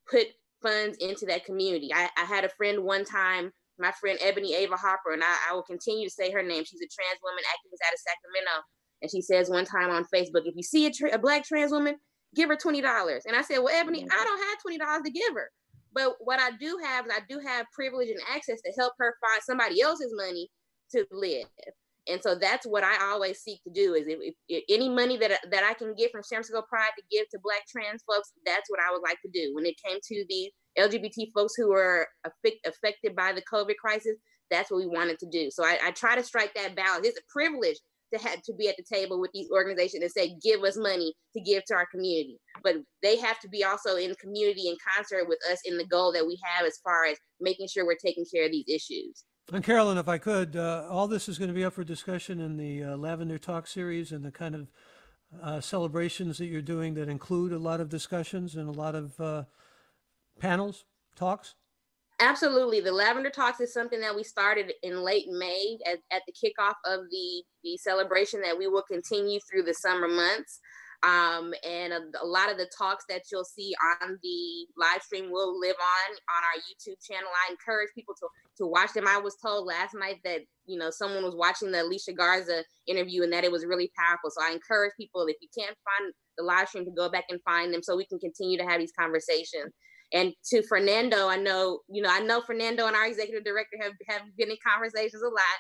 put 0.10 0.28
funds 0.62 0.98
into 1.00 1.26
that 1.28 1.46
community. 1.46 1.92
I, 1.94 2.10
I 2.18 2.26
had 2.26 2.46
a 2.46 2.50
friend 2.50 2.84
one 2.84 3.06
time, 3.06 3.52
my 3.78 3.92
friend 4.00 4.18
Ebony 4.22 4.56
Ava 4.56 4.76
Harper, 4.76 5.14
and 5.14 5.24
I, 5.24 5.36
I 5.50 5.54
will 5.54 5.64
continue 5.64 6.08
to 6.08 6.14
say 6.14 6.32
her 6.32 6.44
name. 6.44 6.64
She's 6.66 6.82
a 6.82 6.90
trans 6.90 7.20
woman 7.24 7.44
activist 7.44 7.88
out 7.88 7.94
of 7.94 8.00
Sacramento. 8.00 8.66
And 9.02 9.12
she 9.12 9.22
says 9.22 9.50
one 9.50 9.66
time 9.66 9.90
on 9.90 10.04
Facebook, 10.14 10.44
if 10.46 10.56
you 10.56 10.64
see 10.64 10.86
a, 10.86 10.92
tra- 10.92 11.14
a 11.14 11.18
black 11.18 11.46
trans 11.46 11.72
woman, 11.72 11.96
give 12.36 12.50
her 12.50 12.58
$20. 12.58 12.82
And 13.26 13.36
I 13.36 13.42
said, 13.42 13.60
well, 13.60 13.74
Ebony, 13.74 14.04
I 14.04 14.24
don't 14.24 14.80
have 14.80 15.00
$20 15.00 15.04
to 15.06 15.12
give 15.12 15.34
her. 15.34 15.50
But 15.94 16.16
what 16.20 16.40
I 16.40 16.52
do 16.60 16.80
have 16.84 17.06
is 17.06 17.12
I 17.16 17.22
do 17.28 17.40
have 17.40 17.66
privilege 17.74 18.10
and 18.10 18.20
access 18.30 18.62
to 18.62 18.72
help 18.78 18.94
her 19.00 19.16
find 19.22 19.42
somebody 19.44 19.82
else's 19.82 20.14
money 20.16 20.50
to 20.92 21.06
live. 21.12 21.48
And 22.10 22.22
so 22.22 22.36
that's 22.36 22.66
what 22.66 22.84
I 22.84 23.12
always 23.12 23.40
seek 23.40 23.64
to 23.64 23.70
do 23.72 23.94
is 23.94 24.08
if, 24.08 24.34
if, 24.48 24.64
any 24.70 24.90
money 24.90 25.18
that, 25.18 25.40
that 25.52 25.64
I 25.64 25.74
can 25.74 25.94
get 25.96 26.12
from 26.12 26.24
San 26.24 26.38
Francisco 26.38 26.64
Pride 26.68 26.92
to 26.98 27.04
give 27.12 27.30
to 27.30 27.40
Black 27.44 27.62
trans 27.70 28.04
folks, 28.08 28.32
that's 28.46 28.70
what 28.70 28.80
I 28.80 28.92
would 28.92 29.04
like 29.04 29.18
to 29.22 29.32
do. 29.32 29.54
When 29.54 29.66
it 29.66 29.76
came 29.86 30.00
to 30.02 30.26
the 30.28 30.52
LGBT 30.80 31.32
folks 31.34 31.54
who 31.56 31.70
were 31.70 32.08
affect, 32.26 32.66
affected 32.66 33.16
by 33.16 33.34
the 33.34 33.44
COVID 33.52 33.76
crisis, 33.78 34.18
that's 34.50 34.72
what 34.72 34.80
we 34.80 34.88
wanted 34.88 35.20
to 35.20 35.30
do. 35.30 35.52
So 35.52 35.64
I, 35.64 35.78
I 35.84 35.92
try 35.92 36.16
to 36.16 36.24
strike 36.24 36.54
that 36.56 36.76
balance. 36.76 37.06
It's 37.06 37.20
a 37.20 37.32
privilege 37.32 37.78
to 38.14 38.20
have 38.20 38.42
to 38.42 38.54
be 38.54 38.68
at 38.68 38.76
the 38.78 38.84
table 38.92 39.20
with 39.20 39.32
these 39.34 39.50
organizations 39.52 40.02
and 40.02 40.12
say, 40.12 40.36
give 40.44 40.64
us 40.64 40.78
money 40.78 41.14
to 41.36 41.42
give 41.42 41.64
to 41.66 41.76
our 41.76 41.86
community. 41.92 42.40
But 42.64 42.78
they 43.04 43.18
have 43.18 43.40
to 43.42 43.50
be 43.50 43.64
also 43.64 43.98
in 43.98 44.16
community 44.16 44.68
in 44.68 44.78
concert 44.96 45.28
with 45.28 45.40
us 45.52 45.60
in 45.66 45.78
the 45.78 45.86
goal 45.86 46.12
that 46.14 46.26
we 46.26 46.40
have 46.44 46.66
as 46.66 46.80
far 46.84 47.06
as 47.06 47.18
making 47.40 47.68
sure 47.68 47.86
we're 47.86 47.96
taking 48.04 48.26
care 48.34 48.46
of 48.46 48.52
these 48.52 48.68
issues. 48.68 49.26
And 49.52 49.64
Carolyn, 49.64 49.98
if 49.98 50.08
I 50.08 50.20
could, 50.20 50.56
uh, 50.56 50.86
all 50.90 51.08
this 51.08 51.28
is 51.28 51.40
going 51.40 51.48
to 51.48 51.56
be 51.56 51.66
up 51.66 51.74
for 51.74 51.84
discussion 51.84 52.40
in 52.40 52.56
the 52.56 52.84
uh, 52.84 52.98
Lavender 52.98 53.40
Talk 53.40 53.66
series 53.66 54.12
and 54.12 54.24
the 54.24 54.32
kind 54.32 54.54
of 54.54 54.68
uh, 55.42 55.60
celebrations 55.60 56.38
that 56.38 56.46
you're 56.46 56.62
doing 56.62 56.94
that 56.96 57.10
include 57.10 57.52
a 57.52 57.58
lot 57.58 57.82
of 57.82 57.90
discussions 57.90 58.56
and 58.56 58.70
a 58.70 58.72
lot 58.72 58.94
of 58.94 59.20
uh, 59.20 59.44
panels, 60.40 60.86
talks. 61.16 61.56
Absolutely. 62.20 62.80
The 62.80 62.92
Lavender 62.92 63.30
Talks 63.30 63.60
is 63.60 63.74
something 63.74 64.02
that 64.02 64.16
we 64.16 64.24
started 64.24 64.74
in 64.84 65.02
late 65.02 65.28
May 65.30 65.80
at, 65.86 66.00
at 66.12 66.22
the 66.28 66.34
kickoff 66.34 66.76
of 66.86 67.06
the, 67.10 67.44
the 67.64 67.78
celebration 67.78 68.42
that 68.42 68.58
we 68.58 68.68
will 68.68 68.84
continue 68.84 69.40
through 69.40 69.64
the 69.64 69.74
summer 69.74 70.08
months. 70.08 70.60
Um, 71.02 71.54
and 71.66 71.94
a, 71.94 72.02
a, 72.22 72.28
lot 72.28 72.52
of 72.52 72.58
the 72.58 72.70
talks 72.78 73.06
that 73.08 73.22
you'll 73.32 73.46
see 73.46 73.74
on 74.02 74.20
the 74.22 74.68
live 74.76 75.02
stream 75.02 75.32
will 75.32 75.58
live 75.58 75.78
on 75.80 76.12
on 76.12 76.44
our 76.44 76.60
YouTube 76.60 77.00
channel. 77.02 77.30
I 77.48 77.52
encourage 77.52 77.88
people 77.96 78.16
to 78.20 78.28
to 78.58 78.68
watch 78.68 78.92
them. 78.92 79.08
I 79.08 79.18
was 79.18 79.38
told 79.38 79.66
last 79.66 79.96
night 79.96 80.18
that 80.26 80.42
you 80.66 80.78
know 80.78 80.90
someone 80.90 81.24
was 81.24 81.36
watching 81.36 81.72
the 81.72 81.84
Alicia 81.84 82.12
Garza 82.12 82.66
interview 82.86 83.24
and 83.24 83.32
that 83.32 83.46
it 83.46 83.52
was 83.52 83.66
really 83.66 83.90
powerful. 83.98 84.30
So 84.30 84.42
I 84.44 84.52
encourage 84.52 84.92
people 85.00 85.26
if 85.28 85.38
you 85.42 85.48
can't 85.58 85.76
find 85.86 86.14
the 86.38 86.44
live 86.44 86.68
stream 86.68 86.84
to 86.84 86.92
go 86.92 87.10
back 87.10 87.26
and 87.30 87.40
find 87.44 87.74
them 87.74 87.82
so 87.82 87.96
we 87.96 88.06
can 88.06 88.20
continue 88.20 88.58
to 88.58 88.66
have 88.66 88.80
these 88.80 88.94
conversations. 89.00 89.72
And 90.12 90.34
to 90.50 90.64
Fernando, 90.64 91.30
I 91.30 91.38
know 91.38 91.80
you 91.88 92.02
know 92.02 92.10
I 92.12 92.20
know 92.20 92.42
Fernando 92.42 92.88
and 92.88 92.96
our 92.96 93.08
executive 93.08 93.46
director 93.46 93.78
have 93.82 93.94
have 94.10 94.24
been 94.38 94.52
in 94.52 94.58
conversations 94.68 95.24
a 95.24 95.30
lot 95.30 95.60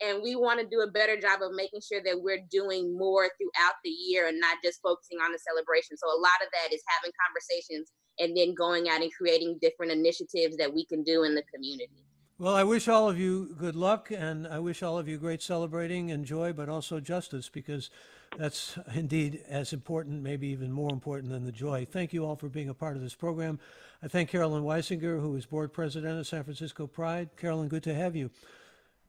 and 0.00 0.22
we 0.22 0.34
want 0.34 0.60
to 0.60 0.66
do 0.66 0.80
a 0.80 0.90
better 0.90 1.20
job 1.20 1.40
of 1.42 1.52
making 1.54 1.80
sure 1.80 2.00
that 2.02 2.20
we're 2.20 2.42
doing 2.50 2.96
more 2.96 3.28
throughout 3.36 3.74
the 3.84 3.90
year 3.90 4.28
and 4.28 4.40
not 4.40 4.58
just 4.64 4.80
focusing 4.82 5.18
on 5.18 5.32
the 5.32 5.38
celebration. 5.38 5.96
So 5.96 6.08
a 6.08 6.18
lot 6.18 6.40
of 6.42 6.48
that 6.52 6.74
is 6.74 6.82
having 6.86 7.12
conversations 7.26 7.92
and 8.18 8.36
then 8.36 8.54
going 8.54 8.88
out 8.88 9.02
and 9.02 9.12
creating 9.12 9.58
different 9.60 9.92
initiatives 9.92 10.56
that 10.56 10.72
we 10.72 10.84
can 10.84 11.02
do 11.02 11.24
in 11.24 11.34
the 11.34 11.42
community. 11.54 12.04
Well, 12.38 12.54
I 12.54 12.64
wish 12.64 12.88
all 12.88 13.08
of 13.08 13.18
you 13.18 13.54
good 13.58 13.76
luck 13.76 14.10
and 14.10 14.48
I 14.48 14.58
wish 14.60 14.82
all 14.82 14.98
of 14.98 15.06
you 15.06 15.18
great 15.18 15.42
celebrating 15.42 16.10
and 16.10 16.24
joy, 16.24 16.54
but 16.54 16.70
also 16.70 16.98
justice 16.98 17.50
because 17.50 17.90
that's 18.38 18.78
indeed 18.94 19.42
as 19.46 19.74
important, 19.74 20.22
maybe 20.22 20.48
even 20.48 20.72
more 20.72 20.90
important 20.90 21.30
than 21.30 21.44
the 21.44 21.52
joy. 21.52 21.84
Thank 21.84 22.14
you 22.14 22.24
all 22.24 22.36
for 22.36 22.48
being 22.48 22.70
a 22.70 22.74
part 22.74 22.96
of 22.96 23.02
this 23.02 23.14
program. 23.14 23.58
I 24.02 24.08
thank 24.08 24.30
Carolyn 24.30 24.62
Wysinger, 24.62 25.20
who 25.20 25.36
is 25.36 25.44
board 25.44 25.74
president 25.74 26.18
of 26.18 26.26
San 26.26 26.44
Francisco 26.44 26.86
Pride. 26.86 27.28
Carolyn, 27.36 27.68
good 27.68 27.82
to 27.82 27.94
have 27.94 28.16
you. 28.16 28.30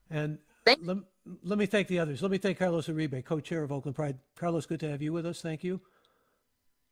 And 0.09 0.39
Thank- 0.65 0.79
let, 0.83 0.97
let 1.43 1.57
me 1.57 1.65
thank 1.65 1.87
the 1.87 1.99
others. 1.99 2.21
Let 2.21 2.31
me 2.31 2.37
thank 2.37 2.59
Carlos 2.59 2.87
Uribe, 2.87 3.23
co-chair 3.25 3.63
of 3.63 3.71
Oakland 3.71 3.95
Pride. 3.95 4.17
Carlos, 4.35 4.65
good 4.65 4.79
to 4.81 4.89
have 4.89 5.01
you 5.01 5.13
with 5.13 5.25
us. 5.25 5.41
Thank 5.41 5.63
you. 5.63 5.81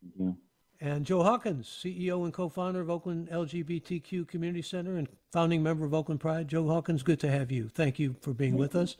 Thank 0.01 0.13
you. 0.17 0.37
And 0.81 1.05
Joe 1.05 1.23
Hawkins, 1.23 1.67
CEO 1.67 2.23
and 2.23 2.33
co-founder 2.33 2.79
of 2.79 2.89
Oakland 2.89 3.29
LGBTQ 3.29 4.27
Community 4.27 4.61
Center 4.61 4.95
and 4.95 5.09
founding 5.33 5.61
member 5.61 5.85
of 5.85 5.93
Oakland 5.93 6.21
Pride. 6.21 6.47
Joe 6.47 6.67
Hawkins, 6.67 7.03
good 7.03 7.19
to 7.19 7.29
have 7.29 7.51
you. 7.51 7.67
Thank 7.67 7.99
you 7.99 8.15
for 8.21 8.33
being 8.33 8.55
with 8.55 8.77
us. 8.77 8.95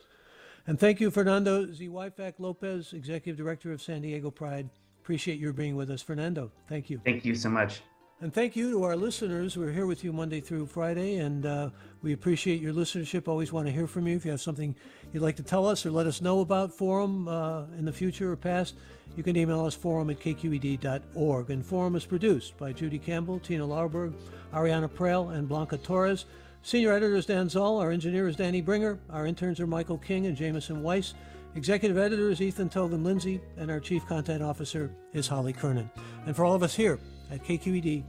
And 0.67 0.77
thank 0.77 0.99
you, 0.99 1.09
Fernando 1.09 1.67
Zweifach 1.67 2.33
Lopez, 2.37 2.91
Executive 2.91 3.37
Director 3.37 3.71
of 3.71 3.81
San 3.81 4.01
Diego 4.01 4.29
Pride. 4.29 4.69
Appreciate 5.01 5.39
your 5.39 5.53
being 5.53 5.77
with 5.77 5.89
us, 5.89 6.01
Fernando. 6.01 6.51
Thank 6.67 6.89
you. 6.89 7.01
Thank 7.05 7.23
you 7.23 7.33
so 7.33 7.49
much. 7.49 7.81
And 8.21 8.33
thank 8.33 8.57
you 8.57 8.71
to 8.71 8.83
our 8.83 8.97
listeners. 8.97 9.55
We're 9.55 9.71
here 9.71 9.85
with 9.85 10.03
you 10.03 10.11
Monday 10.11 10.41
through 10.41 10.65
Friday, 10.65 11.19
and 11.19 11.45
uh, 11.45 11.69
we 12.01 12.11
appreciate 12.11 12.59
your 12.59 12.73
listenership. 12.73 13.29
Always 13.29 13.53
want 13.53 13.67
to 13.67 13.71
hear 13.71 13.87
from 13.87 14.07
you. 14.07 14.17
If 14.17 14.25
you 14.25 14.31
have 14.31 14.41
something 14.41 14.75
you'd 15.13 15.23
like 15.23 15.37
to 15.37 15.43
tell 15.43 15.65
us 15.65 15.85
or 15.85 15.91
let 15.91 16.05
us 16.05 16.19
know 16.19 16.41
about 16.41 16.73
Forum 16.73 17.29
uh, 17.29 17.63
in 17.77 17.85
the 17.85 17.93
future 17.93 18.29
or 18.33 18.35
past, 18.35 18.75
you 19.15 19.23
can 19.23 19.37
email 19.37 19.65
us 19.65 19.73
forum 19.73 20.09
at 20.09 20.19
kqed.org. 20.19 21.49
And 21.49 21.65
Forum 21.65 21.95
is 21.95 22.05
produced 22.05 22.57
by 22.57 22.73
Judy 22.73 22.99
Campbell, 22.99 23.39
Tina 23.39 23.65
Lauerberg, 23.65 24.13
Ariana 24.53 24.89
Proehl, 24.89 25.33
and 25.33 25.47
Blanca 25.47 25.77
Torres. 25.77 26.25
Senior 26.61 26.91
editor 26.91 27.15
is 27.15 27.25
Dan 27.25 27.47
Zoll. 27.47 27.79
Our 27.79 27.89
engineer 27.89 28.27
is 28.27 28.35
Danny 28.35 28.59
Bringer. 28.59 28.99
Our 29.09 29.27
interns 29.27 29.61
are 29.61 29.67
Michael 29.67 29.97
King 29.97 30.25
and 30.25 30.35
Jameson 30.35 30.83
Weiss. 30.83 31.13
Executive 31.55 31.97
editor 31.97 32.29
is 32.29 32.41
Ethan 32.41 32.67
Toven-Lindsey, 32.67 33.39
and 33.55 33.71
our 33.71 33.79
chief 33.79 34.05
content 34.07 34.43
officer 34.43 34.93
is 35.13 35.25
Holly 35.25 35.53
Kernan. 35.53 35.89
And 36.25 36.35
for 36.35 36.43
all 36.43 36.53
of 36.53 36.63
us 36.63 36.75
here 36.75 36.99
at 37.31 37.43
KQED, 37.43 38.03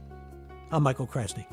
I'm 0.71 0.83
Michael 0.83 1.07
Krasny. 1.07 1.45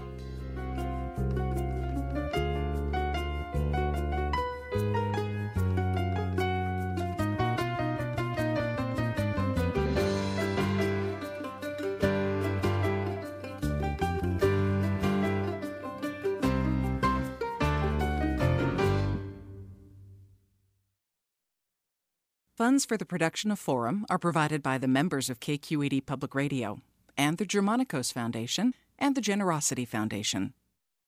Funds 22.57 22.85
for 22.85 22.97
the 22.97 23.07
production 23.07 23.53
of 23.53 23.59
Forum 23.59 24.05
are 24.11 24.19
provided 24.19 24.65
by 24.65 24.79
the 24.79 24.89
members 24.89 25.31
of 25.31 25.39
KQED 25.39 26.05
Public 26.07 26.35
Radio 26.35 26.81
and 27.19 27.37
the 27.37 27.45
Germanacos 27.45 28.13
Foundation 28.13 28.73
and 28.99 29.15
the 29.15 29.21
Generosity 29.21 29.85
Foundation. 29.85 30.55